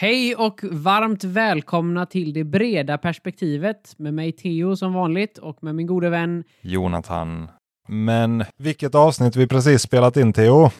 [0.00, 5.74] Hej och varmt välkomna till det breda perspektivet med mig Theo som vanligt och med
[5.74, 7.48] min gode vän Jonathan.
[7.88, 10.70] Men vilket avsnitt vi precis spelat in Theo.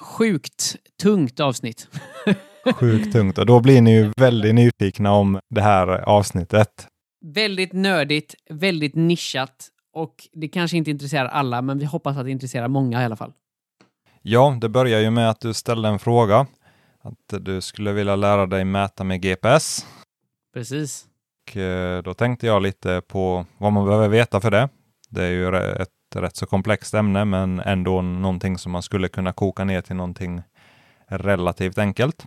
[0.00, 1.88] Sjukt tungt avsnitt.
[2.74, 6.86] Sjukt tungt och då blir ni ju väldigt nyfikna om det här avsnittet.
[7.24, 12.30] Väldigt nördigt, väldigt nischat och det kanske inte intresserar alla, men vi hoppas att det
[12.30, 13.32] intresserar många i alla fall.
[14.22, 16.46] Ja, det börjar ju med att du ställde en fråga.
[17.02, 19.86] Att du skulle vilja lära dig mäta med GPS.
[20.54, 21.06] Precis.
[21.50, 24.68] Och eh, då tänkte jag lite på vad man behöver veta för det.
[25.10, 29.32] Det är ju ett rätt så komplext ämne, men ändå någonting som man skulle kunna
[29.32, 30.42] koka ner till någonting
[31.08, 32.26] relativt enkelt.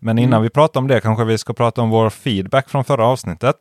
[0.00, 0.42] Men innan Mm.
[0.42, 3.56] vi pratar om det kanske vi ska prata om vår feedback från förra avsnittet.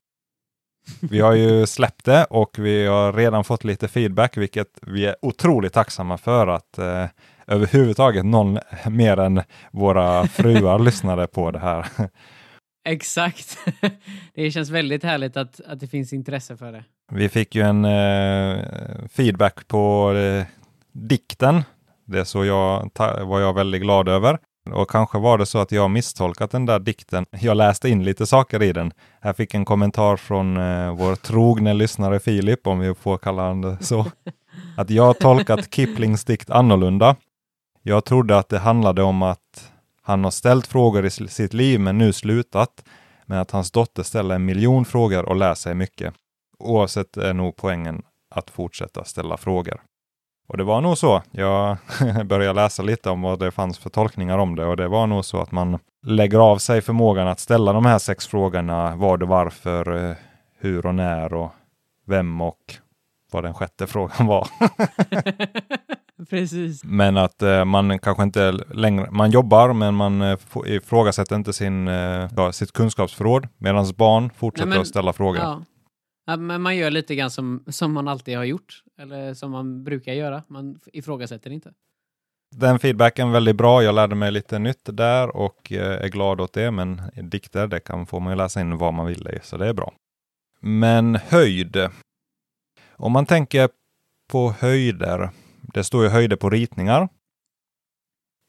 [1.01, 5.15] Vi har ju släppt det och vi har redan fått lite feedback, vilket vi är
[5.21, 7.05] otroligt tacksamma för att eh,
[7.47, 8.59] överhuvudtaget någon
[8.89, 9.41] mer än
[9.71, 11.85] våra fruar lyssnade på det här.
[12.89, 13.57] Exakt.
[14.35, 16.83] det känns väldigt härligt att, att det finns intresse för det.
[17.11, 18.59] Vi fick ju en eh,
[19.09, 20.45] feedback på eh,
[20.93, 21.63] dikten.
[22.05, 22.89] Det så jag,
[23.23, 24.37] var jag väldigt glad över.
[24.69, 27.25] Och kanske var det så att jag misstolkat den där dikten.
[27.31, 28.91] Jag läste in lite saker i den.
[29.21, 33.77] Jag fick en kommentar från eh, vår trogne lyssnare Filip, om vi får kalla honom
[33.81, 34.05] så.
[34.77, 37.15] Att jag tolkat Kiplings dikt annorlunda.
[37.83, 41.97] Jag trodde att det handlade om att han har ställt frågor i sitt liv men
[41.97, 42.83] nu slutat.
[43.25, 46.13] Men att hans dotter ställer en miljon frågor och lär sig mycket.
[46.59, 49.81] Oavsett är nog poängen att fortsätta ställa frågor.
[50.47, 51.21] Och det var nog så.
[51.31, 51.77] Jag
[52.25, 55.25] började läsa lite om vad det fanns för tolkningar om det och det var nog
[55.25, 58.95] så att man lägger av sig förmågan att ställa de här sex frågorna.
[58.95, 60.15] Vad och varför, eh,
[60.59, 61.51] hur och när och
[62.05, 62.75] vem och
[63.31, 64.47] vad den sjätte frågan var.
[66.29, 66.83] Precis.
[66.83, 71.87] Men att eh, man kanske inte längre, man jobbar men man eh, ifrågasätter inte sin,
[71.87, 75.41] eh, ja, sitt kunskapsförråd medan barn fortsätter Nej, men- att ställa frågor.
[75.41, 75.63] Ja.
[76.25, 76.37] ja.
[76.37, 78.83] Men man gör lite grann som, som man alltid har gjort.
[78.97, 80.43] Eller som man brukar göra.
[80.47, 81.71] Man ifrågasätter inte.
[82.55, 83.83] Den feedbacken väldigt bra.
[83.83, 86.71] Jag lärde mig lite nytt där och eh, är glad åt det.
[86.71, 89.67] Men dikter, det kan få man ju läsa in vad man vill i, så det
[89.67, 89.93] är bra.
[90.59, 91.89] Men höjd.
[92.91, 93.69] Om man tänker
[94.31, 95.29] på höjder.
[95.73, 97.09] Det står ju höjder på ritningar.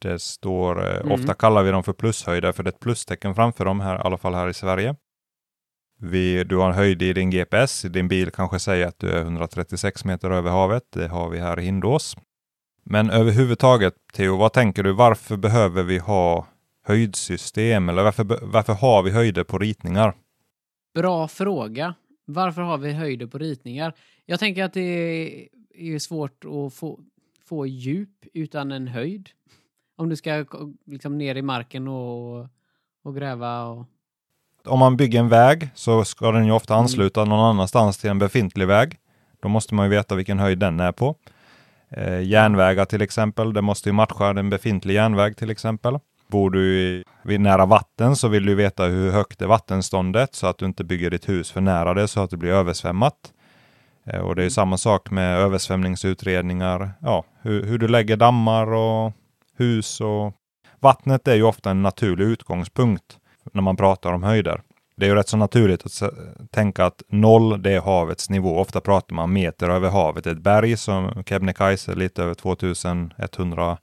[0.01, 1.11] Det står, eh, Mm.
[1.11, 3.99] ofta kallar vi dem för plushöjder för det är ett plustecken framför dem här, i
[3.99, 4.95] alla fall här i Sverige.
[5.99, 9.21] Vi, du har en höjd i din GPS, din bil kanske säger att du är
[9.21, 10.83] 136 meter över havet.
[10.91, 12.15] Det har vi här i Hindås.
[12.85, 14.91] Men överhuvudtaget, Theo, vad tänker du?
[14.93, 16.47] Varför behöver vi ha
[16.85, 17.89] höjdsystem?
[17.89, 20.13] Eller varför, varför har vi höjder på ritningar?
[20.95, 21.95] Bra fråga.
[22.25, 23.93] Varför har vi höjder på ritningar?
[24.25, 25.47] Jag tänker att det
[25.77, 26.99] är svårt att få,
[27.45, 29.29] få djup utan en höjd.
[29.97, 30.45] Om du ska
[30.85, 32.47] liksom ner i marken och,
[33.03, 33.85] och gräva och...
[34.65, 36.83] Om man bygger en väg så ska den ju ofta Mm.
[36.83, 38.97] ansluta någon annanstans till en befintlig väg.
[39.41, 41.15] Då måste man ju veta vilken höjd den är på.
[41.89, 45.99] Eh, järnvägar till exempel, det måste ju matcha en befintlig järnväg till exempel.
[46.27, 50.47] Bor du i, vid nära vatten så vill du veta hur högt är vattenståndet så
[50.47, 53.33] att du inte bygger ditt hus för nära det så att det blir översvämmat.
[54.05, 56.91] Eh, och det är samma sak med översvämningsutredningar.
[57.01, 59.13] Ja, hur, hur du lägger dammar och
[59.57, 60.33] hus och
[60.79, 63.17] vattnet är ju ofta en naturlig utgångspunkt
[63.53, 64.61] när man pratar om höjder.
[64.95, 66.13] Det är ju rätt så naturligt att
[66.51, 68.59] tänka att noll, det är havets nivå.
[68.59, 70.27] Ofta pratar man meter över havet.
[70.27, 73.77] Ett berg som Kebnekaise är lite över 2100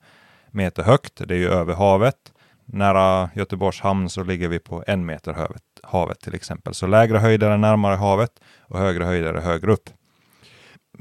[0.50, 1.28] meter högt.
[1.28, 2.16] Det är ju över havet.
[2.64, 6.74] Nära Göteborgs hamn så ligger vi på en meter havet, havet till exempel.
[6.74, 8.30] Så lägre höjder är närmare havet
[8.60, 9.90] och högre höjder är högre upp.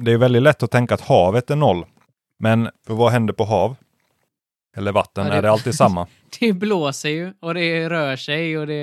[0.02, 1.86] Det är väldigt lätt att tänka att havet är noll.
[2.40, 3.76] Men vad händer på hav?
[4.78, 5.26] Eller vatten?
[5.26, 6.08] Ja, det- Är det alltid samma?
[6.40, 8.74] Det blåser ju och det rör sig och det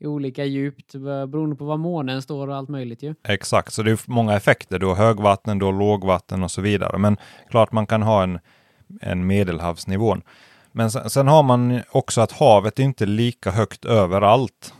[0.00, 3.14] är olika djupt beroende på var månen står och allt möjligt ju.
[3.28, 4.78] Exakt, så det är många effekter.
[4.78, 6.98] Du har högvatten, du har lågvatten och så vidare.
[6.98, 7.16] Men
[7.50, 8.38] klart man kan ha en,
[9.00, 10.22] en medelhavsnivån.
[10.72, 14.74] Men sen, sen har man också att havet är inte lika högt överallt.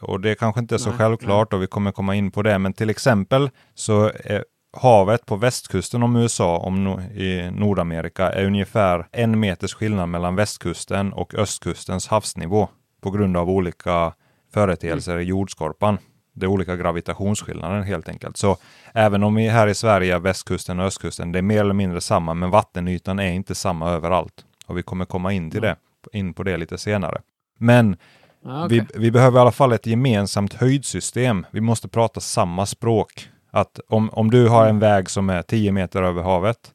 [0.00, 2.58] Och det kanske inte är så Nej, självklart och vi kommer komma in på det.
[2.58, 4.44] Men till exempel så är
[4.76, 10.36] havet på västkusten om USA, om no, i Nordamerika, är ungefär en meters skillnad mellan
[10.36, 12.68] västkusten och östkustens havsnivå
[13.00, 14.12] på grund av olika
[14.54, 15.98] företeelser i jordskorpan.
[16.32, 18.36] Det är olika gravitationsskillnader helt enkelt.
[18.36, 18.56] Så
[18.94, 22.34] även om vi här i Sverige, västkusten och östkusten, det är mer eller mindre samma,
[22.34, 24.44] men vattenytan är inte samma överallt.
[24.66, 25.76] Och vi kommer komma in till det,
[26.12, 27.20] in på det lite senare.
[27.58, 27.96] Men
[28.44, 28.86] Ja, okej.
[28.94, 31.46] vi, vi behöver i alla fall ett gemensamt höjdsystem.
[31.50, 33.28] Vi måste prata samma språk.
[33.54, 36.72] Att om, om du har en väg som är 10 meter över havet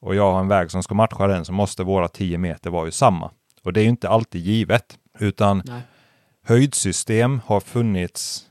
[0.00, 2.84] och jag har en väg som ska matcha den så måste våra 10 meter vara
[2.84, 3.30] ju samma.
[3.64, 5.80] Och det är ju inte alltid givet, utan Nej.
[6.44, 8.46] höjdsystem har funnits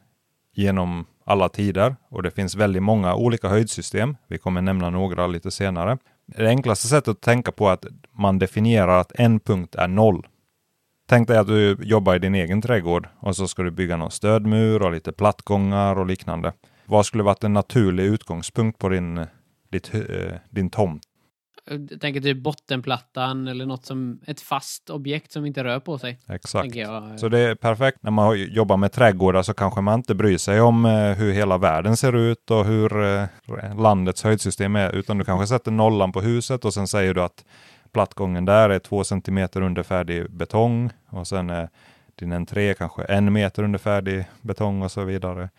[0.55, 4.17] genom alla tider och det finns väldigt många olika höjdsystem.
[4.27, 5.97] Vi kommer nämna några lite senare.
[6.25, 10.27] Det enklaste sättet att tänka på är att man definierar att en punkt är noll.
[11.09, 14.11] Tänk dig att du jobbar i din egen trädgård och så ska du bygga någon
[14.11, 16.53] stödmur och lite plattgångar och liknande.
[16.93, 19.25] Vad skulle varit en naturlig utgångspunkt på din,
[19.71, 20.01] ditt, eh,
[20.49, 21.03] din tomt?
[21.69, 26.19] Jag tänker typ bottenplattan eller något som ett fast objekt som inte rör på sig.
[26.29, 26.75] Exakt.
[27.17, 27.97] Så det är perfekt.
[28.01, 31.57] När man jobbar med trädgårdar så kanske man inte bryr sig om eh, hur hela
[31.57, 33.27] världen ser ut och hur eh,
[33.77, 37.45] landets höjdsystem är, utan du kanske sätter nollan på huset och sen säger du att
[37.91, 41.69] plattgången där är två centimeter under färdig betong och sen är
[42.15, 45.49] din entré kanske en meter under färdig betong och så vidare.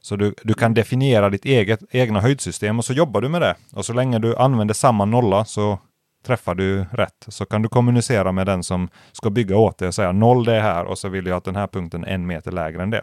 [0.00, 3.54] Så du, du kan definiera ditt eget egna höjdsystem och så jobbar du med det.
[3.72, 5.78] Och så länge du använder samma nolla så
[6.26, 7.26] träffar du rätt.
[7.28, 10.54] Så kan du kommunicera med den som ska bygga åt dig och säga noll det
[10.54, 12.90] är här och så vill jag att den här punkten är en meter lägre än
[12.90, 13.02] det.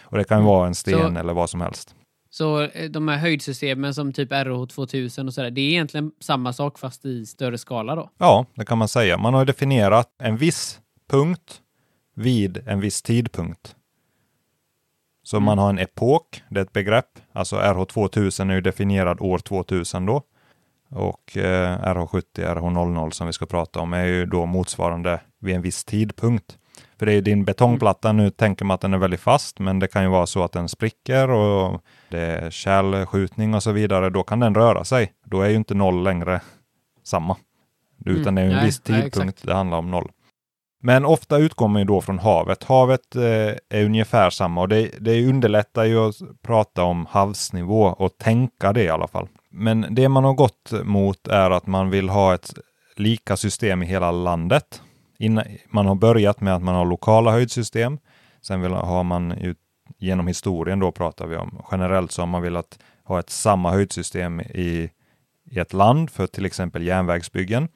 [0.00, 0.46] Och det kan mm.
[0.46, 1.94] vara en sten så, eller vad som helst.
[2.30, 6.52] Så eh, de här höjdsystemen som typ RH 2000 och sådär, det är egentligen samma
[6.52, 8.10] sak fast i större skala då?
[8.18, 9.18] Ja, det kan man säga.
[9.18, 10.80] Man har definierat en viss
[11.10, 11.60] punkt
[12.14, 13.76] vid en viss tidpunkt.
[15.26, 15.44] Så mm.
[15.44, 17.08] man har en epok, det är ett begrepp.
[17.32, 20.22] Alltså RH2000 är ju definierad år 2000 då.
[20.90, 25.62] Och eh, RH70, RH00 som vi ska prata om är ju då motsvarande vid en
[25.62, 26.58] viss tidpunkt.
[26.98, 29.88] För det är din betongplatta, nu tänker man att den är väldigt fast, men det
[29.88, 34.10] kan ju vara så att den spricker och det är kärlskjutning och så vidare.
[34.10, 35.12] Då kan den röra sig.
[35.24, 36.40] Då är ju inte noll längre
[37.04, 37.36] samma.
[38.04, 40.10] Utan mm, det är ju en nej, viss tidpunkt nej, det handlar om noll.
[40.86, 42.64] Men ofta utgår man ju då från havet.
[42.64, 43.22] Havet eh,
[43.68, 48.82] är ungefär samma och det, det underlättar ju att prata om havsnivå och tänka det
[48.82, 49.28] i alla fall.
[49.50, 52.54] Men det man har gått mot är att man vill ha ett
[52.96, 54.82] lika system i hela landet.
[55.18, 57.98] Innan, man har börjat med att man har lokala höjdsystem.
[58.42, 59.54] Sen vill, har man ju,
[59.98, 64.40] genom historien då pratar vi om generellt så har man velat ha ett samma höjdsystem
[64.40, 64.90] i,
[65.50, 67.68] i ett land för till exempel järnvägsbyggen.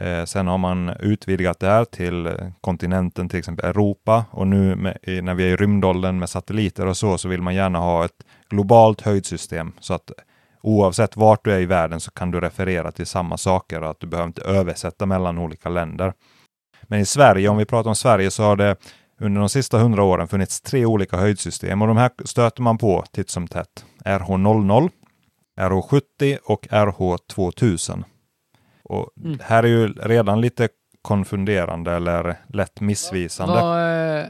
[0.00, 2.30] Eh, sen har man utvidgat det här till
[2.60, 6.96] kontinenten, till exempel Europa och nu med, när vi är i rymdåldern med satelliter och
[6.96, 10.10] så, så vill man gärna ha ett globalt höjdsystem så att
[10.62, 14.00] oavsett vart du är i världen så kan du referera till samma saker och att
[14.00, 16.12] du behöver inte översätta mellan olika länder.
[16.82, 18.76] Men i Sverige, om vi pratar om Sverige, så har det
[19.20, 23.04] under de sista hundra åren funnits tre olika höjdsystem och de här stöter man på
[23.12, 23.84] titt som tätt.
[24.04, 24.90] RH00,
[25.60, 28.04] RH70 och RH2000.
[28.88, 29.38] Och mm.
[29.42, 30.68] här är ju redan lite
[31.02, 33.54] konfunderande eller lätt missvisande.
[33.54, 34.26] Vad,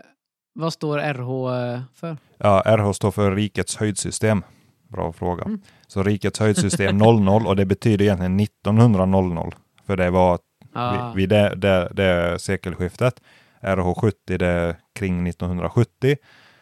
[0.54, 2.16] vad står RH för?
[2.38, 4.42] Ja, RH står för Rikets höjdsystem.
[4.88, 5.44] Bra fråga.
[5.44, 5.60] Mm.
[5.86, 9.50] Så Rikets höjdsystem 00 och det betyder egentligen 1900.
[9.86, 10.38] För det var
[10.72, 11.12] ah.
[11.12, 13.20] vid, det, det, det sekelskiftet.
[13.60, 16.16] RH70 det är kring 1970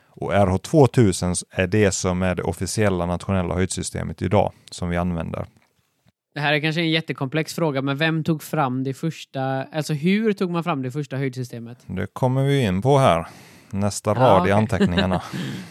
[0.09, 5.47] och RH 2000 är det som är det officiella nationella höjdsystemet idag som vi använder.
[6.37, 10.33] Det här är kanske en jättekomplex fråga, men vem tog fram det första, alltså hur
[10.33, 11.79] tog man fram det första höjdsystemet?
[11.87, 13.27] Det kommer vi in på här.
[13.71, 14.51] Nästa rad ja, okay.
[14.51, 15.23] i anteckningarna.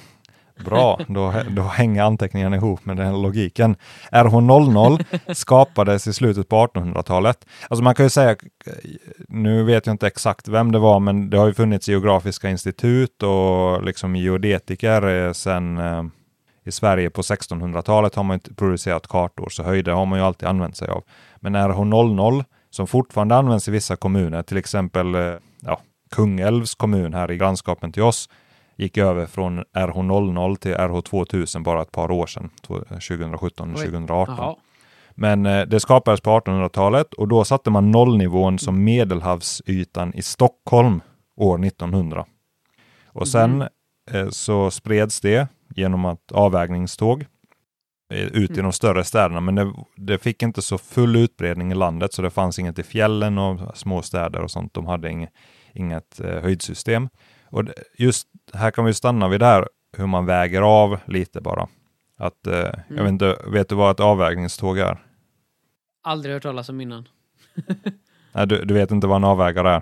[0.65, 3.75] Bra, då, då hänger anteckningarna ihop med den logiken.
[4.11, 7.45] RH00 skapades i slutet på 1800-talet.
[7.69, 8.35] Alltså man kan ju säga,
[9.27, 13.23] nu vet jag inte exakt vem det var, men det har ju funnits geografiska institut
[13.23, 16.03] och liksom geodetiker sedan eh,
[16.65, 20.49] i Sverige på 1600-talet har man inte producerat kartor, så höjder har man ju alltid
[20.49, 21.03] använt sig av.
[21.37, 25.81] Men RH00, som fortfarande används i vissa kommuner, till exempel eh, ja,
[26.11, 28.29] Kungälvs kommun här i grannskapen till oss,
[28.75, 34.55] gick över från RH00 till RH2000 bara ett par år sedan, 2017-2018.
[35.15, 41.01] Men eh, det skapades på 1800-talet och då satte man nollnivån som medelhavsytan i Stockholm
[41.35, 42.25] år 1900.
[43.07, 43.67] Och sen mm.
[44.11, 47.25] eh, så spreds det genom att avvägningståg
[48.13, 48.63] eh, ut i mm.
[48.63, 52.29] de större städerna, men det, det, fick inte så full utbredning i landet, så det
[52.29, 54.73] fanns inget i fjällen och små städer och sånt.
[54.73, 55.29] De hade inget,
[55.73, 57.09] inget eh, höjdsystem.
[57.49, 57.63] Och
[57.97, 59.67] just här kan vi stanna vid det här
[59.97, 61.67] hur man väger av lite bara.
[62.17, 62.73] Att, eh, mm.
[62.87, 64.97] Jag vet inte, vet du vad ett avvägningståg är?
[66.03, 67.07] Aldrig hört talas om innan.
[68.33, 69.81] Nej, du, du vet inte vad en avvägare är?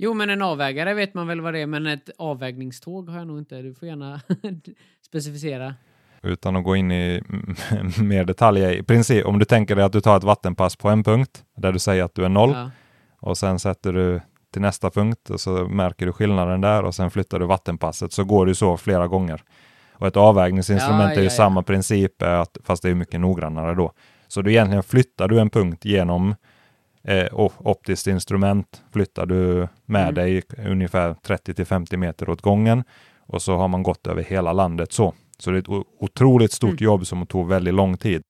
[0.00, 3.26] Jo, men en avvägare vet man väl vad det är, men ett avvägningståg har jag
[3.26, 3.62] nog inte.
[3.62, 4.20] Du får gärna
[5.06, 5.74] specificera.
[6.22, 7.22] Utan att gå in i
[8.02, 8.72] mer detaljer.
[8.72, 11.72] I princip, om du tänker dig att du tar ett vattenpass på en punkt där
[11.72, 12.70] du säger att du är noll ja.
[13.20, 14.20] och sen sätter du
[14.52, 18.24] till nästa punkt och så märker du skillnaden där och sen flyttar du vattenpasset så
[18.24, 19.42] går det så flera gånger.
[19.92, 22.12] Och ett avvägningsinstrument ja, är ju ja, samma princip,
[22.64, 23.92] fast det är mycket noggrannare då.
[24.28, 26.34] Så du egentligen flyttar du en punkt genom
[27.04, 27.26] eh,
[27.58, 30.14] optiskt instrument flyttar du med Mm.
[30.14, 32.84] dig ungefär 30 till 50 meter åt gången
[33.26, 35.14] och så har man gått över hela landet så.
[35.38, 36.84] Så det är ett otroligt stort Mm.
[36.84, 38.22] jobb som tog väldigt lång tid.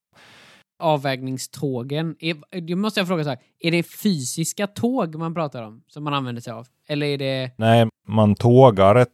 [0.78, 2.16] Avvägningstågen.
[2.20, 3.38] Är, då måste jag fråga så här.
[3.60, 6.66] Är det fysiska tåg man pratar om som man använder sig av?
[6.88, 7.50] Eller är det...
[7.56, 9.08] Nej, man tågar ett,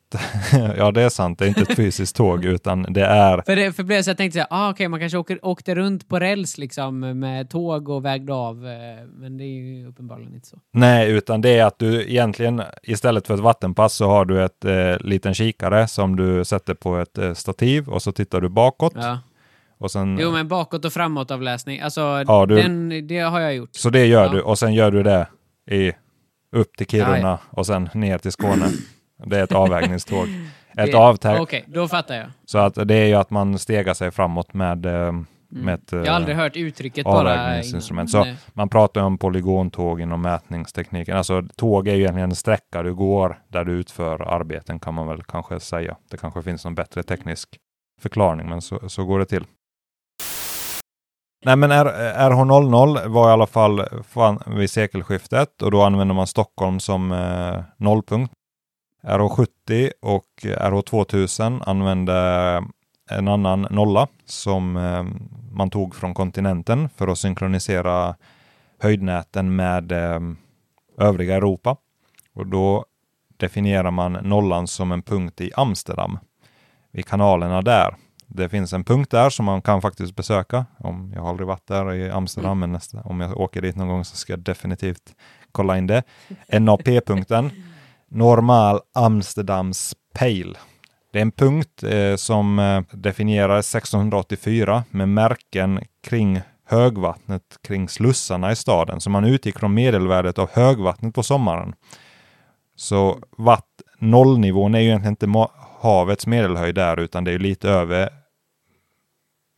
[0.76, 3.73] ja det är sant, det är inte ett fysiskt tåg utan det är För, det,
[3.73, 6.59] för blev så jag tänkte jag, ah, okej, man kanske åker, åkte runt på räls
[6.59, 8.66] liksom med tåg och vägde av.
[8.66, 10.59] eh, Men det är ju uppenbarligen inte så.
[10.73, 14.64] Nej, utan det är att du egentligen istället för ett vattenpass så har du ett
[14.64, 18.92] eh, liten kikare som du sätter på ett eh, stativ och så tittar du bakåt
[18.97, 19.18] Ja.
[19.85, 21.81] Och sen Jo, men bakåt och framåt avläsning.
[21.81, 23.71] Alltså, Ja, du- den, det har jag gjort.
[23.73, 24.31] så det gör Ja.
[24.33, 25.26] du och sen gör du det
[25.71, 25.93] i
[26.53, 28.67] upp till Kiruna Ja, och sen ner till Skåne.
[29.26, 30.29] Det är ett avvägningståg.
[30.76, 31.41] Ett Det- avtag.
[31.43, 32.26] Okej, då fattar jag.
[32.45, 35.12] Så att det är ju att man stegar sig framåt med, eh,
[35.49, 37.19] med ett, Jag har aldrig hört uttrycket bara.
[37.19, 38.14] avvägningsinstrument.
[38.14, 38.25] innan.
[38.25, 38.37] Så- Nej.
[38.53, 41.17] Man pratar ju om polygontåg inom mätningstekniken.
[41.17, 45.07] Alltså tåg är ju egentligen en sträcka du går där du utför arbeten kan man
[45.07, 45.97] väl kanske säga.
[46.11, 47.49] Det kanske finns någon bättre teknisk
[48.00, 49.45] förklaring, men så, så går det till.
[51.44, 51.86] Nej men R,
[52.30, 57.62] RH00 var i alla fall fan, vid sekelskiftet och då använde man Stockholm som eh,
[57.76, 58.34] nollpunkt.
[59.02, 62.12] RH70 och RH2000 använde
[63.10, 65.04] en annan nolla som eh,
[65.52, 68.14] man tog från kontinenten för att synkronisera
[68.80, 70.20] höjdnäten med eh,
[70.98, 71.76] övriga Europa.
[72.34, 72.84] Och då
[73.36, 76.18] definierar man nollan som en punkt i Amsterdam,
[76.92, 77.96] vid kanalerna där.
[78.37, 80.67] Det finns en punkt där som man kan faktiskt besöka.
[80.79, 83.88] Om jag har aldrig varit där i Amsterdam, men nästa, om jag åker dit någon
[83.88, 85.14] gång så ska jag definitivt
[85.53, 86.03] kolla in det.
[86.61, 87.50] NAP-punkten,
[88.09, 90.55] Normal Amsterdams Pale.
[91.12, 98.53] Det är en punkt eh, som eh, definierades 1684 med märken kring högvattnet kring slussarna
[98.53, 99.00] i staden.
[99.00, 101.75] Så man utgick från medelvärdet av högvattnet på sommaren.
[102.76, 105.49] Så vatt, nollnivån är ju egentligen inte
[105.81, 108.24] havets medelhöjd där, utan det är lite över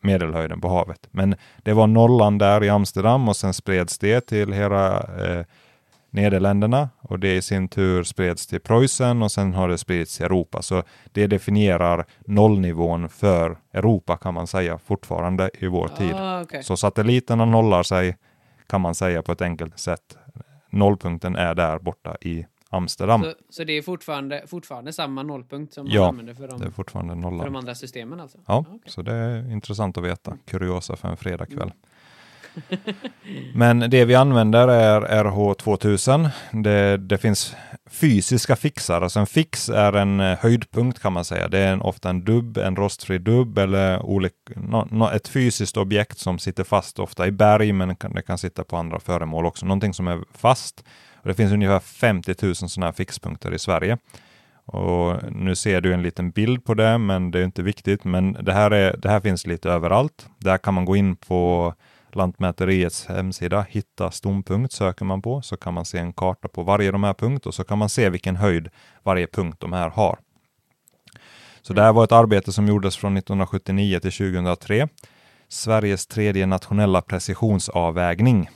[0.07, 1.09] medelhöjden på havet.
[1.11, 5.45] Men det var nollan där i Amsterdam och sen spreds det till hela eh,
[6.11, 10.27] Nederländerna och det i sin tur spreds till Preussen och sen har det spridits till
[10.27, 10.63] Europa.
[10.63, 10.83] Så
[11.13, 16.15] det definierar nollnivån för Europa kan man säga fortfarande i vår tid.
[16.15, 16.63] Ah, okej.
[16.63, 18.17] Så satelliterna nollar sig
[18.67, 20.17] kan man säga på ett enkelt sätt.
[20.71, 23.23] Nollpunkten är där borta i Amsterdam.
[23.23, 26.67] Så, så det är fortfarande, fortfarande samma nollpunkt som man Ja, använder för de, Det
[26.67, 28.39] är fortfarande för de andra systemen alltså?
[28.47, 28.81] Ja, okej.
[28.87, 30.37] så det är intressant att veta.
[30.47, 31.63] Kuriosa för en fredagkväll.
[31.63, 31.77] Mm.
[33.55, 36.29] Men det vi använder är RH2000.
[36.53, 37.57] Det, det finns
[37.91, 39.01] fysiska fixar.
[39.03, 41.49] Alltså en fix är en eh, höjdpunkt kan man säga.
[41.49, 45.77] Det är en, ofta en dubb, en rostfri dubb eller olik, nå, nå, ett fysiskt
[45.77, 49.47] objekt som sitter fast ofta i berg, men kan, det kan sitta på andra föremål
[49.47, 49.67] också.
[49.67, 50.85] Någonting som är fast.
[51.27, 53.99] Och det finns ungefär 50 000 sådana här fixpunkter i Sverige.
[54.65, 58.05] Och nu ser du en liten bild på det, men det är inte viktigt.
[58.05, 60.27] Men det här, är, det här finns lite överallt.
[60.39, 61.75] Där kan man gå in på
[62.13, 66.91] Lantmäteriets hemsida, hitta stompunkt söker man på, så kan man se en karta på varje
[66.91, 68.69] de här punkt och så kan man se vilken höjd
[69.03, 70.19] varje punkt de här har.
[71.63, 74.89] Så det här var ett arbete som gjordes från 1979 till 2003.
[75.49, 78.49] Sveriges tredje nationella precisionsavvägning.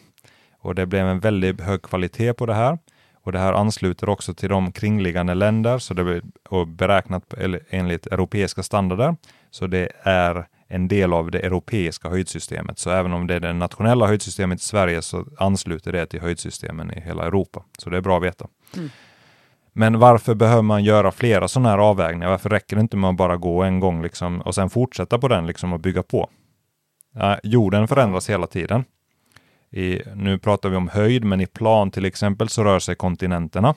[0.61, 2.79] Och det blev en väldigt hög kvalitet på det här.
[3.23, 6.23] Och det här ansluter också till de kringliggande länder så det blir
[6.64, 7.35] beräknat
[7.71, 9.17] enligt europeiska standarder.
[9.50, 12.79] Så det är en del av det europeiska höjdsystemet.
[12.79, 16.90] Så även om det är det nationella höjdsystemet i Sverige så ansluter det till höjdsystemen
[16.90, 17.62] i hela Europa.
[17.79, 18.49] Så det är bra att veta.
[18.76, 18.90] Mm.
[19.73, 22.31] Men varför behöver man göra flera sådana här avvägningar?
[22.31, 25.29] Varför räcker det inte med att bara gå en gång liksom, och sen fortsätta på
[25.29, 26.31] den liksom, och bygga på?
[27.14, 28.85] Ja, jorden förändras hela tiden.
[29.73, 33.75] I, nu pratar vi om höjd, men i plan till exempel så rör sig kontinenterna.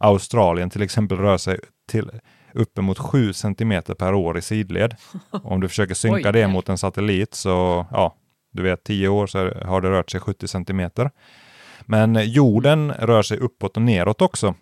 [0.00, 2.10] Australien till exempel rör sig till
[2.54, 4.96] uppemot 7 centimeter per år i sidled.
[5.30, 8.14] Om du försöker synka Oj, det mot en satellit så, ja,
[8.52, 11.10] du vet 10 år så har det rört sig 70 centimeter.
[11.86, 14.54] Men jorden rör sig uppåt och neråt också.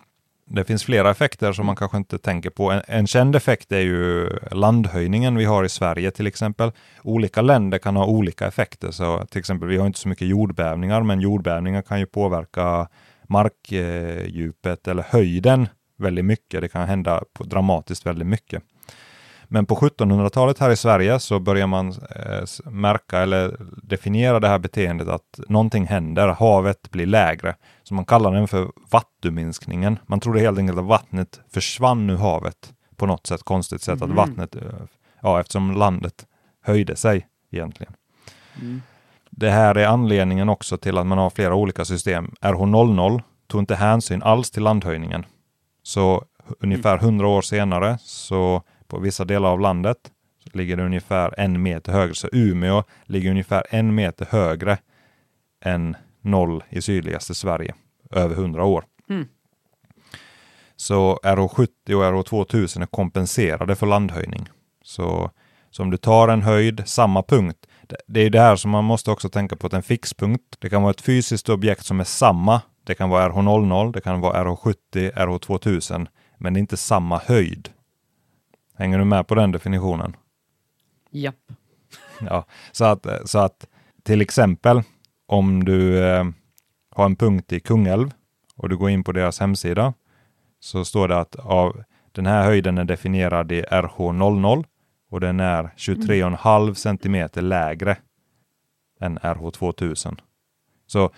[0.49, 2.71] Det finns flera effekter som man kanske inte tänker på.
[2.71, 6.71] En, en känd effekt är ju landhöjningen vi har i Sverige till exempel.
[7.03, 8.91] Olika länder kan ha olika effekter.
[8.91, 12.87] Så till exempel, vi har inte så mycket jordbävningar, men jordbävningar kan ju påverka
[13.27, 16.61] markdjupet eller höjden väldigt mycket.
[16.61, 18.63] Det kan hända på dramatiskt väldigt mycket.
[19.47, 24.59] Men på 1700-talet här i Sverige så börjar man eh, märka eller definiera det här
[24.59, 27.55] beteendet att någonting händer, havet blir lägre.
[27.87, 29.99] Så man kallar den för vattuminskningen.
[30.07, 34.09] Man trodde helt enkelt att vattnet försvann ur havet på något sätt, konstigt sätt, Mhm.
[34.11, 34.61] att vattnet, eh,
[35.21, 36.25] ja eftersom landet
[36.61, 37.93] höjde sig egentligen.
[38.61, 38.81] Mm.
[39.31, 42.31] det här är anledningen också till att man har flera olika system.
[42.41, 45.25] RH00 tog inte hänsyn alls till landhöjningen.
[45.83, 46.25] Så
[46.59, 49.97] ungefär 100 år senare, så på vissa delar av landet,
[50.53, 52.13] ligger det ungefär en meter högre.
[52.15, 54.77] Så Umeå ligger ungefär en meter högre
[55.61, 55.95] än
[56.27, 57.75] noll i sydligaste Sverige,
[58.11, 58.85] över 100 år.
[59.09, 59.27] Mm.
[60.75, 64.49] Så RH70 och RH2000 är kompenserade för landhöjning.
[64.83, 65.31] Så,
[65.69, 67.67] så om du tar en höjd, samma punkt,
[68.07, 70.81] det, är det här som man måste också tänka på, att en fixpunkt, det kan
[70.81, 72.61] vara ett fysiskt objekt som är samma.
[72.83, 74.75] Det kan vara RH00, det kan vara RH70,
[75.13, 76.07] RH2000,
[76.37, 77.69] men det är inte samma höjd.
[78.75, 80.15] Hänger du med på den definitionen?
[81.11, 81.35] Japp.
[82.21, 83.67] Ja, så att, så att
[84.03, 84.83] till exempel
[85.27, 86.25] om du eh,
[86.95, 88.11] har en punkt i Kungälv
[88.55, 89.93] och du går in på deras hemsida
[90.59, 94.65] så står det att av den här höjden är definierad i RH00
[95.09, 97.97] och den är 23,5 centimeter lägre
[98.99, 100.19] än RH2000.
[100.87, 101.11] Så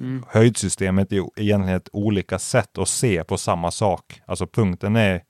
[0.00, 0.24] Mm.
[0.28, 4.22] höjdsystemet är egentligen ett olika sätt att se på samma sak.
[4.26, 5.24] Alltså punkten är,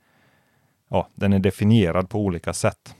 [0.91, 2.95] ja, den är definierad på olika sätt.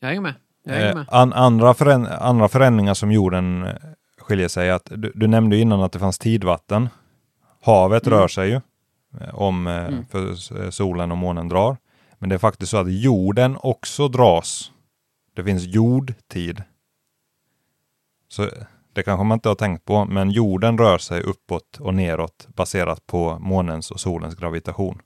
[0.00, 0.34] Jag hänger med.
[0.66, 3.72] Eh, an, andra, föränd, andra förändringar som jorden eh,
[4.18, 6.88] skiljer sig att du, du nämnde innan att det fanns tidvatten.
[7.62, 8.18] Havet Mm.
[8.18, 8.60] rör sig ju
[9.20, 10.06] eh, om Mm.
[10.06, 10.34] för
[10.70, 11.76] solen och månen drar.
[12.18, 14.70] Men det är faktiskt så att jorden också dras.
[15.36, 16.62] Det finns jordtid.
[18.28, 18.48] Så
[18.92, 23.06] det kanske man inte har tänkt på, men jorden rör sig uppåt och neråt baserat
[23.06, 24.98] på månens och solens gravitation.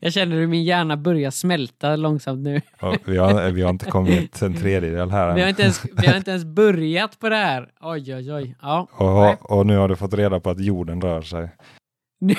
[0.00, 2.60] Jag känner hur min hjärna börjar smälta långsamt nu.
[2.80, 6.06] Och vi, har, vi har inte kommit en tredjedel här Vi har inte ens, vi
[6.06, 7.68] har inte ens börjat på det här.
[7.80, 8.56] Oj, oj, oj.
[8.62, 8.88] Ja.
[8.92, 11.50] Och, och nu har du fått reda på att jorden rör sig.
[12.20, 12.34] Nu,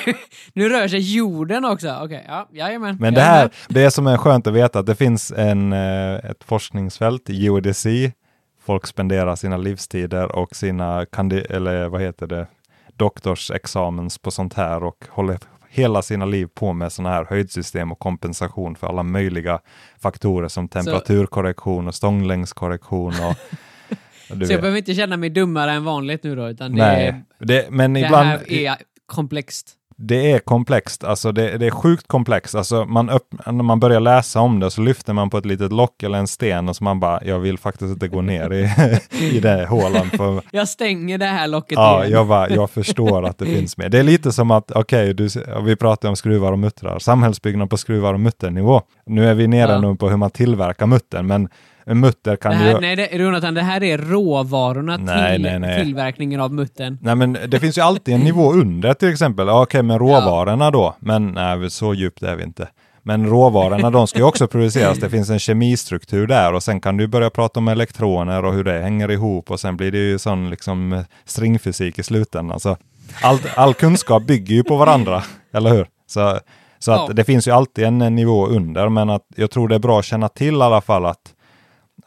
[0.53, 1.99] nu rör sig jorden också.
[2.03, 2.97] Okej, ja, jajamän.
[2.99, 6.43] Men det här, det som är skönt att veta att det finns en, eh, ett
[6.43, 8.13] forskningsfält, geodesi.
[8.61, 11.05] Folk spenderar sina livstider och sina,
[11.49, 12.47] eller vad heter det,
[12.95, 15.37] doktorsexamens på sånt här och håller
[15.77, 19.59] hela sina liv på med sådana här höjdsystem och kompensation för alla möjliga
[19.99, 23.13] faktorer som temperaturkorrektion och stånglängdskorrektion.
[23.13, 23.29] Och,
[24.31, 27.23] och Så jag behöver inte känna mig dummare än vanligt nu då, utan det, Nej,
[27.39, 29.76] det, men det ibland, här är komplext.
[29.99, 32.55] Det är komplext, alltså det, det är sjukt komplext.
[32.55, 35.71] Alltså man öpp, när man börjar läsa om det så lyfter man på ett litet
[35.71, 38.69] lock eller en sten och så man bara, jag vill faktiskt inte gå ner i,
[39.35, 40.09] i det hålan.
[40.09, 42.11] För, Jag stänger det här locket ja, igen.
[42.17, 43.91] jag, bara, jag förstår att det finns med.
[43.91, 45.29] Det är lite som att, okej, du
[45.63, 48.81] vi pratar om skruvar och muttrar, samhällsbyggnad på skruvar och mutternivå.
[49.05, 49.81] Nu är vi nere Ja.
[49.81, 51.49] nu på hur man tillverkar muttern, men en
[51.95, 52.63] mutter kan det ju...
[52.71, 55.83] här, nej, det, Jonathan, det här är råvarorna Nej, till nej, nej.
[55.83, 56.97] tillverkningen av muttern.
[57.01, 59.47] Nej men det finns ju alltid en nivå under till exempel.
[59.47, 60.95] Ja, Okej, men råvarorna då?
[60.99, 62.67] Men nej, så djupt är vi inte.
[63.03, 64.97] Men råvarorna, de ska ju också produceras.
[64.97, 68.63] Det finns en kemistruktur där och sen kan du börja prata om elektroner och hur
[68.63, 72.59] det hänger ihop och sen blir det ju sån liksom stringfysik i slutändan.
[72.59, 72.77] Så
[73.21, 75.23] all, all kunskap bygger ju på varandra,
[75.53, 75.87] eller hur?
[76.07, 76.39] Så,
[76.79, 77.13] så att Ja.
[77.13, 80.05] det finns ju alltid en nivå under, men att jag tror det är bra att
[80.05, 81.33] känna till i alla fall att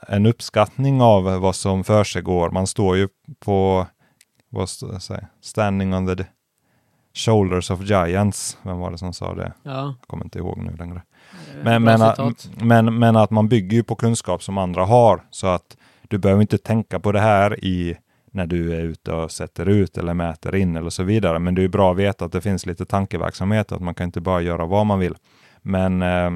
[0.09, 2.51] en uppskattning av vad som försiggår.
[2.51, 3.87] Man står ju på
[4.51, 6.25] vad säger, standing on the
[7.15, 8.59] shoulders of giants.
[8.63, 9.53] Vem var det som sa det?
[9.63, 9.95] Ja.
[10.07, 11.03] Kommer inte ihåg nu längre.
[11.63, 15.23] Men, men, att, men, men att man bygger ju på kunskap som andra har.
[15.31, 15.77] Så att
[16.09, 17.97] du behöver inte tänka på det här i
[18.33, 21.39] när du är ute och sätter ut eller mäter in eller så vidare.
[21.39, 24.21] Men det är bra att veta att det finns lite tankeverksamhet, att man kan inte
[24.21, 25.15] bara göra vad man vill.
[25.63, 26.31] Men eh,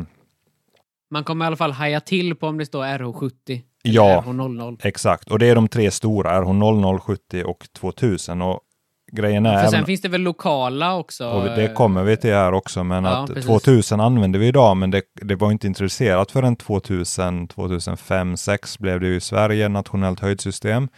[1.11, 4.11] Man kommer i alla fall haja till på om det står RH70 Ja.
[4.11, 4.79] eller RH00.
[4.83, 8.43] exakt, och det är de tre stora, RH00, 70 och 2000.
[8.43, 8.61] Och
[9.13, 11.29] grejen är, För sen även- finns det väl lokala också?
[11.29, 13.47] Och det kommer vi till här också, men Ja, att precis.
[13.47, 19.01] 2000 använder vi idag, men det, det var inte introducerat förrän 2000, 2005, 2006 blev
[19.01, 20.89] det ju i Sverige nationellt höjdsystem.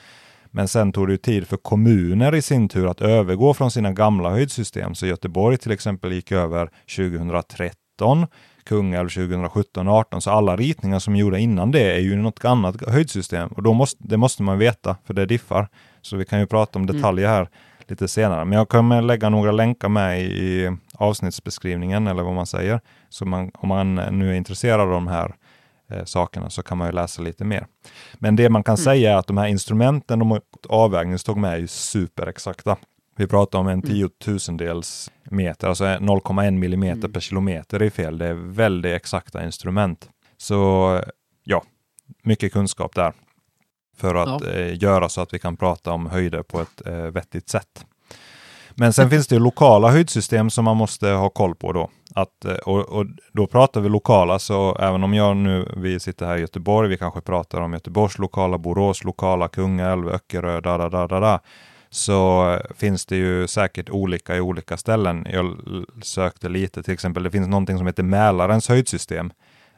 [0.51, 3.92] Men sen tog det ju tid för kommuner i sin tur att övergå från sina
[3.92, 4.95] gamla höjdsystem.
[4.95, 8.27] Så Göteborg till exempel gick över 2013,
[8.66, 12.88] Kungälv 2017 18 så alla ritningar som är gjorda innan det är ju något annat
[12.88, 15.68] höjdsystem och då måste, det måste man veta för det diffar.
[16.02, 17.48] Så vi kan ju prata om detaljer här
[17.88, 18.44] lite senare.
[18.44, 22.81] Men jag kommer lägga några länkar med i, avsnittsbeskrivningen eller vad man säger.
[23.09, 25.35] Så man, om man nu är intresserad av de här
[25.90, 27.66] eh, sakerna så kan man ju läsa lite mer.
[28.14, 31.66] Men det man kan säga är att de här instrumenten de avvägningstog med är ju
[31.66, 32.76] superexakta.
[33.16, 38.18] Vi pratar om en tiotusendels meter, alltså 0,1 millimeter per kilometer är fel.
[38.18, 40.09] Det är väldigt exakta instrument.
[40.37, 41.00] Så
[41.44, 41.62] ja,
[42.22, 43.12] mycket kunskap där
[43.96, 44.50] för att Ja.
[44.50, 47.87] eh, göra så att vi kan prata om höjder på ett eh, vettigt sätt.
[48.74, 51.90] Men sen finns det lokala höjdsystem som man måste ha koll på då.
[52.14, 56.26] Att, eh, och, och då pratar vi lokala, så även om jag nu, vi sitter
[56.26, 60.88] här i Göteborg, vi kanske pratar om Göteborgs lokala, Borås lokala, Kungälv, Öckerö, da, da,
[60.88, 61.40] da, da, da
[61.90, 65.27] så finns det ju säkert olika i olika ställen.
[65.33, 65.57] Jag
[66.03, 69.33] sökte lite, till exempel det finns någonting som heter Mälarens höjdsystem.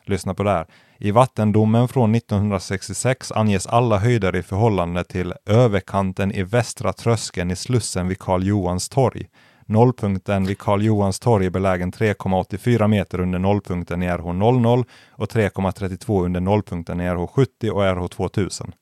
[0.04, 0.66] Lyssna på det här.
[0.98, 7.56] I vattendomen från 1966 anges alla höjder i förhållande till överkanten i västra tröskeln i
[7.56, 9.26] Slussen vid Karl Johans torg.
[9.66, 15.30] Nollpunkten vid Karl Johans torg är belägen 3,84 meter under nollpunkten i RH 00 och
[15.30, 18.72] 3,32 under nollpunkten i RH 70 och RH 2000.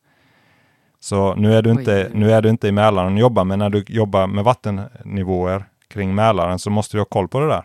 [1.07, 3.71] Så nu är du inte, nu är du inte i Mälaren och jobbar, men när
[3.71, 7.65] du jobbar med vattennivåer kring Mälaren så måste du ha koll på det där.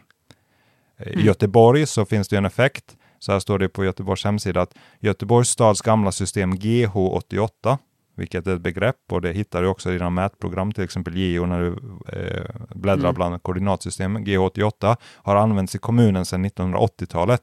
[1.05, 1.25] I mm.
[1.25, 2.97] Göteborg så finns det en effekt.
[3.19, 7.77] Så här står det på Göteborgs hemsida att Göteborgs stads gamla system GH88,
[8.15, 11.45] vilket är ett begrepp och det hittar du också i dina mätprogram, till exempel Geo
[11.45, 11.67] när du
[12.07, 13.15] eh, bläddrar mm.
[13.15, 14.25] bland koordinatsystemen.
[14.25, 17.41] GH88 har använts i kommunen sedan 1980-talet.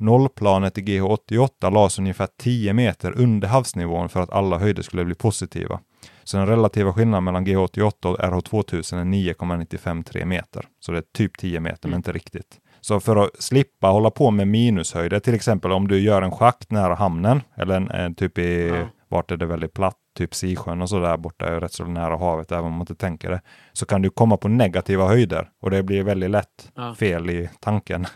[0.00, 5.14] Nollplanet i GH88 lades ungefär 10 meter under havsnivån för att alla höjder skulle bli
[5.14, 5.80] positiva.
[6.24, 10.64] Så den relativa skillnaden mellan GH88 och RH2000 är 9,953 meter.
[10.80, 11.90] Så det är typ 10 meter, mm.
[11.90, 12.58] men inte riktigt.
[12.80, 16.70] Så för att slippa hålla på med minushöjder, till exempel om du gör en schakt
[16.70, 18.86] nära hamnen, eller en, en typ i, ja.
[19.08, 22.16] vart är det väldigt platt, typ Sisjön och så där borta är rätt så nära
[22.16, 23.40] havet, även om man inte tänker det,
[23.72, 26.94] så kan du komma på negativa höjder och det blir väldigt lätt ja.
[26.94, 28.06] fel i tanken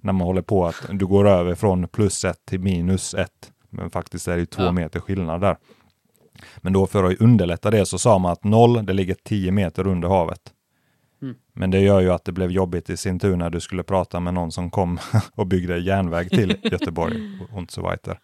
[0.00, 3.52] när man håller på att du går över från plus ett till minus ett.
[3.70, 4.72] Men faktiskt är det två ja.
[4.72, 5.56] meter skillnad där.
[6.56, 9.86] Men då för att underlätta det så sa man att noll, det ligger tio meter
[9.86, 10.40] under havet.
[11.22, 11.34] Mm.
[11.52, 14.20] Men det gör ju att det blev jobbigt i sin tur när du skulle prata
[14.20, 14.98] med någon som kom
[15.34, 17.16] och byggde järnväg till Göteborg
[17.52, 18.18] och så vidare.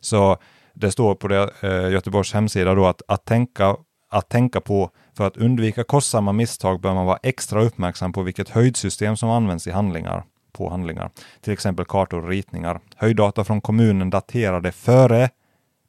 [0.00, 0.38] Så
[0.74, 3.76] det står på det, eh, Göteborgs hemsida då att, att, tänka,
[4.10, 8.48] att tänka på för att undvika kostsamma misstag bör man vara extra uppmärksam på vilket
[8.48, 10.24] höjdsystem som används i handlingar
[10.60, 12.80] på handlingar, till exempel kartor och ritningar.
[12.96, 15.30] Höjddata från kommunen daterade före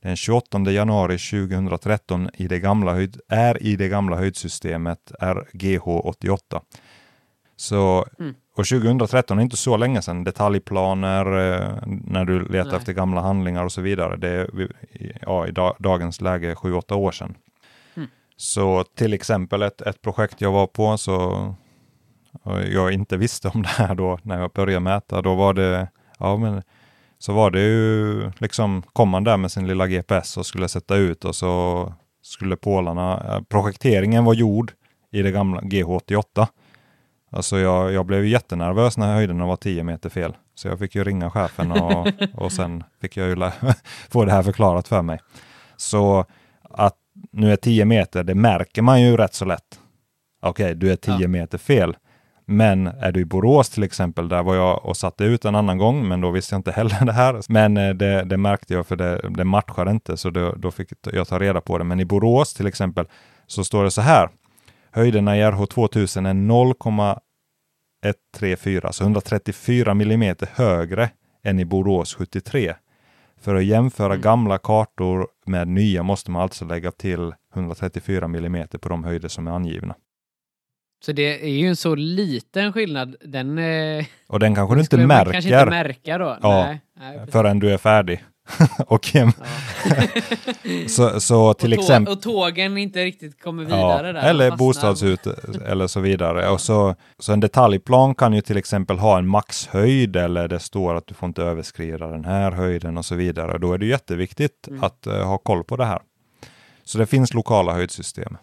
[0.01, 6.61] den 28 januari 2013 i det gamla höjd, är i det gamla höjdsystemet RGH 88.
[7.55, 8.33] Så, mm.
[8.55, 10.23] Och 2013 är inte så länge sedan.
[10.23, 12.77] Detaljplaner, eh, när du letar Nej.
[12.77, 14.17] efter gamla handlingar och så vidare.
[14.17, 14.67] Det är
[15.21, 17.35] ja, i dagens läge 7-8 år sedan.
[17.95, 18.09] Mm.
[18.37, 21.55] Så till exempel ett, ett projekt jag var på så
[22.43, 25.87] och jag inte visste om det här då när jag började mäta, då var det,
[26.19, 26.63] ja men
[27.19, 30.95] så var det ju liksom, kom man där med sin lilla GPS och skulle sätta
[30.95, 34.71] ut och så skulle pålarna, projekteringen var gjord
[35.11, 36.47] i det gamla GH88.
[37.31, 40.37] Alltså jag, jag blev jättenervös när höjderna var 10 meter fel.
[40.55, 43.35] Så jag fick ju ringa chefen och, och sen fick jag ju
[44.09, 45.19] få det här förklarat för mig.
[45.77, 46.25] Så
[46.63, 46.95] att
[47.31, 49.79] nu är 10 meter, det märker man ju rätt så lätt.
[50.41, 51.27] Okej, okay, du är 10 ja.
[51.27, 51.95] meter fel.
[52.51, 55.77] Men är du i Borås till exempel, där var jag och satte ut en annan
[55.77, 57.41] gång, men då visste jag inte heller det här.
[57.49, 60.89] Men eh, det, det märkte jag för det, det matchade inte, så det, då fick
[61.13, 61.83] jag ta reda på det.
[61.83, 63.05] Men i Borås till exempel
[63.47, 64.29] så står det så här.
[64.91, 71.09] Höjderna i RH 2000 är 0,134, så 134 millimeter högre
[71.43, 72.75] än i Borås 73.
[73.41, 74.21] För att jämföra mm.
[74.21, 79.47] gamla kartor med nya måste man alltså lägga till 134 millimeter på de höjder som
[79.47, 79.95] är angivna.
[81.05, 83.15] Så det är ju en så liten skillnad.
[83.21, 85.31] Den, eh, och den kanske du inte märker.
[85.31, 86.37] kanske inte märka då.
[86.41, 88.23] Ja, nej, nej, förrän du är färdig.
[88.87, 89.31] och hem.
[90.87, 92.13] Så, så till och exempel.
[92.13, 94.29] Och tågen inte riktigt kommer vidare ja, där.
[94.29, 95.19] Eller bostadshus
[95.65, 96.49] eller så vidare.
[96.49, 100.95] Och så, så en detaljplan kan ju till exempel ha en maxhöjd eller det står
[100.95, 103.57] att du får inte överskrida den här höjden och så vidare.
[103.57, 104.83] Då är det jätteviktigt mm.
[104.83, 105.99] att uh, ha koll på det här.
[106.83, 108.37] Så det finns lokala höjdsystem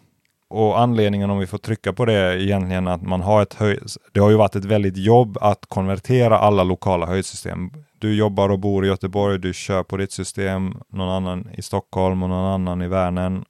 [0.49, 3.79] och anledningen om vi får trycka på det är egentligen att man har ett höj...
[4.11, 7.71] Det har ju varit ett väldigt jobb att konvertera alla lokala höjdsystem.
[7.99, 12.23] Du jobbar och bor i Göteborg, du kör på ditt system, någon annan i Stockholm
[12.23, 13.45] och någon annan i Värnen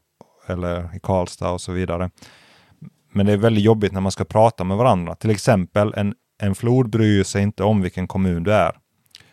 [0.48, 2.10] eller i Karlstad och så vidare.
[3.14, 5.16] Men det är väldigt jobbigt när man ska prata med varandra.
[5.16, 8.72] Till exempel en, en flod bryr sig inte om vilken kommun du är.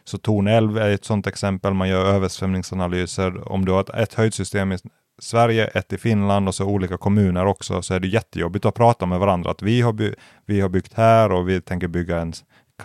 [0.04, 1.74] Så Tornälv är ett sådant exempel.
[1.74, 3.52] Man gör översvämningsanalyser.
[3.52, 4.72] Om du har ett, ett höjdsystem
[5.18, 9.06] Sverige, ett i Finland och så olika kommuner också, så är det jättejobbigt att prata
[9.06, 9.50] med varandra.
[9.50, 10.14] Att vi har, by
[10.46, 12.32] vi har byggt här och vi tänker bygga en,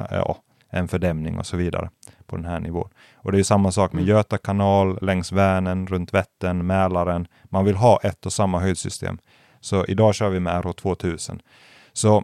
[0.10, 0.38] ja,
[0.70, 1.90] en fördämning och så vidare
[2.26, 2.90] på den här nivån.
[3.16, 4.16] Och det är samma sak med mm.
[4.16, 7.28] Göta kanal, längs Vänern, runt Vättern, Mälaren.
[7.44, 9.18] Man vill ha ett och samma höjdsystem.
[9.60, 11.42] Så idag kör vi med RH 2000.
[11.94, 12.24] Så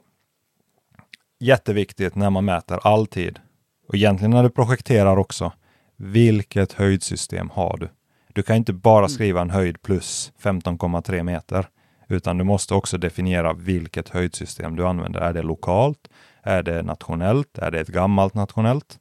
[1.40, 3.40] jätteviktigt när man mäter alltid.
[3.88, 5.52] Och egentligen när du projekterar också.
[5.96, 7.90] Vilket höjdsystem har du?
[8.38, 9.10] Du kan inte bara mm.
[9.10, 11.68] skriva en höjd plus 15,3 meter,
[12.08, 15.20] Utan du måste också definiera vilket höjdsystem du använder.
[15.20, 16.00] Är det lokalt?
[16.44, 17.58] Är det nationellt?
[17.58, 19.00] Är det ett gammalt nationellt?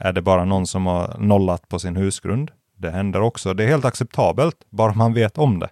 [0.00, 2.50] Är det bara någon som har nollat på sin husgrund?
[2.76, 3.54] Det händer också.
[3.54, 5.68] Det är helt acceptabelt, bara man vet om det.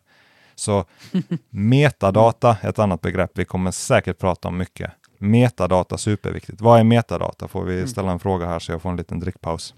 [0.55, 0.85] Så
[1.51, 4.93] metadata är ett annat begrepp vi kommer säkert prata om mycket.
[5.19, 6.61] Metadata superviktigt.
[6.61, 7.49] Vad är metadata?
[7.49, 9.75] Får vi ställa en fråga här så jag får en liten drickpaus.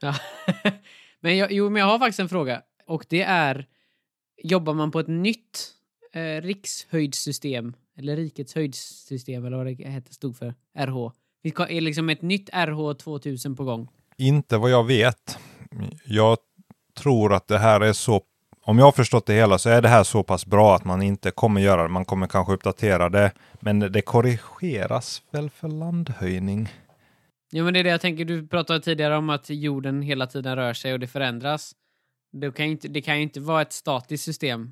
[0.00, 0.14] Ja.
[1.20, 2.62] men jag, jo, men jag har faktiskt en fråga.
[2.86, 3.66] Och det är,
[4.42, 5.74] jobbar man på ett nytt
[6.12, 11.12] eh, rikshöjdssystem, eller rikets höjdssystem, eller vad det hette, stod för, RH?
[11.42, 13.88] Det Är liksom ett nytt RH 2000 på gång?
[14.16, 15.38] Inte vad jag vet.
[16.04, 16.38] Jag
[16.94, 18.22] tror att det här är så,
[18.62, 21.02] om jag har förstått det hela så är det här så pass bra att man
[21.02, 21.88] inte kommer göra det.
[21.88, 26.68] Man kommer kanske uppdatera det, men det korrigeras väl för landhöjning.
[27.50, 28.24] Ja, men det är det jag tänker.
[28.24, 31.72] Du pratade tidigare om att jorden hela tiden rör sig och det förändras.
[32.32, 34.70] Det kan ju inte, det kan ju inte vara ett statiskt system.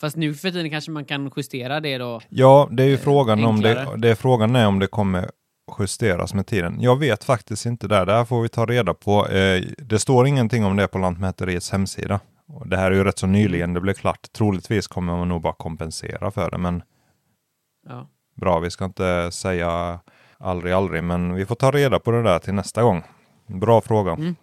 [0.00, 2.20] Fast nu för tiden kanske man kan justera det då.
[2.28, 5.30] Ja, det är ju frågan om det, det är frågan är om det kommer
[5.78, 6.80] justeras med tiden.
[6.80, 8.04] Jag vet faktiskt inte det.
[8.04, 9.26] Det här får vi ta reda på.
[9.28, 12.20] Eh, det står ingenting om det på Lantmäteriets hemsida.
[12.66, 14.32] Det här är ju rätt så nyligen det blev klart.
[14.32, 16.82] Troligtvis kommer man nog bara kompensera för det, men
[17.88, 18.08] Ja.
[18.36, 20.00] bra, vi ska inte säga
[20.38, 23.02] aldrig, aldrig, men vi får ta reda på det där till nästa gång.
[23.46, 24.12] Bra fråga.
[24.12, 24.36] Mm.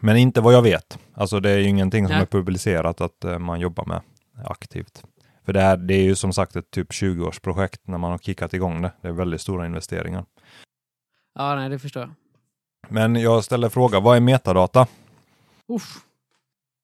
[0.00, 0.98] Men inte vad jag vet.
[1.14, 2.22] Alltså det är ju ingenting som Nej.
[2.22, 4.00] är publicerat att eh, man jobbar med
[4.44, 5.04] aktivt.
[5.44, 8.54] För det här, det är ju som sagt ett typ 20-årsprojekt när man har kickat
[8.54, 8.92] igång det.
[9.00, 10.24] Det är väldigt stora investeringar.
[11.34, 12.10] ja, nej, det förstår jag.
[12.88, 14.86] Men jag ställer fråga, vad är metadata?
[15.68, 15.96] Uff.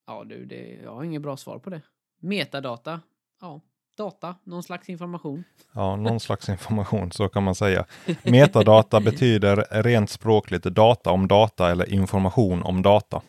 [0.07, 1.83] Ja, du, det, jag har inget bra svar på det.
[2.21, 3.01] Metadata.
[3.41, 3.61] Ja,
[4.05, 5.45] data, någon slags information.
[5.75, 7.85] Ja, någon slags information, så kan man säga.
[8.23, 13.23] Metadata betyder rent språkligt data om data eller information om data.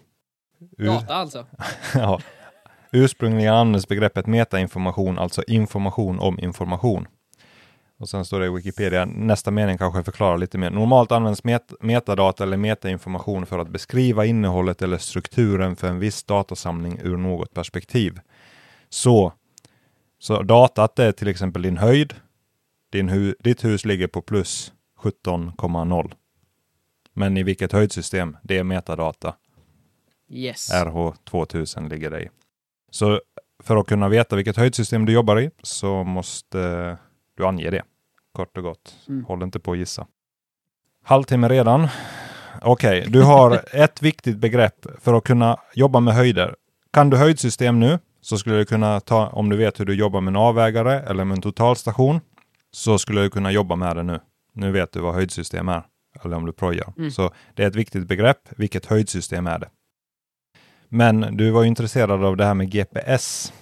[0.77, 1.45] Ur- Data alltså.
[1.95, 2.19] Ja.
[2.91, 7.07] Ursprungligen används begreppet metainformation, alltså information om information.
[7.99, 10.69] Och sen står det i Wikipedia, nästa mening kanske förklarar lite mer.
[10.69, 16.23] Normalt används met metadata eller metainformation för att beskriva innehållet eller strukturen för en viss
[16.23, 18.19] datasamling ur något perspektiv.
[18.89, 19.33] Så,
[20.21, 22.13] så datat är till exempel din höjd.
[22.91, 26.13] Din hu ditt hus ligger på plus 17,0.
[27.13, 28.37] Men i vilket höjdsystem?
[28.43, 29.35] Det är metadata.
[30.29, 30.71] Yes.
[30.73, 32.29] RH2000 ligger det i.
[32.91, 33.21] Så
[33.63, 36.97] för att kunna veta vilket höjdsystem du jobbar i så måste
[37.37, 37.83] du ange det.
[38.33, 38.95] Kort och gott.
[39.07, 39.25] Mm.
[39.25, 40.07] Håll inte på att gissa.
[41.03, 41.87] Halvtimme redan.
[42.61, 46.55] Okej, du har ett viktigt begrepp för att kunna jobba med höjder.
[46.93, 50.21] Kan du höjdsystem nu så skulle du kunna ta, om du vet hur du jobbar
[50.21, 52.19] med en avvägare eller med en totalstation,
[52.71, 54.19] så skulle du kunna jobba med det nu.
[54.53, 55.83] Nu vet du vad höjdsystem är,
[56.23, 56.93] eller om du projar.
[56.97, 57.11] Mm.
[57.11, 58.49] Så det är ett viktigt begrepp.
[58.57, 59.69] Vilket höjdsystem är det?
[60.89, 63.53] Men du var ju intresserad av det här med GPS.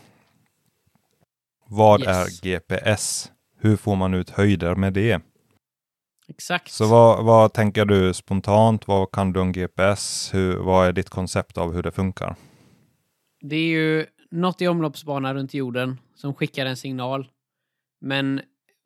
[1.67, 2.10] Vad Yes.
[2.10, 3.32] är GPS?
[3.60, 5.22] Hur får man ut höjder med det?
[6.28, 6.72] Exakt.
[6.72, 8.88] Så vad, vad tänker du spontant?
[8.88, 10.30] Vad kan du om GPS?
[10.34, 12.36] Hur, vad är ditt koncept av hur det funkar?
[13.41, 17.32] Det är ju något i omloppsbana runt jorden som skickar en signal.
[18.02, 18.42] Men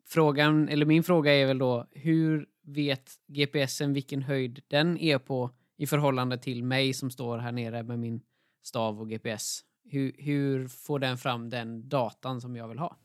[0.06, 5.50] frågan, eller min fråga är väl då, hur vet GPSen vilken höjd den är på
[5.76, 8.20] i förhållande till mig som står här nere med min
[8.64, 9.60] stav och GPS?
[9.90, 12.96] Hur, hur får den fram den datan som jag vill ha?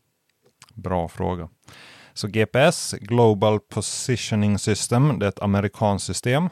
[0.73, 1.49] Bra fråga.
[2.13, 6.49] Så GPS, Global Positioning System, det är ett amerikanskt system.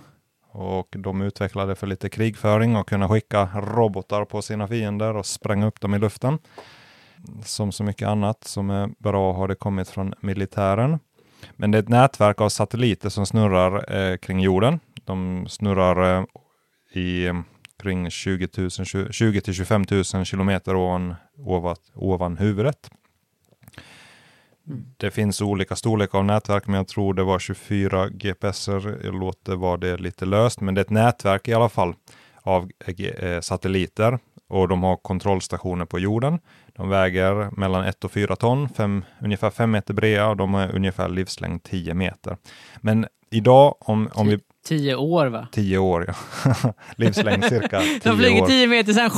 [0.58, 5.67] Och de utvecklade för lite krigföring och kunna skicka robotar på sina fiender och spränga
[5.67, 6.39] upp dem i luften.
[7.43, 11.00] Som så mycket annat som är bra har det kommit från militären.
[11.52, 14.80] Men det är ett nätverk av satelliter som snurrar eh, kring jorden.
[15.04, 16.26] De snurrar eh,
[17.02, 17.32] i
[17.84, 18.70] kring 20 000,
[19.12, 22.89] 20 till 25 000 kilometer ovan, ovan, ovan huvudet.
[24.97, 28.99] Det finns olika storlekar av nätverk, men jag tror det var 24 GPSer.
[29.03, 31.93] Jag låter vara det lite löst, men det är ett nätverk i alla fall
[32.41, 36.39] av eh, satelliter och de har kontrollstationer på jorden.
[36.75, 40.75] De väger mellan 1 och 4 ton, fem, ungefär 5 meter breda och de har
[40.75, 42.38] ungefär livslängd 10 meter.
[42.82, 44.39] Men idag, om, om vi...
[44.67, 45.47] Tio år va?
[45.51, 46.73] 10 år, ja.
[46.95, 48.47] livslängd cirka 10 De flyger år.
[48.47, 49.12] tio meter sen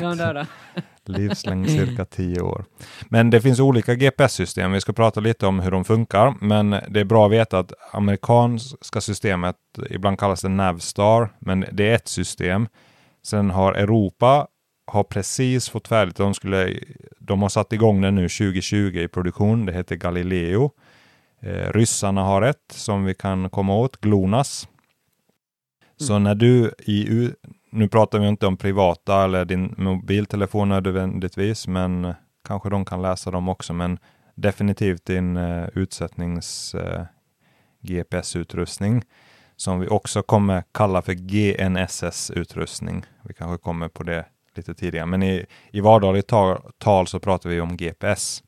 [0.00, 0.46] är de döda.
[1.08, 2.64] Livslängd cirka 10 år.
[3.08, 4.72] Men det finns olika GPS-system.
[4.72, 7.72] Vi ska prata lite om hur de funkar, men det är bra att veta att
[7.92, 9.56] amerikanska systemet,
[9.90, 12.68] ibland kallas det Navstar, men det är ett system.
[13.22, 14.46] Sen har Europa
[14.86, 16.78] har precis fått färdigt, de, skulle,
[17.18, 20.70] de har satt igång den nu 2020 i produktion, det heter Galileo.
[21.42, 24.68] Eh, ryssarna har ett som vi kan komma åt, GLONASS.
[25.96, 27.30] Så när du i,
[27.72, 33.02] nu pratar vi inte om privata eller din mobiltelefon nödvändigtvis, men eh, kanske de kan
[33.02, 33.98] läsa dem också, men
[34.34, 37.06] definitivt din uh, utsättnings eh, uh,
[37.80, 39.02] GPS-utrustning
[39.56, 43.04] som vi också kommer kalla för GNSS-utrustning.
[43.22, 47.50] Vi kanske kommer på det lite tidigare, men i, i vardagligt tal, tal så pratar
[47.50, 48.42] vi om GPS.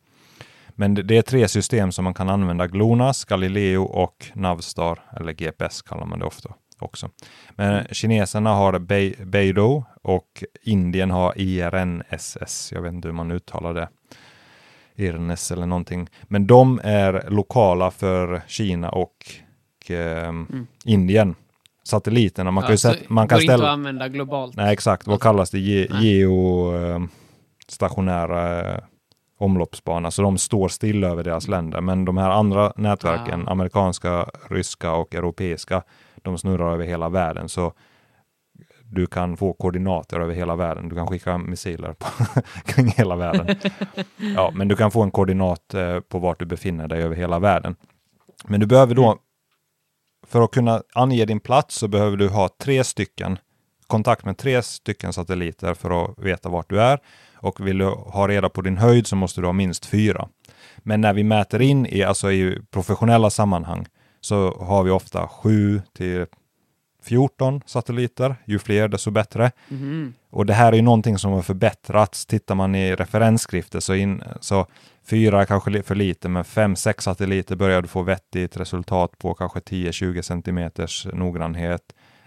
[0.69, 5.33] Men det, det, är tre system som man kan använda, GLONASS, Galileo och Navstar, eller
[5.33, 7.11] GPS kallar man det ofta också.
[7.51, 7.87] Men mm.
[7.91, 12.73] kineserna har Be Beidou och Indien har IRNSS.
[12.73, 13.89] Jag vet inte hur man uttalar det.
[14.97, 16.09] IRNS eller någonting.
[16.23, 19.17] Men de är lokala för Kina och
[19.89, 20.67] eh, mm.
[20.85, 21.35] Indien.
[21.85, 23.05] Satelliterna, man ja, kan ju sätta...
[23.09, 23.55] Man kan ställa...
[23.55, 24.57] inte att använda globalt.
[24.57, 25.07] Nej, exakt.
[25.07, 25.59] Vad kallas det?
[25.59, 28.81] Ge, geostationära eh,
[29.39, 31.81] omloppsbana, så de står still över deras länder.
[31.81, 33.51] Men de här andra nätverken, ah.
[33.51, 35.83] amerikanska, ryska och europeiska,
[36.25, 37.49] de snurrar över hela världen.
[37.49, 37.73] Så
[38.85, 40.89] du kan få koordinater över hela världen.
[40.89, 42.07] Du kan skicka missiler på
[42.65, 43.57] kring hela världen.
[44.37, 47.39] ja, men du kan få en koordinat eh, på vart du befinner dig över hela
[47.39, 47.77] världen.
[48.45, 49.19] Men du behöver då,
[50.27, 53.39] för att kunna ange din plats så behöver du ha tre stycken
[53.87, 56.99] kontakt med tre stycken satelliter för att veta vart du är.
[57.35, 60.29] Och vill du ha reda på din höjd så måste du ha minst fyra.
[60.79, 63.87] Men när vi mäter in i, alltså i professionella sammanhang
[64.25, 66.27] så har vi ofta 7 till
[67.03, 68.37] 14 satelliter.
[68.45, 69.51] Ju fler desto bättre.
[69.71, 70.15] Mm.
[70.31, 72.27] Och det här är ju någonting som har förbättrats.
[72.27, 74.67] Tittar man i referensskrifter så, in, så
[75.07, 79.59] fyra kanske för lite, men fem, sex satelliter börjar du få vettigt resultat på kanske
[79.59, 81.83] 10-20 centimeters noggrannhet.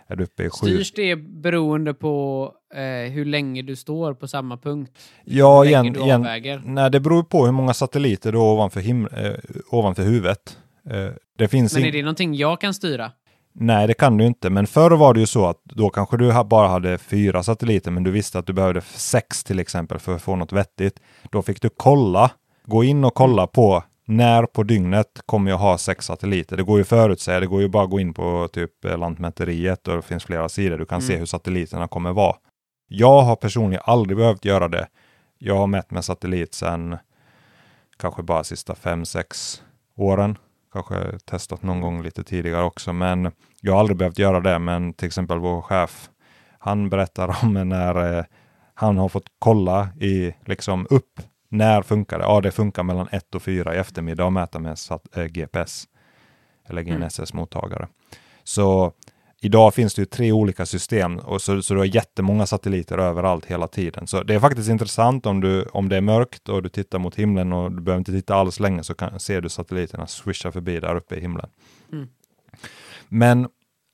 [0.08, 0.68] Är du uppe i sju.
[0.68, 4.92] Styrs det beroende på eh, hur länge du står på samma punkt?
[5.26, 6.28] Ja, igen, igen,
[6.66, 9.36] nej, det beror på hur många satelliter du har ovanför, him- eh,
[9.70, 10.58] ovanför huvudet.
[10.90, 13.12] Eh, det finns men är det någonting jag kan styra?
[13.60, 14.50] Nej, det kan du inte.
[14.50, 18.04] Men förr var det ju så att då kanske du bara hade fyra satelliter, men
[18.04, 21.00] du visste att du behövde sex till exempel för att få något vettigt.
[21.32, 22.32] Då fick du kolla,
[22.66, 26.58] gå in och kolla på när på dygnet kommer jag ha sex satelliter.
[26.58, 29.88] Det går ju förutsäga, det går ju bara att gå in på typ eh, Lantmäteriet
[29.88, 30.78] och det finns flera sidor.
[30.78, 31.08] Du kan mm.
[31.08, 32.36] se hur satelliterna kommer vara.
[32.88, 34.88] Jag har personligen aldrig behövt göra det.
[35.38, 36.98] Jag har mätt med satellit sedan
[37.98, 39.62] kanske bara sista fem, sex
[39.96, 40.38] åren
[40.72, 44.60] kanske testat någon gång lite tidigare också, men jag har aldrig behövt göra det.
[44.60, 46.10] Men till exempel vår chef,
[46.60, 48.26] han berättar om när eh,
[48.74, 51.22] han har fått kolla i liksom upp.
[51.50, 52.24] När funkar det?
[52.26, 54.78] Ja, det funkar mellan 1 och 4 i eftermiddag och mäta med
[55.16, 55.86] eh, GPS
[56.68, 57.84] eller GNSS-mottagare.
[57.84, 57.90] Mm.
[58.44, 58.94] Så
[59.42, 63.46] Idag finns det ju tre olika system och så, så du har jättemånga satelliter överallt
[63.46, 64.08] hela tiden.
[64.08, 67.16] Så det är faktiskt intressant om, du, om det är mörkt och du tittar mot
[67.16, 70.80] himlen och du behöver inte titta alls länge så kan, ser du satelliterna swisha förbi
[70.80, 71.50] där uppe i himlen.
[71.92, 72.08] Mm.
[73.10, 73.48] Men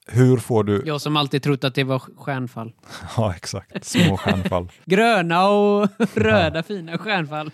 [0.08, 0.84] hur får du...
[0.86, 2.74] Jag som alltid trott att det var stjärnfall.
[3.18, 3.86] ja, exakt.
[3.86, 4.72] Små stjärnfall.
[4.86, 6.64] Gröna och röda ja.
[6.64, 7.52] fina stjärnfall.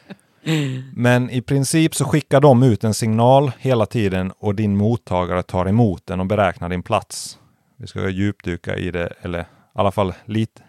[0.95, 5.65] Men i princip så skickar de ut en signal hela tiden och din mottagare tar
[5.65, 7.39] emot den och beräknar din plats.
[7.80, 10.62] Vi ska djupdyka i det, eller i alla fall lite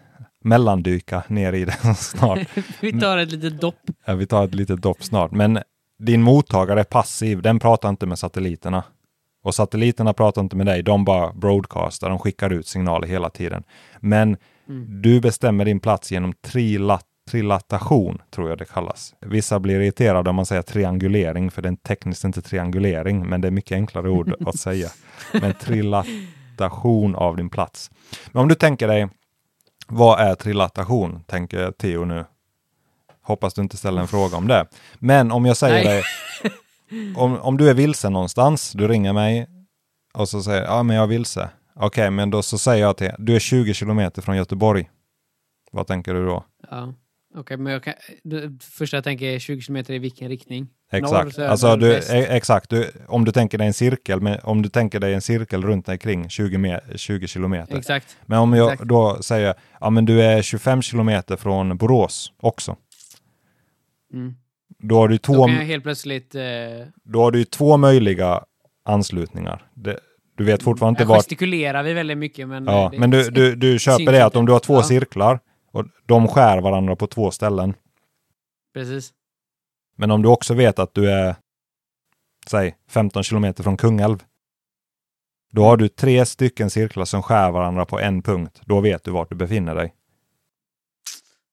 [0.43, 2.39] mellandyka ner i det snart.
[2.81, 3.79] vi tar ett litet dopp.
[4.05, 5.31] Ja, vi tar ett litet dopp snart.
[5.31, 5.59] Men
[5.99, 8.83] din mottagare är passiv, den pratar inte med satelliterna.
[9.43, 13.63] Och satelliterna pratar inte med dig, de bara broadcastar, de skickar ut signaler hela tiden.
[13.99, 14.37] Men
[14.69, 15.01] mm.
[15.01, 19.13] du bestämmer din plats genom trilat trilatation, tror jag det kallas.
[19.21, 23.47] Vissa blir irriterade om man säger triangulering, för det är tekniskt inte triangulering, men det
[23.47, 24.87] är mycket enklare ord att säga.
[25.41, 26.07] Men trilat
[26.61, 27.91] trilatation av din plats.
[28.31, 29.09] Men om du tänker dig,
[29.87, 31.23] vad är trilatation?
[31.27, 32.25] Tänker Theo nu.
[33.21, 34.67] Hoppas du inte ställer en fråga om det.
[34.99, 36.03] Men om jag säger dig,
[37.15, 39.47] om, om du är vilse någonstans, du ringer mig
[40.13, 41.49] och så säger ja men jag är vilse.
[41.75, 44.89] Okej, okay, men då så säger jag till du är 20 kilometer från Göteborg.
[45.71, 46.45] Vad tänker du då?
[46.69, 46.93] Ja.
[47.33, 47.93] Okej, okay, men jag kan,
[48.23, 50.67] det första jag tänker är 20 kilometer i vilken riktning?
[50.93, 52.69] Exakt, Norr, alltså du, e- exakt.
[52.69, 55.85] Du, om du tänker dig en cirkel, men om du tänker dig en cirkel runt
[55.85, 57.77] dig kring 20, me, 20 kilometer.
[57.77, 58.17] Exakt.
[58.25, 58.89] Men om jag exakt.
[58.89, 62.75] då säger, ja men du är 25 kilometer från Borås också.
[64.13, 64.35] Mm.
[64.79, 65.33] Då har du två...
[65.33, 66.35] Då kan jag helt plötsligt...
[66.35, 66.41] Eh...
[67.03, 68.43] Då har du två möjliga
[68.85, 69.63] anslutningar.
[69.73, 69.99] Det,
[70.37, 71.17] du vet fortfarande inte vart...
[71.17, 72.65] gestikulerar vi väldigt mycket, men...
[72.65, 74.83] Ja, men du, du, du köper det att om du har två ja.
[74.83, 75.39] cirklar
[75.71, 77.73] och de skär varandra på två ställen.
[78.73, 79.13] Precis.
[80.01, 81.35] Men om du också vet att du är,
[82.47, 84.23] säg 15 kilometer från Kungälv.
[85.51, 88.61] Då har du tre stycken cirklar som skär varandra på en punkt.
[88.65, 89.93] Då vet du vart du befinner dig.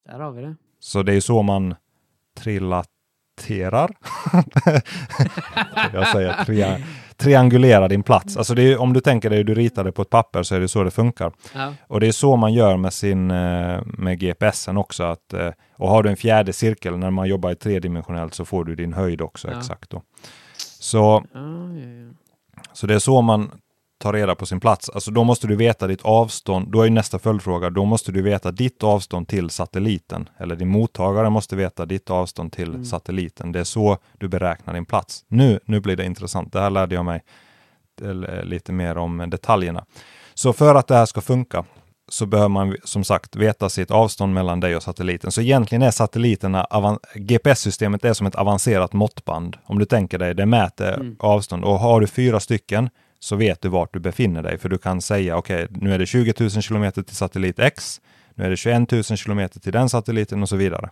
[0.04, 0.56] Där har vi det.
[0.80, 1.74] Så det är så man
[2.36, 2.88] trillat
[3.38, 3.96] triangulerar.
[5.92, 6.78] jag säger tria,
[7.18, 8.36] triangulera din plats.
[8.36, 10.68] Alltså är, om du tänker dig du ritar det på ett papper så är det
[10.68, 11.32] så det funkar.
[11.54, 11.72] Ja.
[11.86, 15.02] Och det är så man gör med sin eh, med GPSen också.
[15.02, 18.64] Att, eh, och har du en fjärde cirkel när man jobbar i tredimensionellt så får
[18.64, 19.58] du din höjd också Ja.
[19.58, 19.90] exakt.
[19.90, 20.02] Då.
[20.80, 21.40] Så, ja.
[22.72, 23.50] så det är så man
[23.98, 24.90] tar reda på sin plats.
[24.90, 26.68] Alltså då måste du veta ditt avstånd.
[26.72, 27.70] Då är nästa följdfråga.
[27.70, 30.28] Då måste du veta ditt avstånd till satelliten.
[30.38, 32.84] Eller din mottagare måste veta ditt avstånd till Mm.
[32.84, 33.52] satelliten.
[33.52, 35.24] Det är så du beräknar din plats.
[35.28, 36.52] Nu, nu blir det intressant.
[36.52, 37.22] Det här lärde jag mig
[38.02, 39.84] eh, lite mer om detaljerna.
[40.34, 41.64] Så för att det här ska funka
[42.10, 45.30] så behöver man som sagt veta sitt avstånd mellan dig och satelliten.
[45.32, 46.66] Så egentligen är satelliterna,
[47.14, 49.56] GPS-systemet är som ett avancerat måttband.
[49.64, 51.16] Om du tänker dig, det mäter Mm.
[51.18, 52.90] avstånd och har du fyra stycken
[53.20, 54.58] så vet du vart du befinner dig.
[54.58, 58.00] För du kan säga, okej, nu är det 20 000 kilometer till satellit X,
[58.34, 60.90] nu är det 21 000 kilometer till den satelliten och så vidare.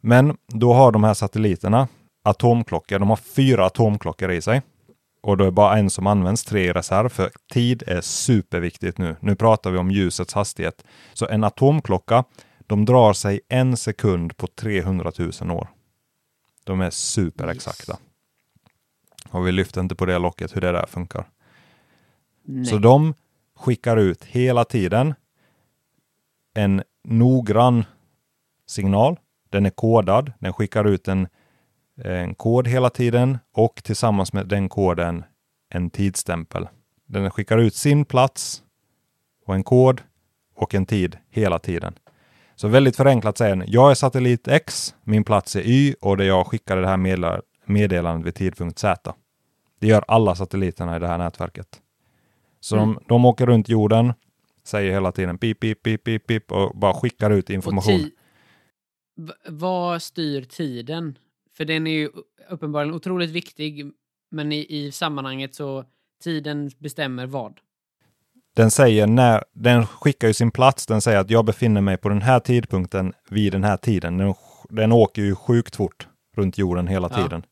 [0.00, 1.88] Men då har de här satelliterna
[2.22, 4.62] atomklockor, de har fyra atomklockor i sig.
[5.22, 9.16] Och då är bara en som används, tre i reserv, för tid är superviktigt nu.
[9.20, 10.84] Nu pratar vi om ljusets hastighet.
[11.12, 12.24] Så en atomklocka,
[12.66, 15.68] de drar sig en sekund på 300 000 år.
[16.64, 17.96] De är superexakta.
[19.34, 21.28] Och vi lyfter inte på det locket hur det där funkar.
[22.42, 22.64] Nej.
[22.64, 23.14] Så de
[23.56, 25.14] skickar ut hela tiden
[26.54, 27.84] en noggrann
[28.66, 29.16] signal.
[29.50, 30.32] Den är kodad.
[30.38, 31.28] Den skickar ut en,
[32.04, 35.24] en kod hela tiden och tillsammans med den koden
[35.68, 36.68] en tidsstämpel.
[37.06, 38.62] Den skickar ut sin plats
[39.46, 40.02] och en kod
[40.56, 41.94] och en tid hela tiden.
[42.54, 46.24] Så väldigt förenklat säger den, jag är satellit X, min plats är Y och det
[46.24, 49.14] jag skickade det här meddelandet vid tidpunkt Z.
[49.84, 51.80] Det gör alla satelliterna i det här nätverket.
[52.60, 52.94] Så Mm.
[52.94, 54.12] de, de åker runt jorden,
[54.62, 58.10] säger hela tiden pip, pip, pip, pip, pip och bara skickar ut information.
[59.48, 61.18] vad styr tiden?
[61.56, 62.10] För den är ju
[62.50, 63.90] uppenbarligen otroligt viktig,
[64.30, 65.84] men i, i sammanhanget så
[66.22, 67.58] tiden bestämmer vad.
[68.56, 72.08] Den säger när, den skickar ju sin plats, den säger att jag befinner mig på
[72.08, 74.18] den här tidpunkten vid den här tiden.
[74.18, 74.34] Den,
[74.68, 77.22] den åker ju sjukt fort runt jorden hela Ja.
[77.22, 77.42] tiden.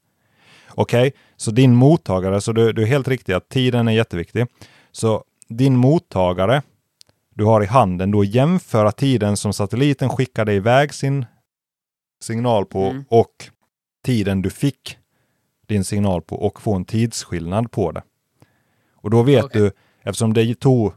[0.75, 4.47] Okej, så din mottagare, så du, du är helt riktig att tiden är jätteviktig.
[4.93, 6.63] Så din mottagare
[7.35, 11.27] du har i handen, då jämföra tiden som satelliten skickade iväg sin
[12.23, 13.05] signal på Mm.
[13.09, 13.49] och
[14.05, 14.99] tiden du fick
[15.69, 18.03] din signal på och få en tidsskillnad på det.
[18.95, 19.61] Och då vet Okej.
[19.61, 20.93] du, eftersom det tog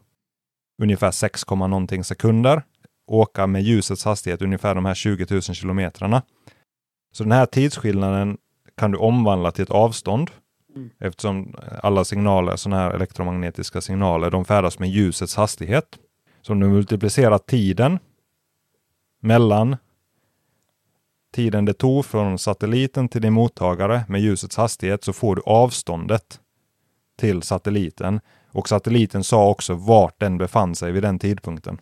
[0.82, 2.63] ungefär 6, komma någonting sekunder
[3.07, 6.21] åka med ljusets hastighet ungefär de här 20 000 kilometrarna.
[7.11, 8.38] Så den här tidsskillnaden
[8.78, 10.32] kan du omvandla till ett avstånd
[10.76, 10.89] Mm.
[10.99, 15.99] eftersom alla signaler, sådana här elektromagnetiska signaler, de färdas med ljusets hastighet.
[16.41, 17.99] Så om du multiplicerar tiden
[19.19, 19.78] mellan
[21.34, 26.39] tiden det tog från satelliten till din mottagare med ljusets hastighet så får du avståndet
[27.17, 28.19] till satelliten.
[28.51, 31.78] Och satelliten sa också vart den befann sig vid den tidpunkten.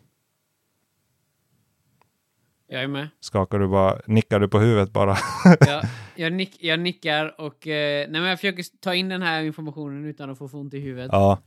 [2.73, 3.07] Jag är med.
[3.19, 5.17] Skakar du bara, nickar du på huvudet bara?
[5.67, 5.83] Jag,
[6.15, 10.05] jag, nick, jag nickar och eh, nej, men jag försöker ta in den här informationen
[10.05, 11.09] utan att få ont i huvudet.
[11.11, 11.39] ja.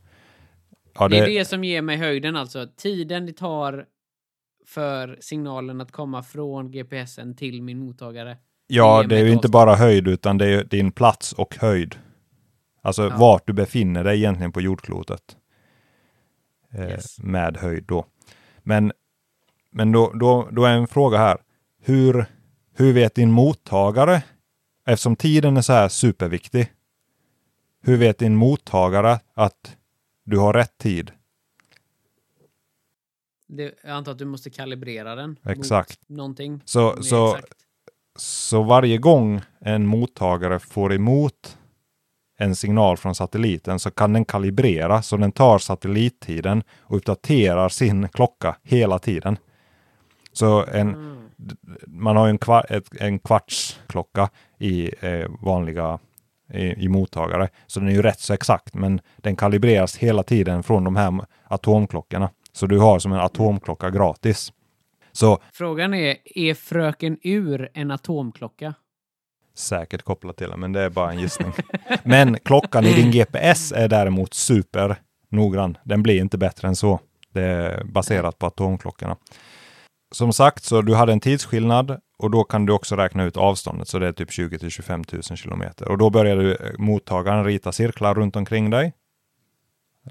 [0.99, 1.15] ja det...
[1.15, 2.67] det, är det som ger mig höjden alltså.
[2.77, 3.85] Tiden det tar
[4.65, 8.37] för signalen att komma från GPSen till min mottagare.
[8.67, 11.95] ja, det är ju inte bara höjd utan det är din plats och höjd.
[12.81, 13.17] Alltså Ja.
[13.17, 15.37] vart du befinner dig egentligen på jordklotet.
[16.73, 17.19] Eh, Yes.
[17.19, 18.05] Med höjd då.
[18.63, 18.91] Men,
[19.77, 21.37] men då, då, då är en fråga här.
[21.81, 22.25] Hur,
[22.73, 24.23] hur vet din mottagare,
[24.85, 26.71] eftersom tiden är så här superviktig,
[27.81, 29.77] hur vet din mottagare att
[30.25, 31.11] du har rätt tid?
[33.47, 35.39] Det, jag antar att du måste kalibrera den.
[35.45, 36.09] Exakt.
[36.09, 36.61] Mot någonting.
[36.65, 37.53] Så, så, exakt.
[38.15, 41.57] så varje gång en mottagare får emot
[42.37, 48.09] en signal från satelliten så kan den kalibrera så den tar satellittiden och uppdaterar sin
[48.09, 49.37] klocka hela tiden.
[50.37, 51.17] Så en, Mm.
[51.87, 54.29] man har ju en, kvar, ett, en kvartsklocka
[54.59, 55.99] i eh, vanliga
[56.53, 57.49] i, i mottagare.
[57.67, 61.25] Så den är ju rätt så exakt, men den kalibreras hela tiden från de här
[61.43, 62.29] atomklockorna.
[62.51, 64.53] Så du har som en atomklocka gratis.
[65.11, 68.73] Så Frågan är, är Fröken Ur en atomklocka?
[69.55, 71.51] säkert kopplat till det, men det är bara en gissning.
[72.03, 74.95] men klockan i din GPS är däremot super
[75.29, 75.77] noggrann.
[75.83, 76.99] Den blir inte bättre än så.
[77.33, 79.15] Det är baserat på atomklockorna.
[80.11, 83.87] Som sagt, så du hade en tidsskillnad och då kan du också räkna ut avståndet,
[83.87, 85.87] så det är typ 20 till 25 000 kilometer.
[85.87, 88.93] Och då börjar du eh, mottagaren rita cirklar runt omkring dig.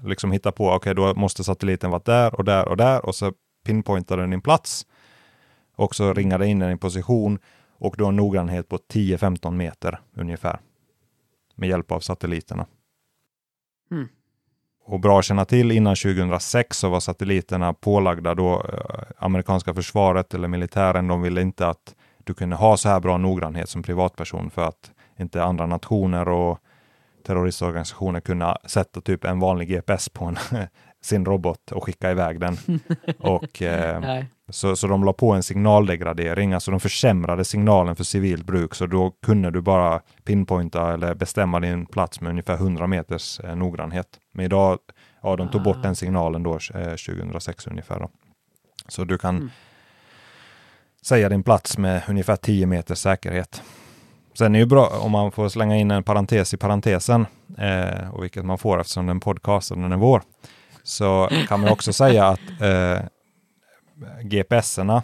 [0.01, 3.33] Liksom hitta på, okej, då måste satelliten vara där och där och där och så
[3.65, 4.85] pinpointar den din plats.
[5.75, 7.39] Och så ringar den in den i position
[7.79, 10.59] och du har en noggrannhet på 10-15 meter ungefär
[11.55, 12.65] med hjälp av satelliterna.
[13.91, 14.07] Mm.
[14.87, 18.79] Och bra att känna till, innan 2006 så var satelliterna pålagda då eh,
[19.17, 23.69] amerikanska försvaret eller militären, de ville inte att du kunde ha så här bra noggrannhet
[23.69, 26.59] som privatperson för att inte andra nationer och
[27.25, 30.37] terroristorganisationer kunna sätta typ en vanlig GPS på en,
[31.01, 32.57] sin robot och skicka iväg den.
[33.19, 34.23] och, eh.
[34.49, 38.85] Så, så de la på en signaldegradering, alltså de försämrade signalen för civilt bruk, så
[38.85, 44.07] då kunde du bara pinpointa eller bestämma din plats med ungefär 100 meters eh, noggrannhet.
[44.33, 44.79] Men idag,
[45.23, 45.81] ja, de tog bort Ah.
[45.81, 47.99] den signalen då eh, 2006 ungefär.
[47.99, 48.09] Då.
[48.87, 49.49] Så du kan Mm.
[51.01, 53.61] säga din plats med ungefär 10 meters säkerhet.
[54.37, 57.25] Sen är det ju bra om man får slänga in en parentes i parentesen,
[57.57, 60.21] eh, och vilket man får eftersom den podcasten den är vår,
[60.83, 62.99] så kan man också säga att eh,
[64.23, 65.03] GPSerna,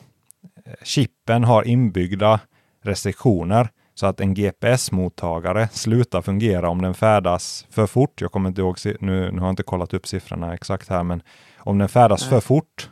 [0.84, 2.40] chippen har inbyggda
[2.82, 8.22] restriktioner så att en GPS-mottagare slutar fungera om den färdas för fort.
[8.22, 11.22] Jag kommer inte ihåg, nu, nu har jag inte kollat upp siffrorna exakt här, men
[11.58, 12.30] om den färdas Nej.
[12.30, 12.90] för fort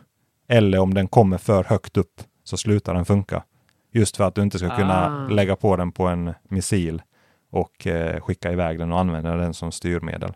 [0.48, 3.44] eller om den kommer för högt upp så slutar den funka.
[3.92, 5.28] Just för att du inte ska kunna Ah.
[5.28, 7.02] lägga på den på en missil
[7.50, 10.32] och eh, skicka iväg den och använda den som styrmedel.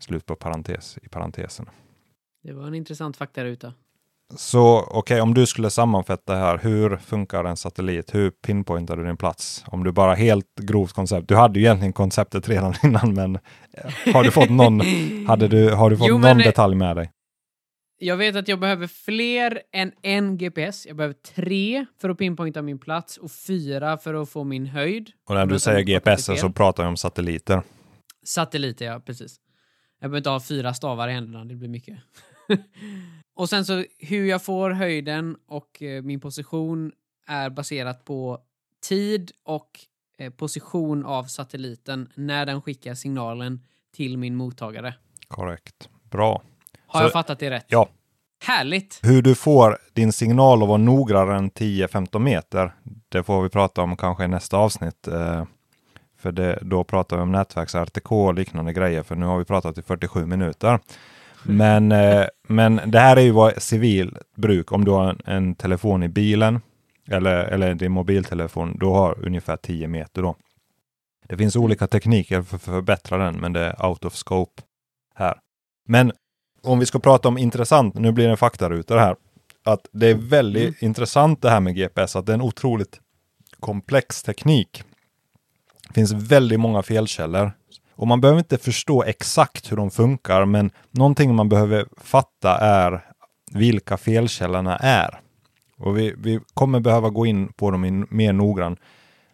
[0.00, 1.66] Slut på parentes i parentesen.
[2.42, 3.72] Det var en intressant faktaruta.
[4.36, 8.14] Så okej, om du skulle sammanfatta här, hur funkar en satellit?
[8.14, 9.64] Hur pinpointar du din plats?
[9.66, 11.28] Om du bara helt grovt koncept.
[11.28, 13.38] Du hade ju egentligen konceptet redan innan, men
[13.72, 14.80] eh, har du fått någon,
[15.26, 17.12] hade du, har du fått Jo, någon eh, detalj med dig?
[18.00, 20.86] Jag vet att jag behöver fler än en GPS.
[20.86, 25.10] Jag behöver tre för att pinpointa min plats och fyra för att få min höjd.
[25.28, 27.62] Och när du jag säger GPS det så pratar vi om satelliter.
[28.26, 29.36] Satelliter, ja precis.
[30.00, 31.98] Jag behöver inte ha fyra stavar i händerna, det blir mycket.
[33.36, 36.92] och sen så hur jag får höjden och eh, min position
[37.26, 38.38] är baserat på
[38.88, 39.80] tid och
[40.18, 43.60] eh, position av satelliten när den skickar signalen
[43.96, 44.94] till min mottagare.
[45.28, 45.88] Korrekt.
[46.10, 46.42] Bra.
[46.86, 47.66] Har Så- jag fattat det rätt?
[47.68, 47.88] Ja.
[48.44, 49.00] Härligt!
[49.02, 52.72] Hur du får din signal att vara noggrannare än 10-15 meter,
[53.08, 55.08] det får vi prata om kanske i nästa avsnitt.
[55.08, 55.44] Eh,
[56.18, 59.78] för det, då pratar vi om nätverks-RTK och liknande grejer, för nu har vi pratat
[59.78, 60.80] i 47 minuter.
[61.42, 65.54] Men, eh, men det här är ju vad civil bruk, om du har en, en
[65.54, 66.60] telefon i bilen
[67.08, 70.36] eller, eller din mobiltelefon, då har ungefär 10 meter då.
[71.28, 74.62] Det finns olika tekniker för att förbättra den, men det är out of scope
[75.14, 75.40] här.
[75.86, 76.12] Men
[76.62, 79.16] om vi ska prata om intressant, nu blir det en faktaruta det här,
[79.64, 83.00] att det är väldigt intressant det här med GPS, att det är en otroligt
[83.60, 84.82] komplex teknik.
[85.88, 87.52] Det finns väldigt många felkällor
[87.98, 93.04] och man behöver inte förstå exakt hur de funkar, men någonting man behöver fatta är
[93.52, 95.20] vilka felkällorna är.
[95.78, 98.76] Och vi, vi kommer behöva gå in på dem i mer noggrann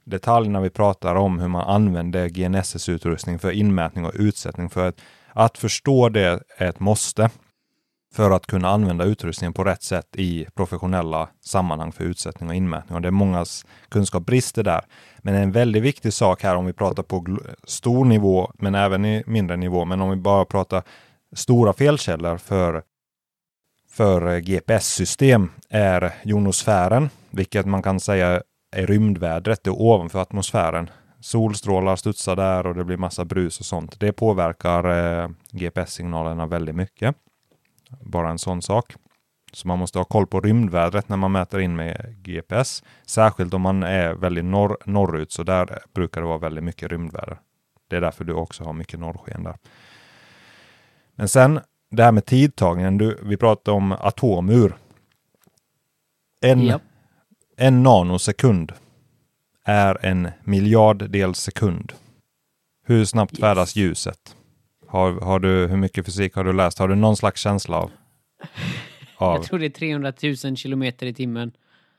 [0.04, 4.70] detalj när vi pratar om hur man använder GNSS-utrustning för inmätning och utsättning.
[4.70, 5.00] För att,
[5.32, 7.30] att förstå det är ett måste
[8.14, 12.96] för att kunna använda utrustningen på rätt sätt i professionella sammanhang för utsättning och inmätning.
[12.96, 14.84] Och det är mångas kunskap brister där.
[15.26, 19.22] Men en väldigt viktig sak här om vi pratar på stor nivå, men även i
[19.26, 19.84] mindre nivå.
[19.84, 20.82] Men om vi bara pratar
[21.32, 22.82] stora felkällor för,
[23.90, 28.42] för eh, GPS-system är jonosfären, vilket man kan säga
[28.76, 29.64] är rymdvädret.
[29.64, 30.90] Det är ovanför atmosfären.
[31.20, 34.00] Solstrålar studsar där och det blir massa brus och sånt.
[34.00, 34.84] Det påverkar
[35.22, 37.16] eh, GPS-signalerna väldigt mycket.
[38.00, 38.94] Bara en sån sak.
[39.56, 42.82] Så man måste ha koll på rymdvädret när man mäter in med GPS.
[43.06, 47.38] Särskilt om man är väldigt norr, norrut, så där brukar det vara väldigt mycket rymdväder.
[47.90, 49.56] Det är därför du också har mycket norrsken där.
[51.14, 52.98] Men sen det här med tidtagningen.
[52.98, 54.76] Du, vi pratade om atomur.
[56.40, 56.82] En, Japp.
[57.56, 58.72] en nanosekund
[59.64, 61.92] är en miljarddels sekund.
[62.86, 63.40] Hur snabbt Yes.
[63.40, 64.36] färdas ljuset?
[64.88, 66.78] Har, har du, hur mycket fysik har du läst?
[66.78, 67.90] Har du någon slags känsla av,
[69.16, 70.12] av Jag tror det är 300
[70.44, 71.52] 000 kilometer i timmen.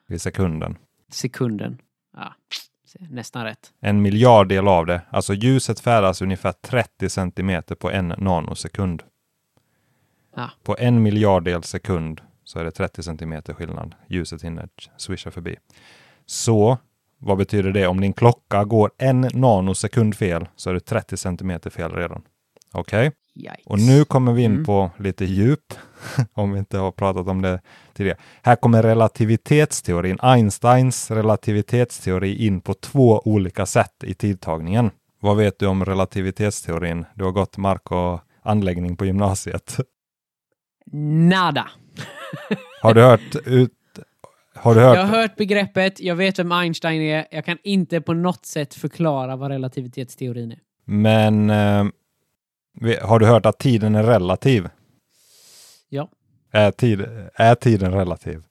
[0.10, 0.78] i sekunden?
[1.12, 1.78] Sekunden.
[2.18, 2.34] Ja,
[3.10, 3.74] nästan rätt.
[3.80, 5.02] En miljarddel av det.
[5.10, 9.04] Alltså ljuset färdas ungefär 30 centimeter på en nanosekund.
[10.36, 10.50] Ja.
[10.64, 13.96] På en miljarddel sekund så är det 30 centimeter skillnad.
[14.08, 15.56] Ljuset hinner swisha förbi.
[16.26, 16.78] Så
[17.18, 17.88] vad betyder det?
[17.88, 22.22] Om din klocka går en nanosekund fel så är det 30 centimeter fel redan.
[22.72, 23.12] Okej?
[23.36, 23.66] Yikes.
[23.66, 24.66] Och nu kommer vi in Mm.
[24.66, 25.74] på lite djup,
[26.34, 27.62] om vi inte har pratat om det
[27.94, 28.18] tidigare.
[28.42, 34.92] Här kommer relativitetsteorin, Einsteins relativitetsteori in på två olika sätt i tidtagningen.
[35.20, 37.06] Vad vet du om relativitetsteorin?
[37.16, 39.78] Du har gått mark och anläggning på gymnasiet.
[41.30, 41.68] Nada.
[42.82, 43.72] Har du hört ut,
[44.56, 44.98] har du hört?
[44.98, 47.28] Jag har hört begreppet, jag vet vem Einstein är.
[47.32, 50.60] Jag kan inte på något sätt förklara vad relativitetsteorin är.
[50.86, 51.86] Men eh,
[53.02, 54.70] har du hört att tiden är relativ?
[55.96, 56.10] Ja.
[56.52, 58.44] Är, tid, är tiden relativ?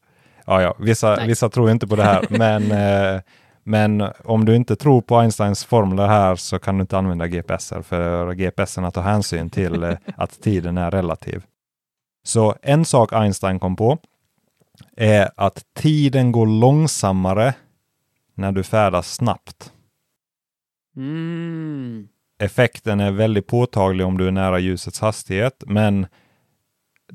[0.46, 0.76] Ja, ja.
[0.78, 1.26] Vissa, Nej.
[1.26, 3.20] vissa tror inte på det här, men, eh,
[3.62, 7.82] men om du inte tror på Einsteins formler här så kan du inte använda GPSer,
[7.82, 11.42] för GPSerna tar hänsyn till eh, att tiden är relativ.
[12.24, 13.98] Så en sak Einstein kom på
[14.96, 17.54] är att tiden går långsammare
[18.34, 19.72] när du färdas snabbt.
[20.96, 22.08] Mm.
[22.38, 26.06] Effekten är väldigt påtaglig om du är nära ljusets hastighet, men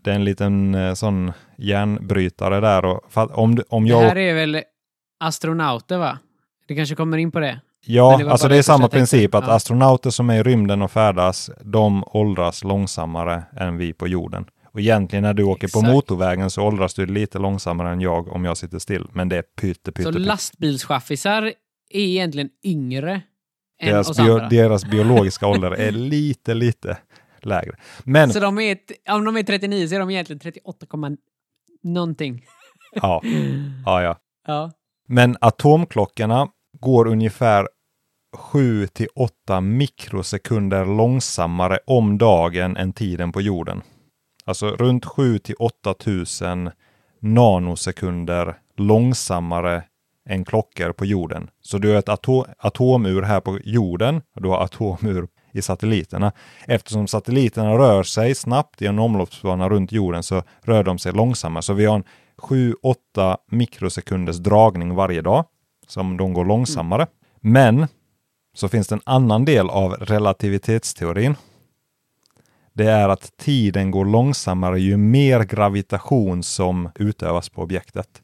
[0.03, 2.85] det är en liten eh, sån järnbrytare där.
[2.85, 4.61] Och, om, du- om Det jag här är väl
[5.19, 6.17] astronauter, va?
[6.67, 7.59] Det kanske kommer in på det.
[7.85, 9.53] Ja, det alltså det är det samma princip att Ja.
[9.53, 14.45] astronauter som är i rymden och färdas, de åldras långsammare än vi på jorden.
[14.73, 15.93] Och egentligen när du åker på Exakt.
[15.93, 19.07] motorvägen så åldras du lite långsammare än jag om jag sitter still.
[19.13, 20.19] Men det är pytte, pytte, Så pytte.
[20.25, 21.53] lastbilschaffisar är
[21.99, 23.21] egentligen yngre
[23.81, 24.49] än Deras, oss bio, andra.
[24.49, 26.97] deras biologiska ålder är lite, lite
[27.45, 27.75] lägre.
[28.03, 28.77] Men, Så de är,
[29.09, 31.17] om de är 39 så är de egentligen 38, komma
[31.83, 32.45] någonting.
[32.93, 33.21] ja,
[33.85, 34.17] ja, ja.
[34.47, 34.71] Ja.
[35.07, 36.47] Men atomklockorna
[36.79, 37.67] går ungefär
[38.37, 43.81] 7 till 8 mikrosekunder långsammare om dagen än tiden på jorden.
[44.45, 46.71] Alltså runt 7 till 8 tusen
[47.21, 49.83] nanosekunder långsammare
[50.29, 51.49] än klockor på jorden.
[51.61, 56.31] Så du har ett ato atomur här på jorden och du har atomur i satelliterna.
[56.67, 61.61] Eftersom satelliterna rör sig snabbt i en omloppsbana runt jorden så rör de sig långsammare.
[61.63, 62.03] Så vi har en
[62.37, 65.45] 7-8 mikrosekunders dragning varje dag
[65.87, 67.07] som de går långsammare.
[67.41, 67.87] Men
[68.53, 71.35] så finns det en annan del av relativitetsteorin.
[72.73, 78.21] Det är att tiden går långsammare ju mer gravitation som utövas på objektet.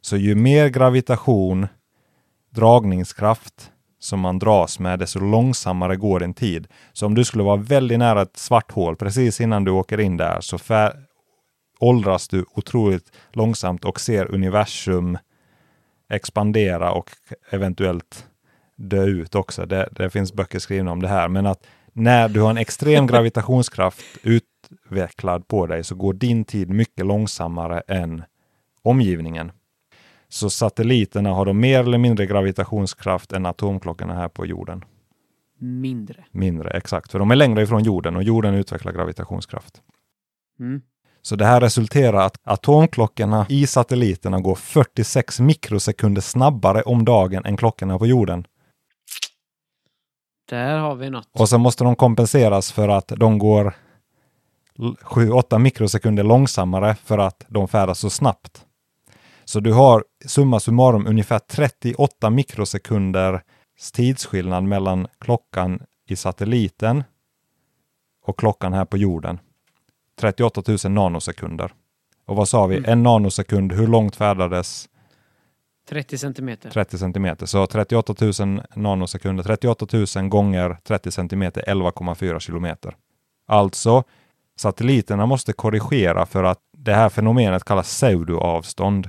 [0.00, 1.66] Så ju mer gravitation,
[2.50, 3.70] dragningskraft
[4.04, 6.66] som man dras med, desto långsammare går din tid.
[6.92, 10.16] Så om du skulle vara väldigt nära ett svart hål precis innan du åker in
[10.16, 10.58] där så
[11.80, 15.18] åldras du otroligt långsamt och ser universum
[16.10, 17.10] expandera och
[17.50, 18.26] eventuellt
[18.76, 19.66] dö ut också.
[19.66, 23.06] Det, det finns böcker skrivna om det här, men att när du har en extrem
[23.06, 28.24] gravitationskraft utvecklad på dig så går din tid mycket långsammare än
[28.82, 29.52] omgivningen.
[30.34, 34.84] Så satelliterna har då mer eller mindre gravitationskraft än atomklockorna här på jorden.
[35.58, 36.24] Mindre.
[36.30, 37.12] Mindre, exakt.
[37.12, 39.82] För de är längre ifrån jorden och jorden utvecklar gravitationskraft.
[40.60, 40.82] Mm.
[41.22, 47.56] Så det här resulterar att atomklockorna i satelliterna går 46 mikrosekunder snabbare om dagen än
[47.56, 48.46] klockorna på jorden.
[50.48, 51.28] Där har vi något.
[51.32, 53.74] Och så måste de kompenseras för att de går
[55.02, 58.63] 7-8 mikrosekunder långsammare för att de färdas så snabbt.
[59.44, 63.40] Så du har summa summarum ungefär 38 mikrosekunders
[63.92, 67.04] tidsskillnad mellan klockan i satelliten
[68.24, 69.38] och klockan här på jorden.
[70.16, 71.72] 38 000 nanosekunder.
[72.26, 72.76] Och vad sa vi?
[72.76, 72.90] Mm.
[72.90, 74.88] En nanosekund, hur långt färdades
[75.88, 76.70] 30 centimeter.
[76.70, 77.46] 30 centimeter?
[77.46, 79.86] Så 38 000 nanosekunder, 38
[80.16, 82.96] 000 gånger 30 centimeter, 11,4 kilometer.
[83.46, 84.04] Alltså,
[84.56, 89.08] satelliterna måste korrigera för att det här fenomenet kallas pseudoavstånd.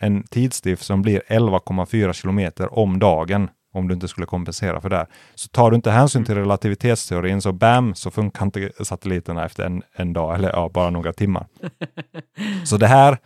[0.00, 5.06] En tidsdiff som blir 11,4 kilometer om dagen om du inte skulle kompensera för det.
[5.34, 9.82] Så tar du inte hänsyn till relativitetsteorin så bam så funkar inte satelliterna efter en,
[9.92, 11.46] en dag eller ja, bara några timmar.
[12.64, 13.18] Så det här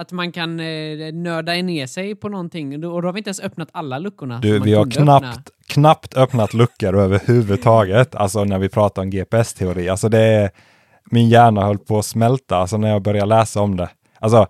[0.00, 2.84] att man kan eh, nörda ner sig på någonting.
[2.84, 4.38] Och då har vi inte ens öppnat alla luckorna.
[4.38, 5.42] Du, vi har knappt, öppna.
[5.66, 9.88] knappt öppnat luckor överhuvudtaget, alltså när vi pratar om GPS-teori.
[9.88, 10.50] Alltså det är,
[11.04, 13.88] min hjärna höll på att smälta, alltså när jag började läsa om det.
[14.18, 14.46] Alltså,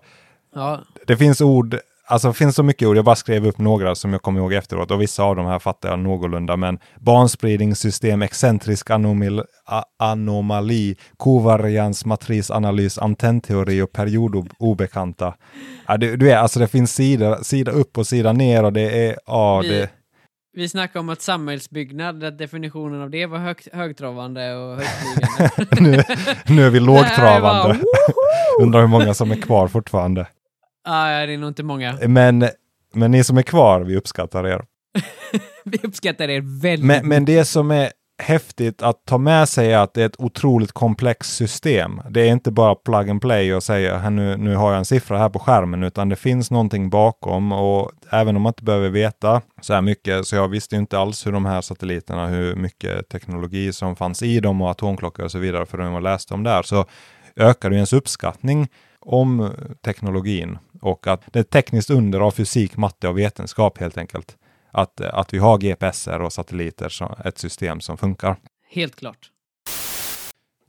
[0.55, 1.75] Ja, det finns ord,
[2.11, 4.53] alltså det finns så mycket ord, jag bara skrev upp några som jag kommer ihåg
[4.53, 10.95] efteråt och vissa av de här fattar jag någorlunda, men banspridningssystem, excentrisk anomali, a- anomali
[11.17, 15.33] kovarians, matrisanalys, antennteori och periodobekanta.
[15.87, 19.15] Ja, du vet, alltså det finns sida, sida upp och sida ner och det är,
[19.25, 19.89] ja, Vi- det,
[20.53, 25.65] Vi snackade om att samhällsbyggnad, att definitionen av det var hög, högtravande och högtflygande.
[26.47, 27.79] nu, nu är vi lågtravande.
[28.61, 30.27] Undrar hur många som är kvar fortfarande.
[30.83, 31.97] Ah, det är nog inte många.
[32.07, 32.49] Men,
[32.93, 34.65] men ni som är kvar, vi uppskattar er.
[35.65, 39.77] Vi uppskattar er väldigt Men, men det som är häftigt att ta med sig är
[39.77, 42.01] att det är ett otroligt komplext system.
[42.09, 44.85] Det är inte bara plug and play och säga här nu, nu har jag en
[44.85, 48.89] siffra här på skärmen, utan det finns någonting bakom och även om man inte behöver
[48.89, 53.09] veta så här mycket, så jag visste inte alls hur de här satelliterna, hur mycket
[53.09, 56.61] teknologi som fanns i dem och atomklockor och så vidare förrän jag läste om där,
[56.63, 56.85] så
[57.35, 58.67] ökar ju ens uppskattning
[58.99, 59.51] om
[59.85, 64.37] teknologin och att det är ett tekniskt under av fysik, matte och vetenskap helt enkelt.
[64.71, 68.35] Att, att vi har GPSer och satelliter, som ett system som funkar.
[68.69, 69.29] Helt klart.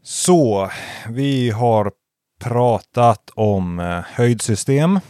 [0.03, 0.71] Så,
[1.09, 1.93] vi har
[2.41, 5.01] pratat om eh, höjdsystem.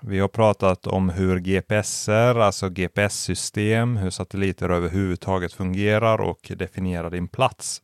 [0.00, 7.28] Vi har pratat om hur GPSer, alltså GPS-system, hur satelliter överhuvudtaget fungerar och definierar din
[7.28, 7.82] plats.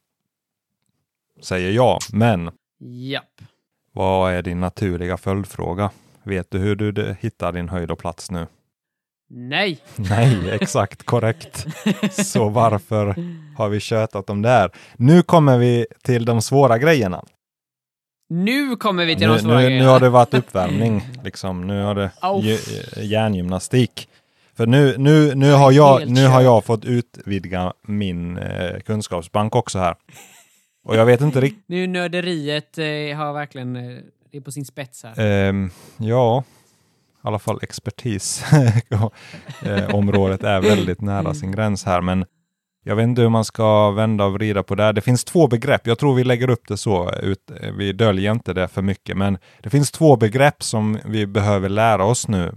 [1.43, 3.41] Säger jag, men Japp.
[3.93, 5.91] vad är din naturliga följdfråga?
[6.25, 8.47] Vet du hur du hittar din höjd och plats nu?
[9.31, 9.79] Nej.
[9.97, 11.66] Nej, exakt korrekt.
[12.11, 13.14] Så varför
[13.57, 14.70] har vi tjötat om det här?
[14.97, 17.25] Nu kommer vi till de svåra grejerna.
[18.29, 19.91] Nu kommer vi till Nu, de svåra nu, nu grejerna.
[19.91, 21.66] har det varit uppvärmning, liksom.
[21.66, 22.11] Nu har det
[23.03, 24.09] hjärngymnastik.
[24.57, 29.79] För nu, nu, nu, har jag, nu har jag fått utvidga min eh, kunskapsbank också
[29.79, 29.95] här.
[30.85, 31.64] Och jag vet inte riktigt.
[31.66, 33.99] Nu nörderiet eh, har verkligen, eh,
[34.35, 35.14] det är på sin spets här.
[35.18, 36.45] ehm, ja,
[37.24, 38.45] i alla fall expertis.
[39.62, 42.24] eh, området är väldigt nära sin gräns här, men
[42.85, 44.93] jag vet inte hur man ska vända och vrida på det.
[44.93, 45.87] Det finns två begrepp.
[45.87, 47.11] Jag tror vi lägger upp det så.
[47.12, 51.68] Ut, vi döljer inte det för mycket, men det finns två begrepp som vi behöver
[51.68, 52.55] lära oss nu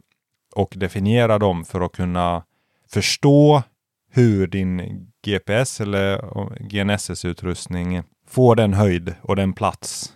[0.56, 2.44] och definiera dem för att kunna
[2.90, 3.64] förstå
[4.12, 4.82] hur din
[5.26, 6.22] GPS eller
[6.60, 10.14] GNSS-utrustning får den höjd och den plats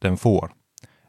[0.00, 0.57] den får.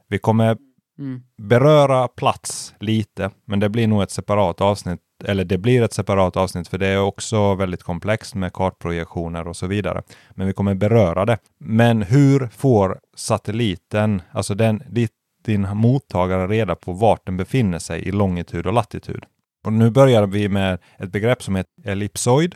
[0.10, 0.58] Vi kommer
[1.00, 1.22] Mm.
[1.38, 5.00] beröra plats lite, men det blir nog ett separat avsnitt.
[5.24, 9.56] Eller det blir ett separat avsnitt, för det är också väldigt komplext med kartprojektioner och
[9.56, 10.04] så vidare.
[10.32, 11.38] Men vi kommer beröra det.
[11.58, 15.12] Men hur får satelliten, alltså den, ditt,
[15.46, 19.26] din mottagare reda på vart den befinner sig i longitud och latitud?
[19.66, 22.56] Och nu börjar vi med ett begrepp som heter ellipsoid.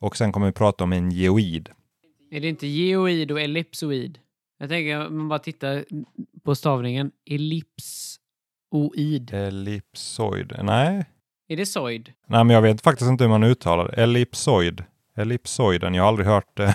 [0.00, 1.68] Och sen kommer vi prata om en geoid.
[2.30, 4.18] Är det inte geoid och ellipsoid?
[4.58, 5.84] Jag tänker om man bara tittar
[6.44, 7.10] på stavningen.
[7.30, 9.32] Ellipsoid.
[9.32, 11.04] Ellipsoid, nej,
[11.48, 12.12] Är det soid?
[12.28, 14.02] Nej, men jag vet faktiskt inte hur man uttalar det.
[14.02, 14.84] Ellipsoid.
[15.16, 15.94] Ellipsoiden.
[15.94, 16.74] Jag har aldrig hört eh,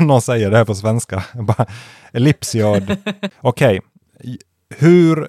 [0.00, 1.24] någon säga det här på svenska.
[2.12, 2.96] Ellipsioid.
[3.40, 3.80] Okej.
[4.20, 4.38] I-
[4.78, 5.28] Hur...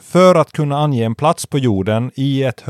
[0.00, 2.64] För att kunna ange en plats på jorden i ett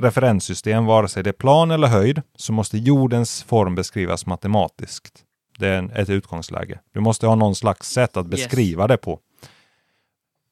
[0.00, 5.24] referenssystem, vare sig det är plan eller höjd, så måste jordens form beskrivas matematiskt.
[5.62, 6.78] Det är en, ett utgångsläge.
[6.92, 8.30] Du måste ha någon slags sätt att Yes.
[8.30, 9.20] beskriva det på.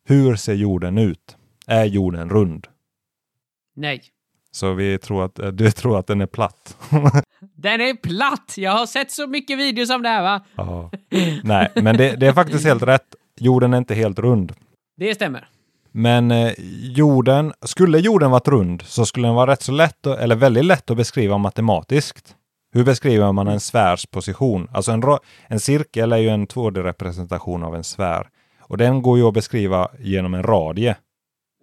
[0.08, 1.36] Hur ser jorden ut?
[1.66, 2.66] Är jorden rund?
[3.76, 4.02] Nej.
[4.50, 6.76] Så vi tror att, eh, du tror att den är platt.
[7.56, 8.54] Den är platt!
[8.56, 10.44] Jag har sett så mycket videos om det här va?
[10.56, 10.90] Ja.
[11.42, 13.14] Nej, men det, det är faktiskt helt rätt.
[13.40, 14.52] Jorden är inte helt rund.
[14.96, 15.48] Det stämmer.
[15.92, 16.52] Men eh,
[16.82, 20.64] jorden, skulle jorden varit rund så skulle den vara rätt så lätt, att- eller väldigt
[20.64, 22.36] lätt att beskriva matematiskt.
[22.72, 24.68] Hur beskriver man en sfärs position?
[24.72, 25.02] Alltså en,
[25.48, 28.28] en cirkel är ju en 2D-representation av en sfär.
[28.60, 30.96] Och den går ju att beskriva genom en radie.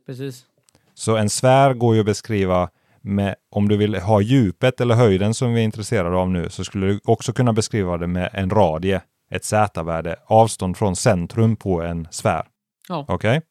[0.05, 0.45] Precis.
[0.93, 2.69] Så en sfär går ju att beskriva
[3.01, 6.63] med, om du vill ha djupet eller höjden som vi är intresserade av nu, så
[6.63, 9.01] skulle du också kunna beskriva det med en radie,
[9.31, 12.45] ett z-värde, avstånd från centrum på en sfär.
[12.89, 13.05] Ja.
[13.07, 13.41] Okej?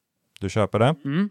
[0.41, 0.95] Du köper det?
[1.05, 1.29] Mm.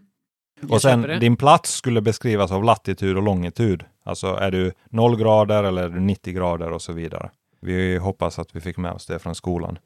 [0.60, 3.84] Jag och sen din plats skulle beskrivas av latitud och longitud.
[4.04, 7.30] Alltså är du 0 grader eller är du 90 grader och så vidare.
[7.60, 9.78] Vi hoppas att vi fick med oss det från skolan.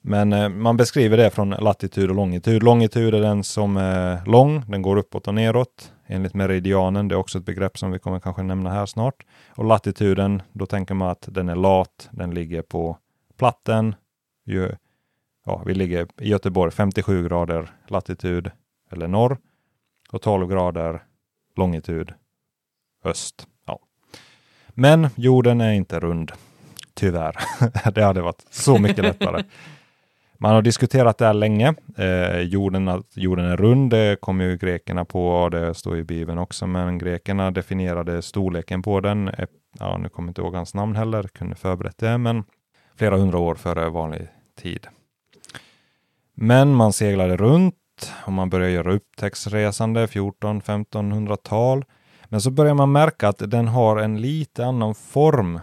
[0.00, 2.62] Men eh, man beskriver det från latitud och longitud.
[2.62, 7.08] Longitud är den som är lång, den går uppåt och neråt enligt meridianen.
[7.08, 9.26] Det är också ett begrepp som vi kommer kanske nämna här snart.
[9.48, 12.98] Och latituden, då tänker man att den är lat, den ligger på
[13.38, 13.94] platten.
[15.46, 18.50] Ja, vi ligger i Göteborg 57 grader latitud
[18.92, 19.38] eller norr
[20.12, 21.02] och 12 grader
[21.56, 22.14] longitud
[23.04, 23.46] öst.
[23.66, 23.78] Ja.
[24.68, 26.32] Men jorden är inte rund.
[26.94, 27.36] Tyvärr.
[27.94, 29.44] det hade varit så mycket lättare.
[30.40, 31.74] Man har diskuterat det här länge.
[31.96, 36.04] Eh, jorden, att jorden är rund, det kom ju grekerna på och det står i
[36.04, 39.30] Bibeln också, men grekerna definierade storleken på den.
[39.78, 42.44] Ja, nu kommer jag inte ihåg hans namn heller, kunde förberett det, men
[42.96, 44.28] flera hundra år före vanlig
[44.60, 44.86] tid.
[46.34, 47.74] Men man seglade runt
[48.26, 51.84] och man började göra upptäcktsresande 14-1500-tal.
[52.24, 55.60] Men så börjar man märka att den har en lite annan form.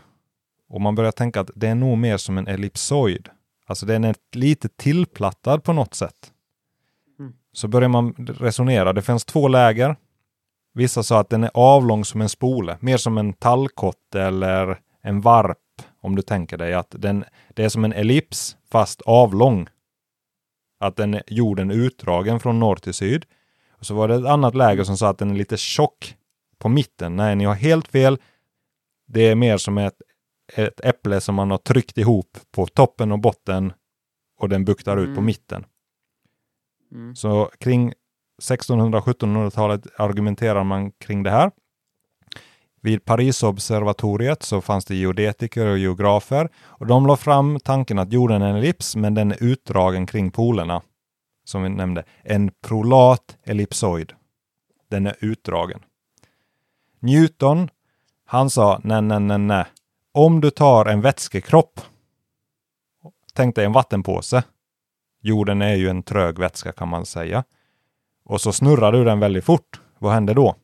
[0.70, 3.30] Och man börjar tänka att det är nog mer som en ellipsoid.
[3.68, 6.32] Alltså den är lite tillplattad på något sätt.
[7.20, 7.34] Mm.
[7.54, 8.94] Så börjar man resonera.
[8.94, 9.96] Det finns två läger.
[10.74, 15.22] Vissa sa att den är avlång som en spole, mer som en tallkotte eller en
[15.22, 15.58] varp.
[16.02, 19.68] Om du tänker dig att den, det är som en ellips fast avlång.
[20.86, 23.26] Att den är jorden utdragen från norr till syd.
[23.72, 26.16] Och så var det ett annat läger som sa att den är lite tjock
[26.58, 27.16] på mitten.
[27.16, 28.18] Nej, ni har helt fel.
[29.08, 30.02] Det är mer som ett,
[30.56, 33.74] ett äpple som man har tryckt ihop på toppen och botten
[34.40, 35.26] och den buktar ut på Mm.
[35.26, 35.66] mitten.
[36.92, 37.16] Mm.
[37.16, 37.94] Så kring
[38.42, 41.52] 1600-1700-talet argumenterar man kring det här.
[42.86, 48.42] Vid Parisobservatoriet så fanns det geodetiker och geografer och de la fram tanken att jorden
[48.42, 50.82] är en ellips men den är utdragen kring polerna.
[51.44, 54.14] Som vi nämnde, en prolat ellipsoid.
[54.90, 55.80] Den är utdragen.
[57.00, 57.70] Newton,
[58.26, 59.66] han sa nej, nej, nej, nej.
[60.12, 61.82] Om du tar en vätskekropp,
[63.34, 64.44] tänk dig en vattenpåse.
[65.22, 67.44] Jorden är ju en trög vätska kan man säga.
[68.26, 69.82] Och så snurrar du den väldigt fort.
[70.00, 70.56] Vad händer då?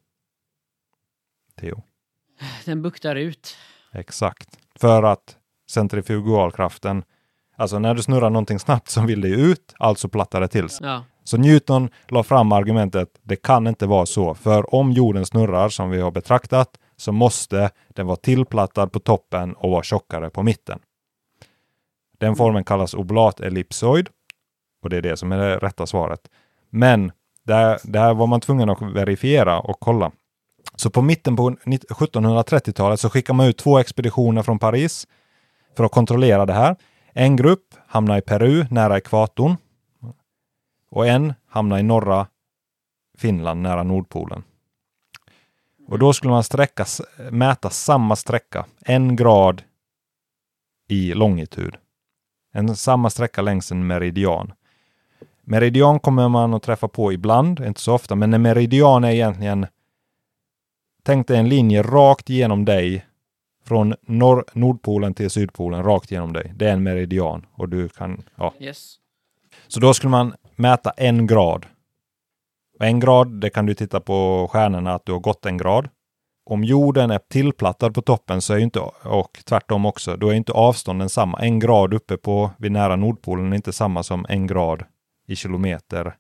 [1.60, 1.84] Theo?
[2.66, 3.58] Den buktar ut.
[3.94, 4.50] Exakt.
[4.80, 5.38] För att
[5.70, 7.04] centrifugalkraften,
[7.56, 10.88] alltså när du snurrar någonting snabbt så vill det ut, alltså plattar det till sig.
[10.88, 11.04] Ja.
[11.24, 15.90] Så Newton la fram argumentet, det kan inte vara så, för om jorden snurrar som
[15.90, 20.80] vi har betraktat så måste den vara tillplattad på toppen och vara tjockare på mitten.
[22.20, 24.10] Den formen kallas oblat ellipsoid
[24.84, 26.30] och det är det som är det rätta svaret.
[26.70, 27.12] Men
[27.44, 30.12] det här var man tvungen att verifiera och kolla.
[30.82, 35.08] Så på mitten på 1730-talet så skickar man ut två expeditioner från Paris
[35.78, 36.76] för att kontrollera det här.
[37.14, 39.56] En grupp hamnar i Peru nära ekvatorn
[40.92, 42.28] och en hamnar i norra
[43.18, 44.44] Finland nära Nordpolen.
[45.88, 46.86] Och då skulle man sträcka,
[47.32, 49.64] mäta samma sträcka, en grad
[50.88, 51.76] i longitud.
[52.54, 54.54] En samma sträcka längs en meridian.
[55.42, 59.68] Meridian kommer man att träffa på ibland, inte så ofta, men en meridian är egentligen
[61.04, 63.06] Tänk dig en linje rakt genom dig
[63.66, 66.54] från norr, Nordpolen till Sydpolen, rakt genom dig.
[66.56, 68.54] Det är en meridian och du kan, ja.
[68.60, 68.96] Yes.
[69.68, 71.66] Så då skulle man mäta en grad.
[72.80, 75.90] Och en grad, det kan du titta på stjärnorna att du har gått en grad.
[76.46, 80.52] Om jorden är tillplattad på toppen så är inte, och tvärtom också, då är inte
[80.52, 81.40] avstånden samma.
[81.40, 84.84] En grad uppe på, vid nära Nordpolen är inte samma som en grad
[85.28, 86.16] i kilometer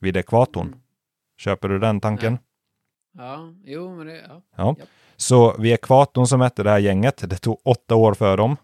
[0.00, 0.66] vid ekvatorn.
[0.66, 0.78] Mm.
[1.38, 2.32] Köper du den tanken?
[2.32, 2.38] Ja,
[3.64, 4.42] jo men det, ja.
[4.56, 4.76] Ja.
[5.16, 8.56] Så vid ekvatorn som mätte det här gänget, det tog åtta år för dem,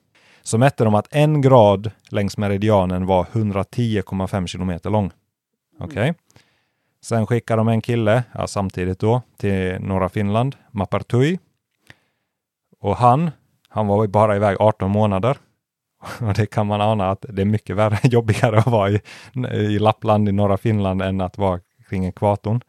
[0.42, 5.11] så mätte de att en grad längs meridianen var 110,5 kilometer lång.
[5.80, 6.14] Okej.
[7.01, 11.38] Sen skickade de en kille, ja, samtidigt då, till norra Finland, Mapartui.
[12.80, 13.30] Och han,
[13.68, 15.38] han var bara iväg 18 månader.
[16.20, 19.01] Och det kan man ana att det är mycket värre, jobbigare att vara i,
[19.53, 22.61] i Lappland i norra Finland än att vara kring ekvatorn.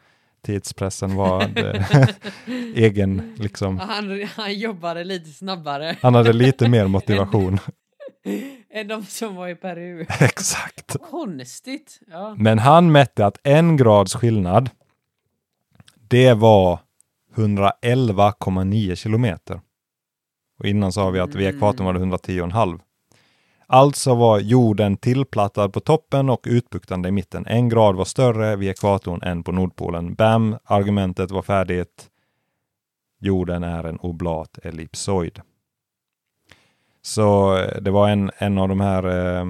[0.42, 2.08] Tidspressen var eh,
[2.76, 3.80] egen, liksom.
[3.80, 7.60] Han, han jobbade lite snabbare Han hade lite mer motivation.
[8.74, 10.02] än de som var i Peru.
[10.20, 10.96] Exakt.
[11.10, 12.00] Konstigt.
[12.08, 12.36] Ja.
[12.38, 14.70] Men han mätte att en grads skillnad,
[16.08, 16.80] det var
[17.36, 19.62] 111,9 kilometer.
[20.60, 22.80] Och innan sa vi att vid ekvatorn var det 110,5.
[23.72, 27.46] Alltså var jorden tillplattad på toppen och utbuktande i mitten.
[27.48, 30.14] En grad var större vid ekvatorn än på Nordpolen.
[30.14, 30.58] Bam!
[30.64, 32.10] Argumentet var färdigt.
[33.20, 35.42] Jorden är en oblat ellipsoid.
[37.02, 39.04] Så eh, det var en, en av de här
[39.40, 39.46] eh,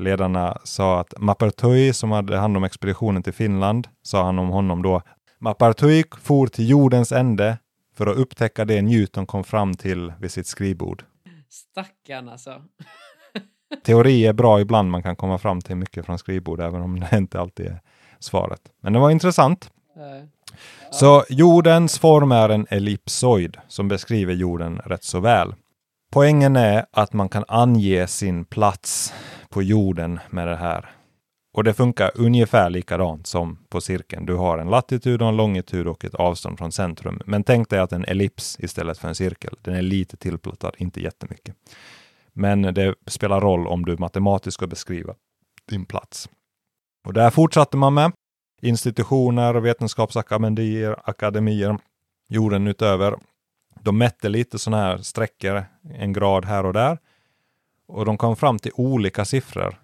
[0.00, 4.82] ledarna sa att Mapartui som hade hand om expeditionen till Finland, sa han om honom
[4.82, 5.02] då,
[5.38, 7.58] Mapartui for till jordens ände
[7.94, 11.04] för att upptäcka det Newton kom fram till vid sitt skrivbord.
[11.48, 12.62] Stackarn alltså.
[13.84, 17.16] Teori är bra ibland, man kan komma fram till mycket från skrivbord, även om det
[17.16, 17.80] inte alltid är
[18.18, 18.60] svaret.
[18.80, 19.70] Men det var intressant.
[20.92, 25.54] Så jordens form är en ellipsoid som beskriver jorden rätt så väl.
[26.12, 29.14] Poängen är att man kan ange sin plats
[29.48, 30.90] på jorden med det här.
[31.54, 34.26] Och det funkar ungefär likadant som på cirkeln.
[34.26, 37.20] Du har en latitud och en longitud och ett avstånd från centrum.
[37.26, 39.54] Men tänk dig att en ellips istället för en cirkel.
[39.62, 41.54] Den är lite tillplattad, inte jättemycket.
[42.38, 45.14] Men det spelar roll om du matematiskt ska beskriva
[45.68, 46.28] din plats.
[47.04, 48.12] Och där fortsatte man med
[48.62, 51.78] institutioner, vetenskapsakademier, akademier,
[52.28, 53.18] jorden utöver.
[53.80, 55.64] De mätte lite sådana här sträckor,
[55.94, 56.98] en grad här och där.
[57.88, 59.80] Och de kom fram till olika siffror.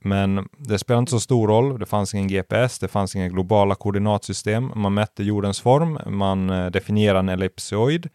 [0.00, 1.78] Men det spelar inte så stor roll.
[1.78, 4.72] Det fanns ingen GPS, det fanns inga globala koordinatsystem.
[4.74, 8.08] Man mätte jordens form, man eh, definierade en ellipsoid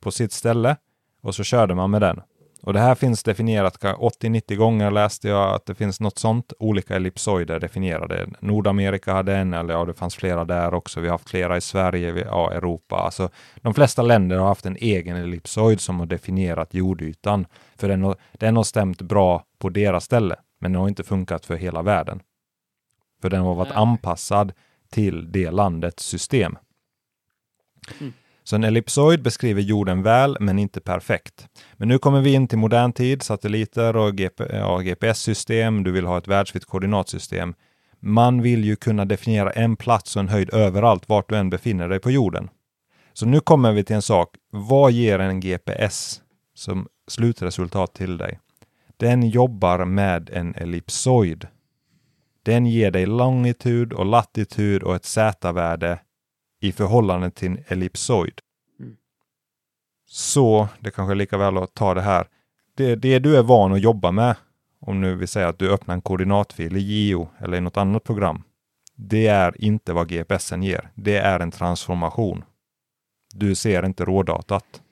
[0.00, 0.76] på sitt ställe
[1.22, 2.20] och så körde man med den.
[2.66, 6.52] Och det här finns definierat 80-90 gånger läste jag att det finns något sånt.
[6.58, 8.26] Olika ellipsoider definierade.
[8.40, 11.00] Nordamerika hade en, eller ja, det fanns flera där också.
[11.00, 12.96] Vi har haft flera i Sverige, ja, Europa.
[12.96, 17.46] Alltså, de flesta länder har haft en egen ellipsoid som har definierat jordytan.
[17.76, 21.46] För den har, den har stämt bra på deras ställe, men den har inte funkat
[21.46, 22.20] för hela världen.
[23.22, 23.78] För den har varit Nej.
[23.78, 24.52] anpassad
[24.90, 26.56] till det landets system.
[28.44, 31.48] Så en ellipsoid beskriver jorden väl, men inte perfekt.
[31.72, 35.82] Men nu kommer vi in till modern tid, satelliter och GP, ja, GPS-system.
[35.84, 37.54] Du vill ha ett världsvitt koordinatsystem.
[38.00, 41.88] Man vill ju kunna definiera en plats och en höjd överallt, vart du än befinner
[41.88, 42.48] dig på jorden.
[43.12, 44.36] Så nu kommer vi till en sak.
[44.50, 46.20] Vad ger en GPS
[46.54, 48.38] som slutresultat till dig?
[48.96, 51.46] Den jobbar med en ellipsoid.
[52.42, 55.98] Den ger dig longitud och latitud och ett z-värde
[56.60, 58.40] i förhållande till en ellipsoid.
[58.80, 58.96] Mm.
[60.06, 62.28] Så det kanske är lika väl att ta det här.
[62.74, 64.36] Det, det du är van att jobba med,
[64.80, 68.04] om nu vi säger att du öppnar en koordinatfil i Geo eller i något annat
[68.04, 68.42] program.
[68.96, 70.90] Det är inte vad GPSen ger.
[70.94, 72.44] Det är en transformation.
[73.34, 74.82] Du ser inte rådatat.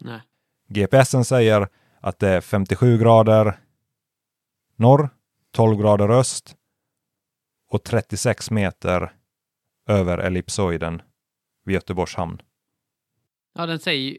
[0.00, 0.20] Nej.
[0.68, 1.68] GPSen säger
[2.00, 3.58] att det är 57 grader
[4.76, 5.10] norr,
[5.52, 6.56] 12 grader öst
[7.70, 9.12] och 36 meter
[9.92, 11.02] över ellipsoiden
[11.64, 12.42] vid Göteborgs hamn.
[13.54, 14.18] Ja, den säger.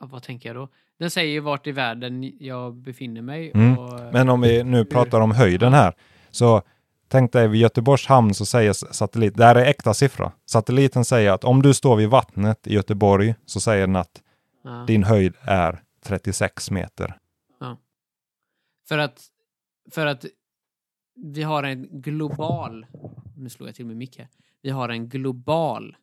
[0.00, 0.68] Ja, vad tänker jag då?
[0.98, 3.50] Den säger ju vart i världen jag befinner mig.
[3.54, 3.78] Mm.
[3.78, 5.94] Och, Men om vi nu pratar om höjden här,
[6.30, 6.62] så
[7.08, 10.32] tänk dig vid Göteborgs hamn så säger satellit, det här är äkta siffra.
[10.46, 14.22] Satelliten säger att om du står vid vattnet i Göteborg så säger den att
[14.64, 14.84] ja.
[14.86, 17.18] din höjd är 36 meter.
[18.88, 19.22] För att,
[19.90, 20.24] för att
[21.14, 22.86] vi har en global,
[23.36, 24.28] nu slår jag till med här.
[24.64, 25.96] Vi har en global,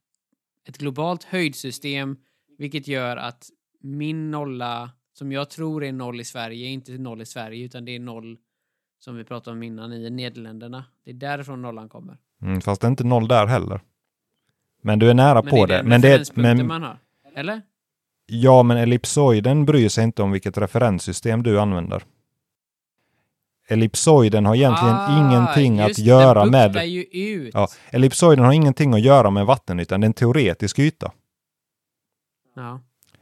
[0.67, 2.17] ett globalt höjdsystem,
[2.57, 3.49] vilket gör att
[3.79, 7.85] min nolla, som jag tror är noll i Sverige, är inte noll i Sverige, utan
[7.85, 8.37] det är noll
[8.99, 10.85] som vi pratade om innan i Nederländerna.
[11.05, 12.17] Det är därifrån nollan kommer.
[12.41, 13.81] Mm, fast det är inte noll där heller.
[14.81, 15.89] Men du är nära Men på det är det.
[15.89, 16.97] Men det, referenspunkten men, man har.
[17.35, 17.61] Eller?
[18.25, 22.03] ja, men ellipsoiden bryr sig inte om vilket referenssystem du använder.
[23.71, 26.87] Ellipsoiden har egentligen ingenting att Ah, just det, göra den med...
[26.87, 27.53] ju ut.
[27.53, 31.11] Ja, ellipsoiden har ingenting att göra med vattenytan, det är en teoretisk yta.
[32.55, 32.79] Ja.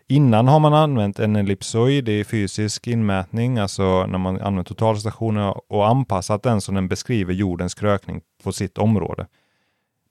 [0.08, 5.88] Innan har man använt en ellipsoid i fysisk inmätning, alltså när man använt totalstationen och
[5.88, 9.28] anpassat den så den beskriver jordens krökning på sitt område.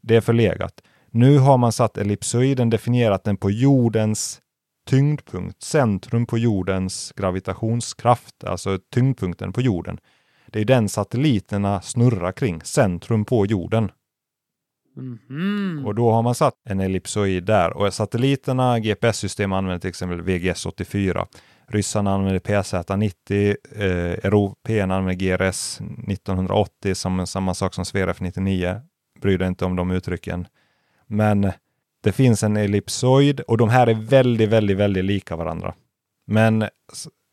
[0.03, 0.73] Det är förlegat.
[1.11, 4.41] Nu har man satt ellipsoiden, definierat den på jordens
[4.89, 9.99] tyngdpunkt, centrum på jordens gravitationskraft, alltså tyngdpunkten på jorden.
[10.53, 13.91] Det är den satelliterna snurrar kring, centrum på jorden.
[14.97, 15.83] Mhm.
[15.87, 17.77] Och då har man satt en ellipsoid där.
[17.77, 21.27] Och satelliterna, GPS-system använder till exempel VGS-84.
[21.67, 23.87] Ryssarna använder PZ-90, eh,
[24.25, 28.81] européerna använder GRS 1980 som samma sak som Sveref 99.
[29.21, 30.47] Bryr dig inte om de uttrycken.
[31.07, 31.53] Men
[32.03, 35.75] det finns en ellipsoid och de här är väldigt, väldigt, väldigt lika varandra.
[36.27, 36.69] Men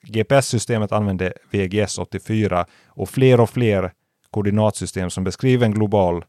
[0.05, 3.91] GPS-systemet använder VGS 84 och fler och fler
[4.31, 6.25] koordinatsystem som beskriver en global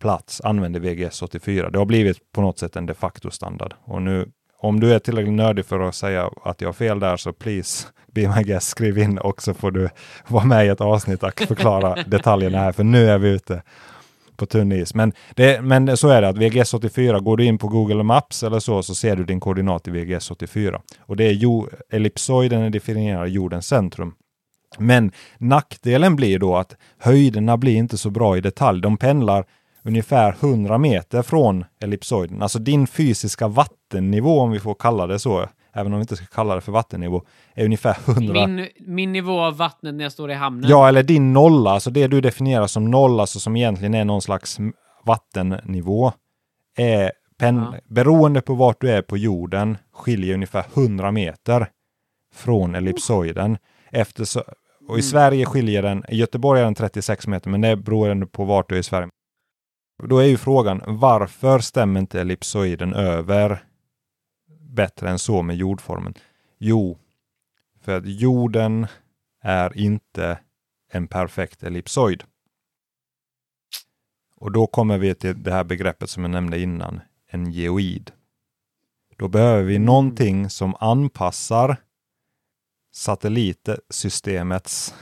[0.00, 1.70] plats använder VGS 84.
[1.70, 3.74] Det har blivit på något sätt en de facto standard.
[3.84, 7.16] Och nu, om du är tillräckligt nördig för att säga att jag har fel där
[7.16, 9.88] så please be my guest, skriv in och så får du
[10.28, 13.62] vara med i ett avsnitt och förklara detaljerna här, för nu är vi ute
[14.36, 14.94] på tunn is.
[14.94, 18.42] Men, det, men så är det att VGS 84, går du in på Google Maps
[18.42, 20.80] eller så, så ser du din koordinat i VGS 84.
[21.00, 24.14] Och det är jo, ellipsoiden definierar jordens centrum.
[24.78, 28.80] Men nackdelen blir då att höjderna blir inte så bra i detalj.
[28.80, 29.44] De pendlar
[29.82, 32.42] ungefär 100 meter från ellipsoiden.
[32.42, 36.26] Alltså din fysiska vattennivå, om vi får kalla det så, även om vi inte ska
[36.26, 37.22] kalla det för vattennivå,
[37.54, 38.46] är ungefär 100.
[38.46, 40.70] Min, min nivå av vattnet när jag står i hamnen.
[40.70, 44.22] Ja, eller din nolla, alltså det du definierar som noll, alltså som egentligen är någon
[44.22, 44.58] slags
[45.04, 46.12] vattennivå,
[46.78, 47.74] är pen- Ja.
[47.88, 51.68] beroende på vart du är på jorden, skiljer ungefär 100 meter
[52.34, 53.58] från ellipsoiden.
[53.90, 54.40] Efter så,
[54.88, 55.02] och i Mm.
[55.02, 58.68] Sverige skiljer den, i Göteborg är den 36 meter, men det är beroende på vart
[58.68, 59.08] du är i Sverige.
[60.08, 63.62] Då är ju frågan, varför stämmer inte ellipsoiden över
[64.66, 66.14] bättre än så med jordformen?
[66.58, 66.98] Jo,
[67.80, 68.86] för att jorden
[69.42, 70.38] är inte
[70.92, 72.24] en perfekt ellipsoid.
[74.36, 78.12] Och då kommer vi till det här begreppet som jag nämnde innan, en geoid.
[79.16, 81.76] Då behöver vi någonting som anpassar
[82.92, 84.94] satellitsystemets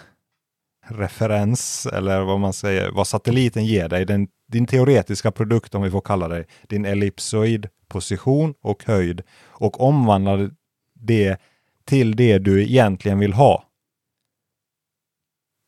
[0.86, 5.90] referens eller vad man säger, vad satelliten ger dig, den, din teoretiska produkt om vi
[5.90, 10.50] får kalla det, din ellipsoid position och höjd och omvandlar
[10.94, 11.40] det
[11.84, 13.64] till det du egentligen vill ha.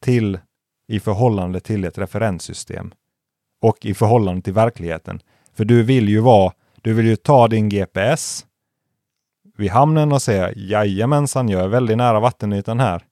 [0.02, 0.38] Till
[0.88, 2.94] i förhållande till ett referenssystem
[3.62, 5.20] och i förhållande till verkligheten.
[5.54, 8.46] För du vill ju vara, du vill ju ta din GPS
[9.56, 13.02] vid hamnen och säga jajamensan, jag är väldigt nära vattenytan här.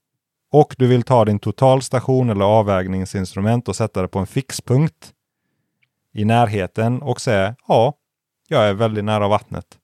[0.53, 5.15] Och du vill ta din totalstation eller avvägningsinstrument och sätta det på en fixpunkt
[6.15, 7.95] i närheten och säga ja,
[8.49, 9.79] jag är väldigt nära vattnet.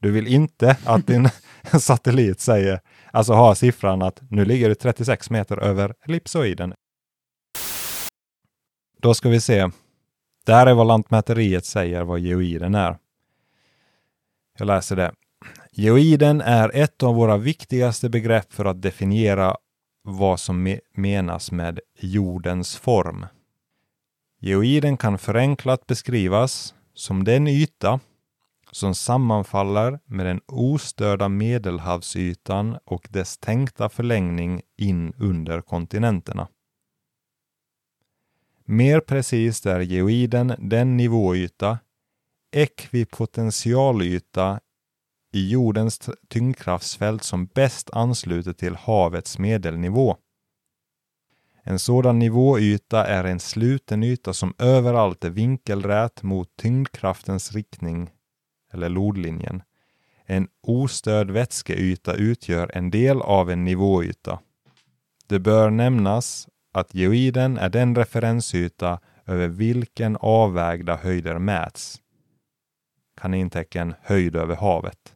[0.00, 1.28] Du vill inte att din
[1.80, 6.74] satellit säger, alltså har siffran att nu ligger du 36 meter över ellipsoiden.
[9.00, 9.70] Då ska vi se.
[10.46, 12.98] Det här är vad Lantmäteriet säger vad geoiden är.
[14.58, 15.12] Jag läser det.
[15.72, 19.56] Geoiden är ett av våra viktigaste begrepp för att definiera
[20.02, 23.26] vad som me menas med jordens form.
[24.46, 28.00] Geoiden kan förenklat beskrivas som den yta
[28.70, 36.48] som sammanfaller med den ostörda medelhavsytan och dess tänkta förlängning in under kontinenterna.
[38.64, 41.78] Mer precis är geoiden den nivåyta,
[42.52, 44.60] ekvipotentialyta
[45.32, 50.16] i jordens tyngdkraftsfält som bäst ansluter till havets medelnivå.
[51.68, 58.10] En sådan nivåyta är en sluten yta som överallt är vinkelrät mot tyngdkraftens riktning
[58.72, 59.62] eller lodlinjen.
[60.24, 64.38] En ostörd vätskeyta utgör en del av en nivåyta.
[65.26, 72.02] Det bör nämnas att geoiden är den referensyta över vilken avvägda höjder mäts.
[73.20, 75.14] Kanintecken höjd över havet.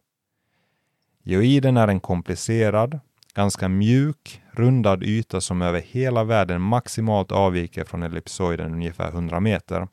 [1.23, 2.99] Geoiden är en komplicerad,
[3.33, 9.87] ganska mjuk, rundad yta som över hela världen maximalt avviker från ellipsoiden ungefär 100 meter.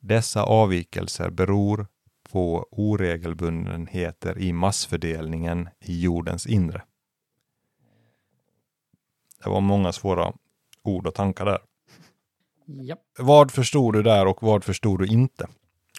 [0.00, 1.86] Dessa avvikelser beror
[2.32, 6.82] på oregelbundenheter i massfördelningen i jordens inre.
[9.44, 10.32] Det var många svåra
[10.82, 11.58] ord och tankar där.
[12.66, 12.96] Ja.
[13.18, 15.48] Vad förstod du där och vad förstod du inte?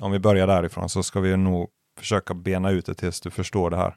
[0.01, 3.69] Om vi börjar därifrån så ska vi nog försöka bena ut det tills du förstår
[3.69, 3.95] det här.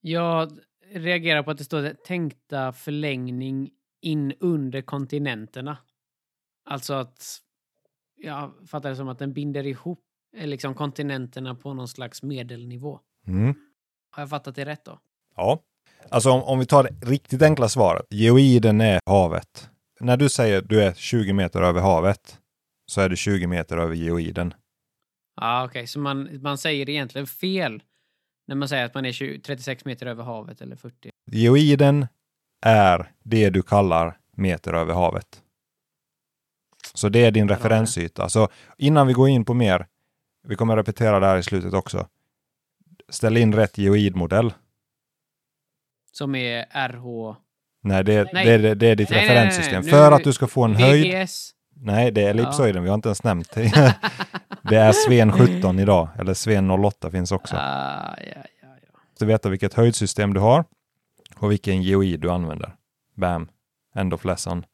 [0.00, 0.58] Jag
[0.92, 3.70] reagerar på att det står tänkta förlängning
[4.02, 5.78] in under kontinenterna.
[6.64, 7.40] Alltså att
[8.16, 10.00] jag fattar det som att den binder ihop
[10.36, 13.00] eh, liksom kontinenterna på någon slags medelnivå.
[13.26, 13.54] Mm.
[14.10, 14.98] Har jag fattat det rätt då?
[15.36, 15.62] Ja,
[16.08, 18.06] alltså om, om vi tar det riktigt enkla svaret.
[18.10, 19.70] Geoiden är havet.
[20.00, 22.38] När du säger du är 20 meter över havet
[22.86, 24.54] så är du 20 meter över geoiden.
[25.36, 27.82] Ja, okej, så man, man säger egentligen fel
[28.50, 31.10] när man säger att man är 20, 36 meter över havet eller 40.
[31.26, 32.06] Geoiden
[32.62, 35.42] är det du kallar meter över havet.
[36.94, 38.28] Så det är din referensyta.
[38.28, 38.48] Så
[38.78, 39.86] innan vi går in på mer,
[40.48, 42.06] vi kommer repetera det här i slutet också.
[43.08, 44.52] Ställ in rätt geoidmodell.
[46.12, 47.36] Som är RH...
[47.82, 48.46] Nej, det, Nej.
[48.46, 49.82] det, det, det är ditt Nej, referenssystem.
[49.82, 49.90] nej.
[49.90, 51.22] För att du ska få en höjd.
[51.22, 51.50] VGS.
[51.74, 52.82] Nej, det är ellipsoiden.
[52.82, 53.96] Vi har inte ens nämnt det.
[54.62, 57.56] det är Sven 17 idag, eller Sven 08 finns också.
[57.56, 58.98] Ah, ja, ja, ja.
[59.18, 60.64] Du veta vilket höjdsystem du har
[61.36, 62.74] och vilken geoid du använder.
[63.14, 63.48] Bam,
[63.94, 64.64] end of lesson.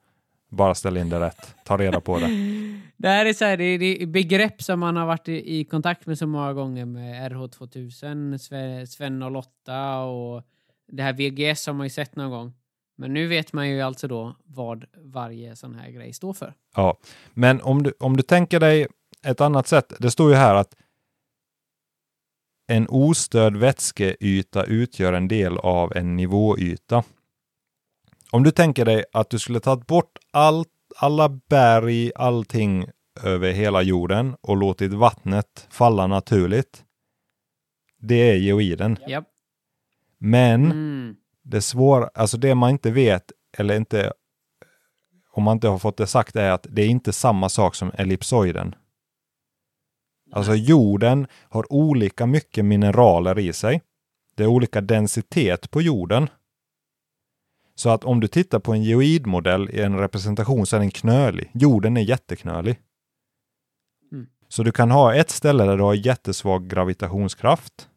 [0.50, 1.54] Bara ställ in det rätt.
[1.64, 2.26] Ta reda på det.
[2.98, 6.06] Det här är, så här, det är, begrepp som man har varit i, i kontakt
[6.06, 10.42] med så många gånger med RH2000, Sve- Sven 08 och
[10.92, 12.52] det här VGS har man ju sett någon gång.
[12.96, 16.54] Men nu vet man ju alltså då vad varje sån här grej står för.
[16.76, 16.98] Ja,
[17.34, 18.86] men om du, om du tänker dig
[19.26, 19.92] ett annat sätt.
[19.98, 20.74] Det står ju här att
[22.66, 27.04] en ostörd vätskeyta utgör en del av en nivåyta.
[28.30, 32.86] Om du tänker dig att du skulle tagit bort allt, alla berg, allting
[33.22, 36.84] över hela jorden och låtit vattnet falla naturligt.
[37.98, 38.98] Det är geoiden.
[39.06, 39.24] Ja.
[40.18, 41.16] Men Mm.
[41.42, 44.12] det svåra, alltså det man inte vet eller inte
[45.32, 47.92] om man inte har fått det sagt är att det är inte samma sak som
[47.94, 48.74] ellipsoiden.
[50.36, 53.82] Alltså jorden har olika mycket mineraler i sig.
[54.34, 56.28] Det är olika densitet på jorden.
[57.74, 61.50] Så att om du tittar på en geoidmodell i en representation så är den knölig.
[61.54, 62.80] Jorden är jätteknölig.
[64.12, 64.26] Mm.
[64.48, 67.88] Så du kan ha ett ställe där du har jättesvag gravitationskraft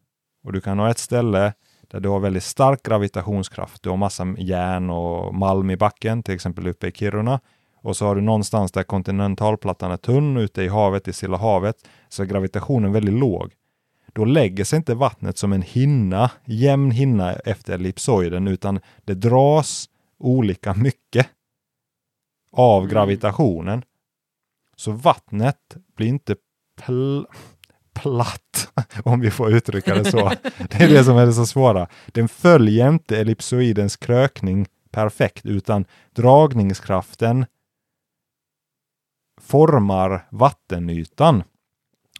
[0.44, 1.52] och du kan ha ett ställe
[1.90, 3.82] där du har väldigt stark gravitationskraft.
[3.82, 7.40] Du har massa järn och malm i backen, till exempel uppe i Kiruna.
[7.82, 11.76] Och så har du någonstans där kontinentalplattan är tunn ute i havet, i Stilla havet,
[12.08, 13.52] så är gravitationen väldigt låg.
[14.12, 19.88] Då lägger sig inte vattnet som en hinna, jämn hinna efter ellipsoiden, utan det dras
[20.18, 21.26] olika mycket.
[22.52, 22.94] av Mm.
[22.94, 23.82] gravitationen.
[24.76, 26.36] Så vattnet blir inte
[26.82, 27.24] pl
[27.94, 28.72] platt,
[29.04, 30.32] om vi får uttrycka det så.
[30.70, 31.88] Det är det som är det så svåra.
[32.06, 35.84] Den följer inte ellipsoidens krökning perfekt, utan
[36.14, 37.46] dragningskraften
[39.50, 41.42] formar vattenytan.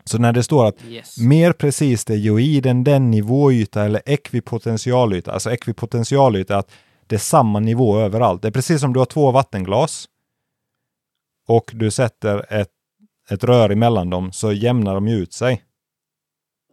[0.04, 1.18] Så när det står att Yes.
[1.18, 5.32] mer precis är geoiden den nivåyta eller ekvipotentialyta.
[5.32, 6.70] Alltså ekvipotentialyta är att
[7.06, 8.42] det är samma nivå överallt.
[8.42, 10.08] Det är precis som du har två vattenglas
[11.48, 12.68] och du sätter ett,
[13.30, 15.62] ett rör emellan dem så jämnar de ut sig.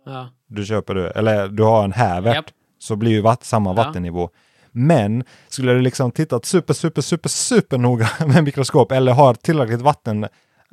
[0.05, 0.29] Ja.
[0.47, 2.45] Du köper det, eller du har en hävert Japp.
[2.79, 3.73] så blir ju vatt, samma Ja.
[3.73, 4.29] vattennivå.
[4.71, 9.81] Men skulle du liksom tittat super, super, super, super noga med mikroskop eller har tillräckligt
[9.81, 10.27] vatten,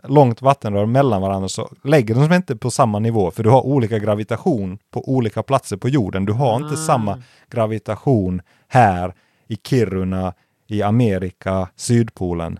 [0.08, 3.66] långt vattenrör mellan varandra så lägger de sig inte på samma nivå för du har
[3.66, 6.24] olika gravitation på olika platser på jorden.
[6.24, 6.86] Du har inte Ah.
[6.86, 9.14] samma gravitation här
[9.48, 10.34] i Kiruna,
[10.66, 12.58] i Amerika, Sydpolen.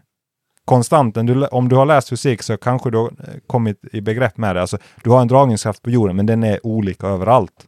[0.65, 4.37] Konstanten, du, om du har läst fysik så kanske du har eh, kommit i begrepp
[4.37, 4.61] med det.
[4.61, 7.67] Alltså, du har en dragningskraft på jorden men den är olika överallt.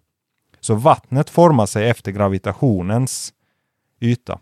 [0.60, 3.32] Så vattnet formar sig efter gravitationens
[4.00, 4.38] yta.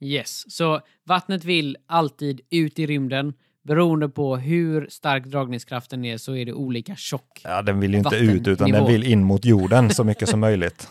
[0.00, 0.54] Yes.
[0.56, 3.34] Så vattnet vill alltid ut i rymden.
[3.64, 7.40] Beroende på hur stark dragningskraften är så är det olika tjock.
[7.44, 10.40] Ja, den vill ju inte ut utan den vill in mot jorden så mycket som
[10.40, 10.88] möjligt.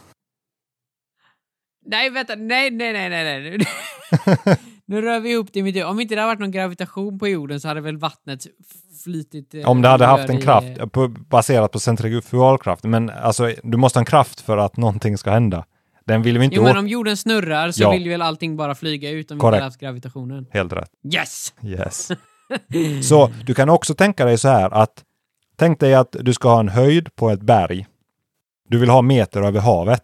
[1.85, 2.35] Nej, vänta.
[2.35, 3.57] Nej, nej, nej, nej.
[3.57, 3.67] nej.
[4.85, 5.83] nu rör vi ihop det i mitt.
[5.85, 8.47] Om inte det hade varit någon gravitation på jorden så hade väl vattnet
[9.03, 9.53] flytit...
[9.53, 12.83] eh, Om det hade haft en i- kraft på, baserat på centrifugalkraft.
[12.83, 15.65] Men alltså, du måste ha en kraft för att någonting ska hända.
[16.05, 16.77] Den vill vi inte Jo, men åt.
[16.77, 17.91] om jorden snurrar så Ja.
[17.91, 20.47] vill ju väl allting bara flyga ut om vi inte haft gravitationen.
[20.51, 20.89] Helt rätt.
[21.15, 21.53] Yes!
[21.63, 22.11] Yes.
[23.03, 25.03] Så du kan också tänka dig så här att
[25.55, 27.87] tänk dig att du ska ha en höjd på ett berg.
[28.69, 30.01] Du vill ha meter över havet.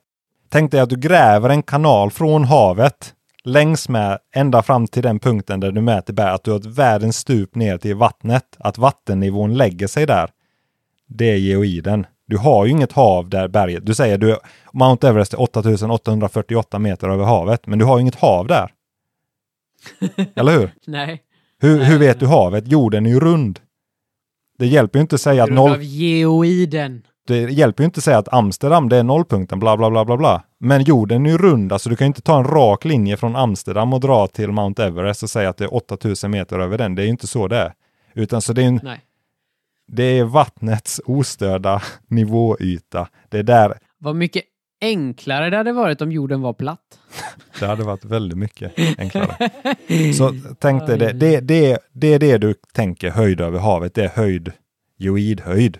[0.49, 3.13] Tänk dig att du gräver en kanal från havet
[3.43, 6.29] längs med ända fram till den punkten där du mäter berg.
[6.29, 8.45] Att du har ett världens stup ner till vattnet.
[8.59, 10.29] Att vattennivån lägger sig där.
[11.07, 12.05] Det är geoiden.
[12.27, 13.85] Du har ju inget hav där berget.
[13.85, 14.37] Du säger du
[14.73, 18.71] Mount Everest är 8848 meter över havet, men du har ju inget hav där.
[20.35, 20.71] Eller hur?
[20.87, 21.23] Nej.
[21.61, 22.67] Hur, hur vet du havet?
[22.67, 23.59] Jorden är ju rund.
[24.57, 27.01] Det hjälper ju inte att säga att noll, av geoiden.
[27.27, 30.17] det hjälper ju inte att säga att Amsterdam det är nollpunkten, bla bla bla bla
[30.17, 30.43] bla.
[30.59, 33.35] Men jorden är ju rund, alltså du kan ju inte ta en rak linje från
[33.35, 36.95] Amsterdam och dra till Mount Everest och säga att det är 8000 meter över den.
[36.95, 37.73] Det är ju inte så det är.
[38.13, 39.01] Utan så det är, en, Nej.
[39.87, 43.09] det är vattnets ostörda nivåyta.
[43.29, 44.43] Det är där Vad mycket
[44.81, 46.99] enklare det hade varit om jorden var platt.
[47.59, 49.49] det hade varit väldigt mycket enklare.
[50.17, 54.03] Så tänk dig det, det, det, det är det du tänker höjd över havet, det
[54.03, 54.51] är höjd,
[54.97, 55.79] geoidhöjd.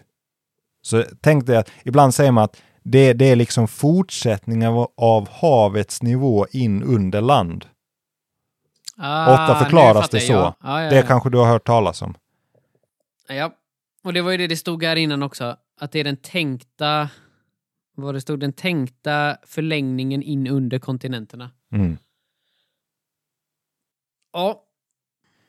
[0.82, 5.30] Så tänk dig att ibland säger man att det, det är liksom fortsättningen av, av
[5.30, 7.66] havets nivå in under land.
[8.98, 10.34] Ah, Ofta förklaras det så.
[10.34, 11.02] Ja, ja, Det ja.
[11.02, 12.16] kanske du har hört talas om.
[13.28, 13.52] Ja,
[14.04, 15.58] och det var ju det det stod här innan också.
[15.80, 17.10] Att det är den tänkta...
[18.02, 18.40] Vad det stod?
[18.40, 21.52] Den tänkta förlängningen in under kontinenterna.
[21.74, 21.98] Mm.
[24.34, 24.64] Ja,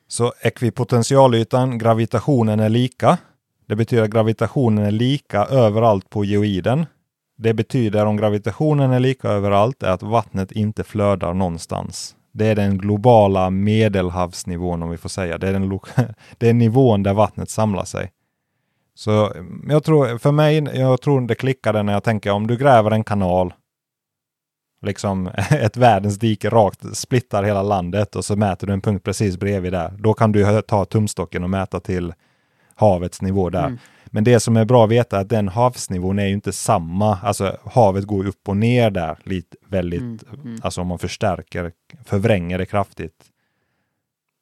[0.08, 3.18] Så ekvipotentialytan, gravitationen är lika.
[3.66, 6.86] Det betyder att gravitationen är lika överallt på geoiden.
[7.36, 12.16] Det betyder om gravitationen är lika överallt är att vattnet inte flödar någonstans.
[12.32, 15.38] Det är den globala medelhavsnivån om vi får säga.
[15.38, 15.80] Det är, den
[16.38, 18.10] det är nivån där vattnet samlar sig.
[19.00, 19.32] Så
[19.68, 23.04] jag tror, för mig, jag tror det klickade när jag tänker om du gräver en
[23.04, 23.54] kanal,
[24.82, 29.36] liksom ett världens dike rakt, splittar hela landet och så mäter du en punkt precis
[29.36, 29.92] bredvid där.
[29.98, 32.14] Då kan du ta tumstocken och mäta till
[32.74, 33.66] havets nivå där.
[33.66, 33.78] Mm.
[34.06, 37.18] Men det som är bra att veta är att den havsnivån är ju inte samma.
[37.22, 40.60] Alltså havet går upp och ner där lite väldigt, Mm, mm.
[40.62, 41.72] alltså om man förstärker,
[42.04, 43.24] förvränger det kraftigt.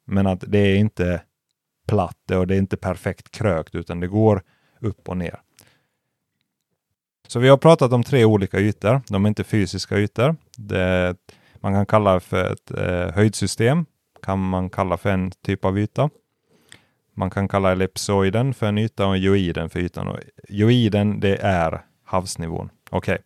[0.07, 1.21] Men att det är inte
[1.89, 4.43] platt och det är inte perfekt krökt utan det går
[4.79, 5.39] upp och ner.
[7.27, 9.01] Så vi har pratat om tre olika ytor.
[9.07, 10.35] De är inte fysiska ytor.
[10.57, 11.15] Det,
[11.59, 13.85] man kan kalla det för ett eh, höjdsystem.
[14.23, 16.09] Kan man kalla för en typ av yta.
[17.15, 20.07] Man kan kalla ellipsoiden för en yta och geoiden för ytan.
[20.07, 22.69] Och geoiden det är havsnivån.
[22.89, 23.17] Okej.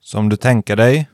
[0.00, 1.08] Så om du tänker dig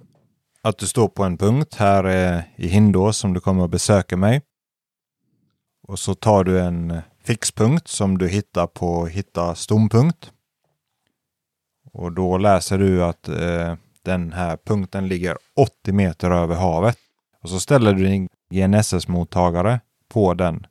[0.62, 4.16] att du står på en punkt här eh, i Hindås som du kommer att besöka
[4.16, 4.42] mig.
[5.90, 10.32] Och så tar du en fixpunkt som du hittar på hitta stompunkt.
[11.92, 16.98] Och då läser du att eh, den här punkten ligger 80 meter över havet.
[17.42, 20.66] Och så ställer du din GNSS-mottagare på den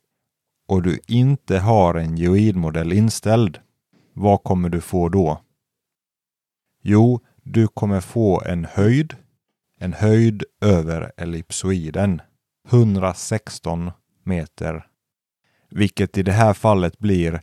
[0.68, 3.60] och du inte har en geoidmodell inställd.
[4.14, 5.42] Vad kommer du få då?
[6.84, 9.16] Jo, du kommer få en höjd,
[9.80, 12.22] en höjd över ellipsoiden.
[12.70, 13.92] 116
[14.24, 14.89] meter.
[15.70, 17.42] Vilket i det här fallet blir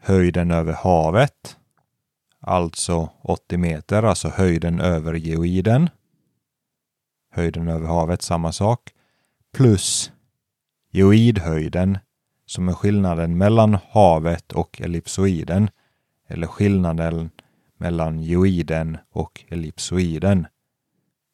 [0.00, 1.56] höjden över havet.
[2.40, 5.90] Alltså 80 meter, alltså höjden över geoiden.
[7.32, 8.80] Höjden över havet, samma sak.
[9.52, 10.12] Plus
[10.92, 11.98] geoidhöjden
[12.46, 15.70] som är skillnaden mellan havet och ellipsoiden.
[16.28, 17.30] Eller skillnaden
[17.78, 20.46] mellan geoiden och ellipsoiden.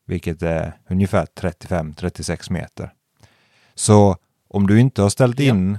[0.06, 2.92] Vilket är ungefär 35-36 meter.
[3.74, 4.16] Så
[4.48, 5.78] om du inte har ställt in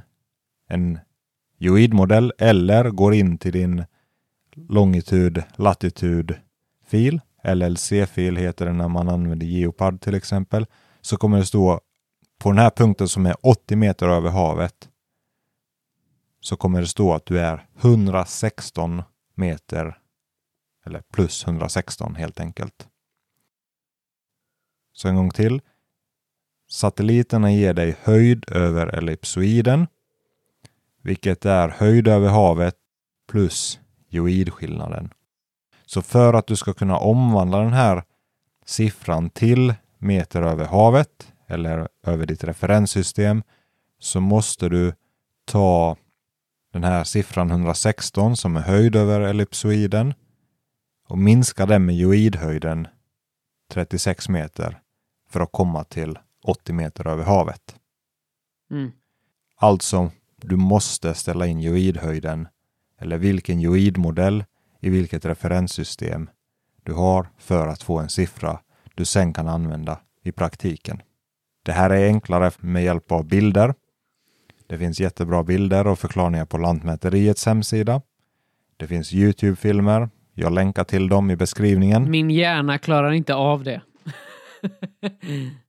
[0.68, 0.99] en
[1.57, 3.85] geoidmodell eller går in till din
[4.56, 6.35] longitud latitud
[6.85, 10.65] fil LLC-fil heter det när man använder Geopard till exempel,
[11.02, 11.81] så kommer det stå
[12.40, 14.90] på den här punkten som är 80 meter över havet
[16.44, 19.02] så kommer det stå att du är 116
[19.35, 19.98] meter
[20.85, 22.88] eller plus 116 helt enkelt.
[24.94, 25.61] Så en gång till.
[26.69, 29.88] Satelliterna ger dig höjd över ellipsoiden,
[31.03, 32.75] vilket är höjd över havet
[33.31, 35.13] plus geoidskillnaden.
[35.85, 38.03] Så för att du ska kunna omvandla den här
[38.65, 43.43] siffran till meter över havet eller över ditt referenssystem
[43.99, 44.93] så måste du
[45.45, 45.97] ta
[46.73, 50.13] den här siffran 116 som är höjd över ellipsoiden
[51.07, 52.88] och minska den med geoidhöjden
[53.71, 54.80] 36 meter
[55.30, 57.75] för att komma till 80 meter över havet.
[58.71, 58.91] Mm.
[59.55, 60.11] Alltså,
[60.44, 62.48] du måste ställa in geoidhöjden
[62.99, 64.44] eller vilken geoidmodell
[64.80, 66.30] i vilket referenssystem
[66.84, 68.60] du har för att få en siffra
[68.95, 71.02] du sen kan använda i praktiken.
[71.64, 73.74] Det här är enklare med hjälp av bilder.
[74.68, 78.02] Det finns jättebra bilder och förklaringar på Lantmäteriets hemsida.
[78.78, 80.10] Det finns Youtube-filmer.
[80.34, 82.11] Jag länkar till dem i beskrivningen.
[82.11, 83.82] Min hjärna klarar inte av det.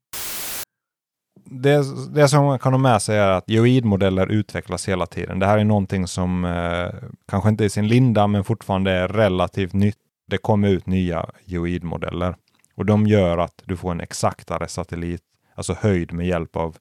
[1.45, 1.85] det,
[2.15, 5.39] det som man kan ha med sig är att geoidmodeller utvecklas hela tiden.
[5.39, 9.09] Det här är någonting som eh, kanske inte är i sin linda, men fortfarande är
[9.09, 9.99] relativt nytt.
[10.27, 12.37] Det kommer ut nya geoidmodeller
[12.75, 15.23] och de gör att du får en exaktare satellit,
[15.55, 16.77] alltså höjd med hjälp av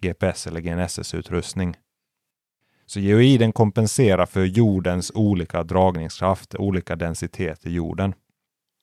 [0.00, 1.76] GPS eller GNSS-utrustning.
[2.86, 8.14] Så geoiden kompenserar för jordens olika dragningskraft, olika densitet i jorden.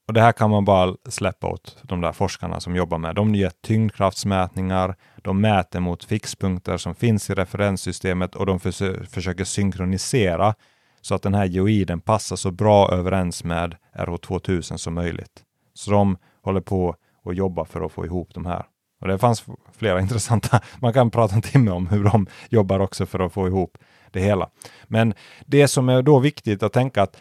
[0.09, 3.15] Och Det här kan man bara släppa åt de där forskarna som jobbar med.
[3.15, 9.43] De gör tyngdkraftsmätningar, de mäter mot fixpunkter som finns i referenssystemet och de förs försöker
[9.43, 10.55] synkronisera
[11.01, 15.43] så att den här geoiden passar så bra överens med RH2000 som möjligt.
[15.73, 18.65] Så de håller på och jobbar för att få ihop de här.
[19.01, 19.45] Och det fanns
[19.77, 23.47] flera intressanta, man kan prata en timme om hur de jobbar också för att få
[23.47, 23.77] ihop
[24.11, 24.49] det hela.
[24.87, 25.13] Men
[25.45, 27.17] det som är då viktigt att tänka att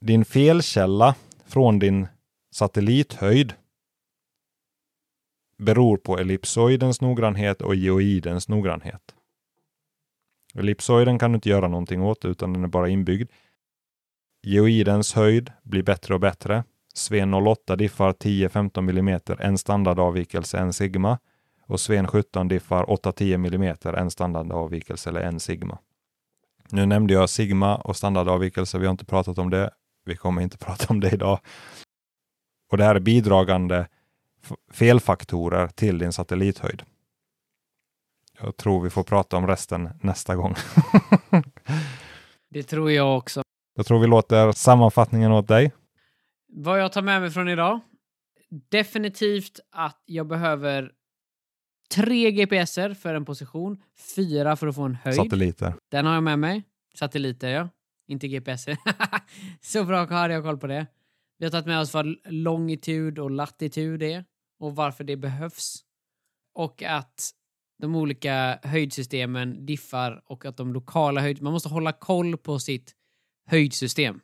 [0.00, 1.14] din felkälla
[1.52, 2.08] från din
[2.50, 3.54] satellithöjd
[5.58, 9.14] beror på ellipsoidens noggrannhet och geoidens noggrannhet.
[10.54, 13.30] Ellipsoiden kan du inte göra någonting åt utan den är bara inbyggd.
[14.42, 16.64] Geoidens höjd blir bättre och bättre.
[16.94, 21.18] Sven 08 diffar 10-15 mm, en standardavvikelse, en sigma.
[21.66, 25.78] Och Sven 17 diffar 8-10 mm, en standardavvikelse eller en sigma.
[26.70, 29.70] Nu nämnde jag sigma och standardavvikelse, vi har inte pratat om det.
[30.04, 31.40] Vi kommer inte prata om det idag.
[32.70, 33.88] Och det här är bidragande
[34.72, 36.82] felfaktorer till din satellithöjd.
[38.40, 40.54] Jag tror vi får prata om resten nästa gång.
[42.50, 43.42] det tror jag också.
[43.74, 45.72] Jag tror vi låter sammanfattningen åt dig.
[46.48, 47.80] Vad jag tar med mig från idag?
[48.68, 50.92] Definitivt att jag behöver
[51.94, 53.82] tre GPSer för en position,
[54.16, 55.16] fyra för att få en höjd.
[55.16, 55.74] Satelliter.
[55.90, 56.62] Den har jag med mig.
[56.94, 57.68] Satelliter, ja.
[58.06, 58.76] Inte GPSer.
[59.60, 60.86] Så bra hade jag koll på det.
[61.38, 64.24] Vi har tagit med oss vad longitud och latitud är
[64.58, 65.84] och varför det behövs.
[66.54, 67.30] Och att
[67.78, 71.42] de olika höjdsystemen diffar och att de lokala höjd...
[71.42, 72.94] Man måste hålla koll på sitt
[73.46, 74.20] höjdsystem.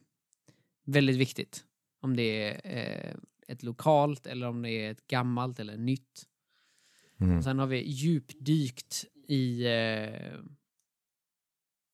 [0.84, 1.64] Väldigt viktigt.
[2.00, 3.14] Om det är eh,
[3.48, 6.26] ett lokalt eller om det är ett gammalt eller nytt.
[7.20, 7.38] Mm.
[7.38, 10.40] Och sen har vi djupdykt i eh,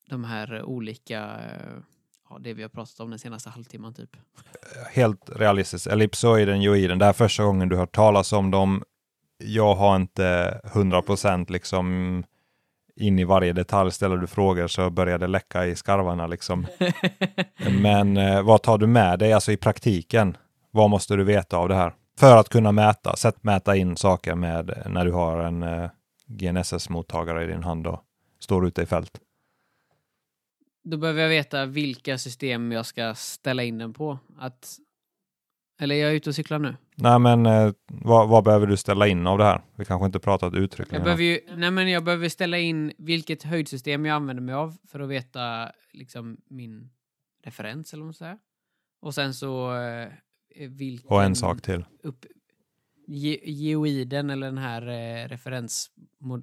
[0.09, 1.77] de här olika eh,
[2.29, 4.09] ja, det vi har pratat om den senaste halvtimman typ.
[4.91, 5.87] Helt realistiskt.
[5.87, 8.83] Ellipsoiden, joiden, det här är första gången du hört talas om dem.
[9.37, 12.23] Jag har inte hundra procent liksom
[12.95, 13.91] in i varje detalj.
[13.91, 16.67] Ställer du frågor så börjar det läcka i skarvarna liksom.
[17.81, 20.37] Men eh, vad tar du med dig, alltså i praktiken?
[20.71, 21.93] Vad måste du veta av det här?
[22.19, 25.89] För att kunna mäta, sätt mäta in saker med när du har en eh,
[26.27, 28.01] GNSS-mottagare i din hand och
[28.39, 29.19] står ute i fält.
[30.85, 34.19] Då behöver jag veta vilka system jag ska ställa in den på.
[34.37, 34.77] Att
[35.79, 36.75] Eller är jag ute och cyklar nu?
[36.95, 39.61] Nej, men eh, vad, vad behöver du ställa in av det här?
[39.75, 41.03] Vi kanske inte pratat Jag uttryckligen.
[41.03, 44.99] behöver ju, nej men jag behöver ställa in vilket höjdsystem jag använder mig av för
[44.99, 46.89] att veta liksom min
[47.43, 48.37] referens eller vad man säger.
[49.01, 50.07] Och sen så eh,
[50.69, 51.09] vilken...
[51.09, 51.85] Och en sak till.
[52.03, 52.25] Upp,
[53.07, 55.91] ge, geoiden eller den här eh, referens...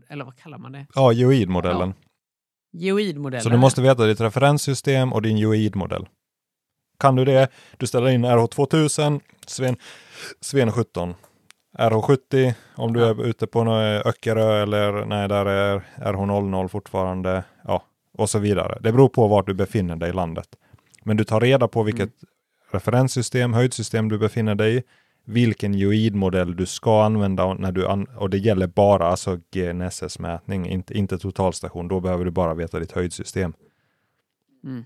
[0.08, 0.86] Eller vad kallar man det?
[0.94, 1.94] Ja, geoidmodellen.
[2.72, 3.42] Geoidmodellen.
[3.42, 6.08] Så du måste veta ditt referenssystem och din geoidmodell.
[6.98, 9.76] Kan du det, du ställer in RH2000, Sven,
[10.40, 11.14] Sven 17.
[11.78, 13.60] RH70 om du är ute på
[14.04, 17.44] Öckerö eller nej, där är RH00 fortfarande.
[17.64, 17.82] Ja,
[18.18, 18.78] och så vidare.
[18.80, 20.46] Det beror på vart du befinner dig i landet.
[21.04, 22.10] Men du tar reda på vilket
[22.72, 24.82] referenssystem, höjdsystem du befinner dig i,
[25.24, 30.68] vilken geoidmodell du ska använda och, när du an och det gäller bara alltså GNSS-mätning,
[30.68, 31.88] inte, inte totalstation.
[31.88, 33.52] Då behöver du bara veta ditt höjdsystem.
[34.64, 34.84] Mm.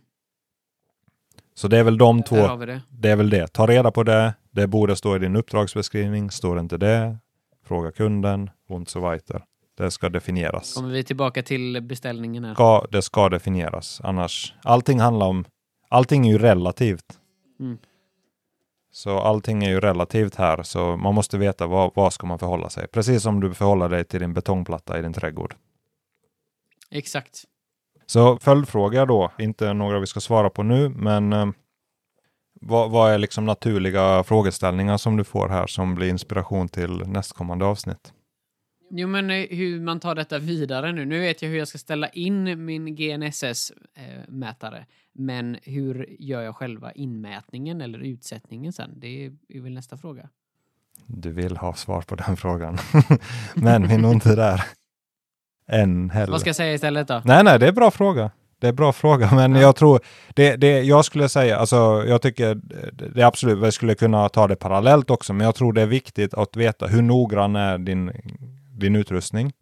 [1.55, 2.83] Så det är väl de två det.
[2.89, 3.47] det är väl det.
[3.47, 4.35] Ta reda på det.
[4.51, 6.31] Det borde stå i din uppdragsbeskrivning.
[6.31, 7.19] Står det inte det,
[7.65, 9.43] fråga kunden und so weiter.
[9.77, 10.75] Det ska definieras.
[10.75, 12.55] Kommer vi tillbaka till beställningen här.
[12.55, 14.01] Ska, det ska definieras.
[14.05, 15.45] Annars, allting handlar om,
[15.89, 17.19] allting är ju relativt.
[17.61, 17.79] Mm.
[18.97, 22.71] Så allting är ju relativt här, så man måste veta vad, vad ska man förhålla
[22.71, 22.89] sig.
[22.89, 25.55] Precis som du förhåller dig till din betongplatta i din trädgård.
[26.91, 27.45] Exakt.
[28.07, 31.47] Så följdfråga då, inte några vi ska svara på nu, men eh,
[32.61, 37.65] vad, vad är liksom naturliga frågeställningar som du får här som blir inspiration till nästkommande
[37.65, 38.13] avsnitt?
[38.91, 41.05] Jo, men eh, hur man tar detta vidare nu.
[41.05, 44.87] Nu vet jag hur jag ska ställa in min GNSS-mätare.
[45.19, 48.91] Men hur gör jag själva inmätningen eller utsättningen sen?
[48.97, 50.29] Det är väl nästa fråga.
[51.07, 52.79] Du vill ha svar på den frågan.
[53.55, 54.63] men vi är nog inte där
[55.69, 56.33] än heller.
[56.33, 57.23] Vad ska jag säga istället då?
[57.25, 58.31] Nej, nej, det är bra fråga.
[58.59, 59.61] Det är bra fråga, men Ja.
[59.61, 60.01] jag tror
[60.35, 61.77] det, det jag skulle säga, alltså
[62.07, 62.55] jag tycker
[63.15, 65.87] det, är absolut, vi skulle kunna ta det parallellt också, men jag tror det är
[65.87, 68.13] viktigt att veta hur noggrann är din,
[68.79, 69.53] din utrustning?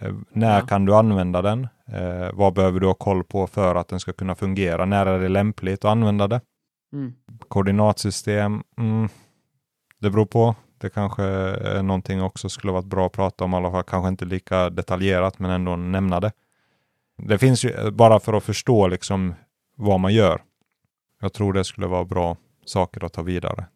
[0.00, 0.66] Eh, när Ja.
[0.66, 1.68] kan du använda den?
[1.86, 4.84] Eh, vad behöver du ha koll på för att den ska kunna fungera?
[4.84, 6.40] När är det lämpligt att använda det?
[6.92, 7.12] Mm.
[7.48, 9.08] Koordinatsystem, mm,
[10.00, 10.54] det beror på.
[10.78, 14.08] Det kanske är någonting också skulle varit bra att prata om, i alla fall kanske
[14.08, 16.32] inte lika detaljerat, men ändå nämna det.
[17.18, 19.34] Det finns ju, bara för att förstå liksom
[19.76, 20.42] vad man gör.
[21.20, 23.66] Jag tror det skulle vara bra saker att ta vidare.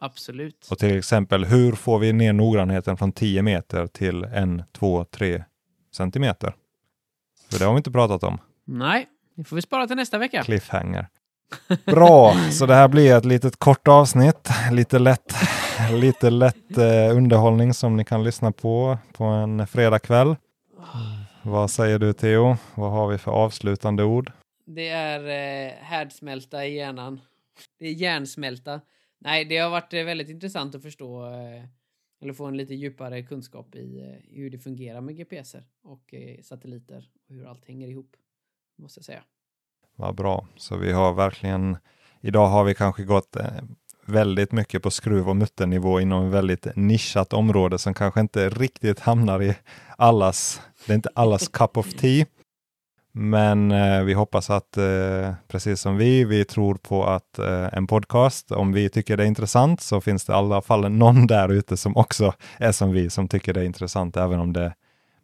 [0.00, 0.68] Absolut.
[0.70, 5.44] Och till exempel, hur får vi ner noggrannheten från 10 meter till 1, 2, 3
[5.96, 6.54] centimeter?
[7.50, 8.38] För det har vi inte pratat om.
[8.64, 9.06] Nej,
[9.36, 10.42] det får vi spara till nästa vecka.
[10.42, 11.08] Cliffhanger.
[11.84, 14.48] Bra, så det här blir ett litet kort avsnitt.
[14.72, 15.34] Lite lätt,
[15.92, 20.36] lite lätt eh, underhållning som ni kan lyssna på på en fredagkväll.
[21.42, 22.56] Vad säger du Theo?
[22.74, 24.32] Vad har vi för avslutande ord?
[24.66, 27.20] Det är eh, härdsmälta i hjärnan.
[27.78, 28.80] Det är hjärnsmälta.
[29.18, 31.64] Nej, det har varit eh, väldigt intressant att förstå eh,
[32.20, 36.42] eller få en lite djupare kunskap i eh, hur det fungerar med GPSer och eh,
[36.42, 38.16] satelliter och hur allt hänger ihop.
[38.78, 39.22] Måste jag säga.
[39.96, 40.46] Vad bra.
[40.56, 41.76] Så vi har verkligen,
[42.20, 43.46] idag har vi kanske gått eh,
[44.06, 49.00] väldigt mycket på skruv och mutternivå inom ett väldigt nischat område som kanske inte riktigt
[49.00, 49.54] hamnar i
[49.96, 52.26] allas, det är inte allas cup of tea.
[53.18, 57.86] Men eh, vi hoppas att, eh, precis som vi, vi tror på att eh, en
[57.86, 61.48] podcast, om vi tycker det är intressant så finns det i alla fall någon där
[61.48, 64.74] ute som också är som vi, som tycker det är intressant, även om det,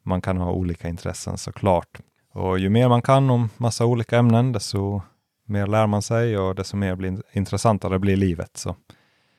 [0.05, 2.01] man kan ha olika intressen såklart.
[2.35, 5.03] Och ju mer man kan om massa olika ämnen, desto
[5.47, 8.57] mer lär man sig och desto mer blir intressantare blir livet.
[8.57, 8.77] Så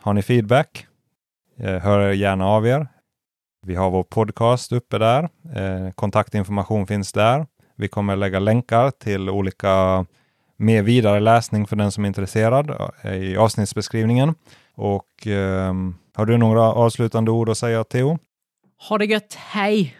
[0.01, 0.87] har ni feedback,
[1.59, 2.87] eh, hör gärna av er.
[3.65, 5.23] Vi har vår podcast uppe där.
[5.55, 7.45] Eh, kontaktinformation finns där.
[7.75, 10.05] Vi kommer lägga länkar till olika
[10.57, 14.35] mer vidare läsning för den som är intresserad eh, i avsnittsbeskrivningen.
[14.75, 15.73] Och eh,
[16.15, 18.17] har du några avslutande ord att säga Theo?
[18.89, 19.97] Ha det gött, hej!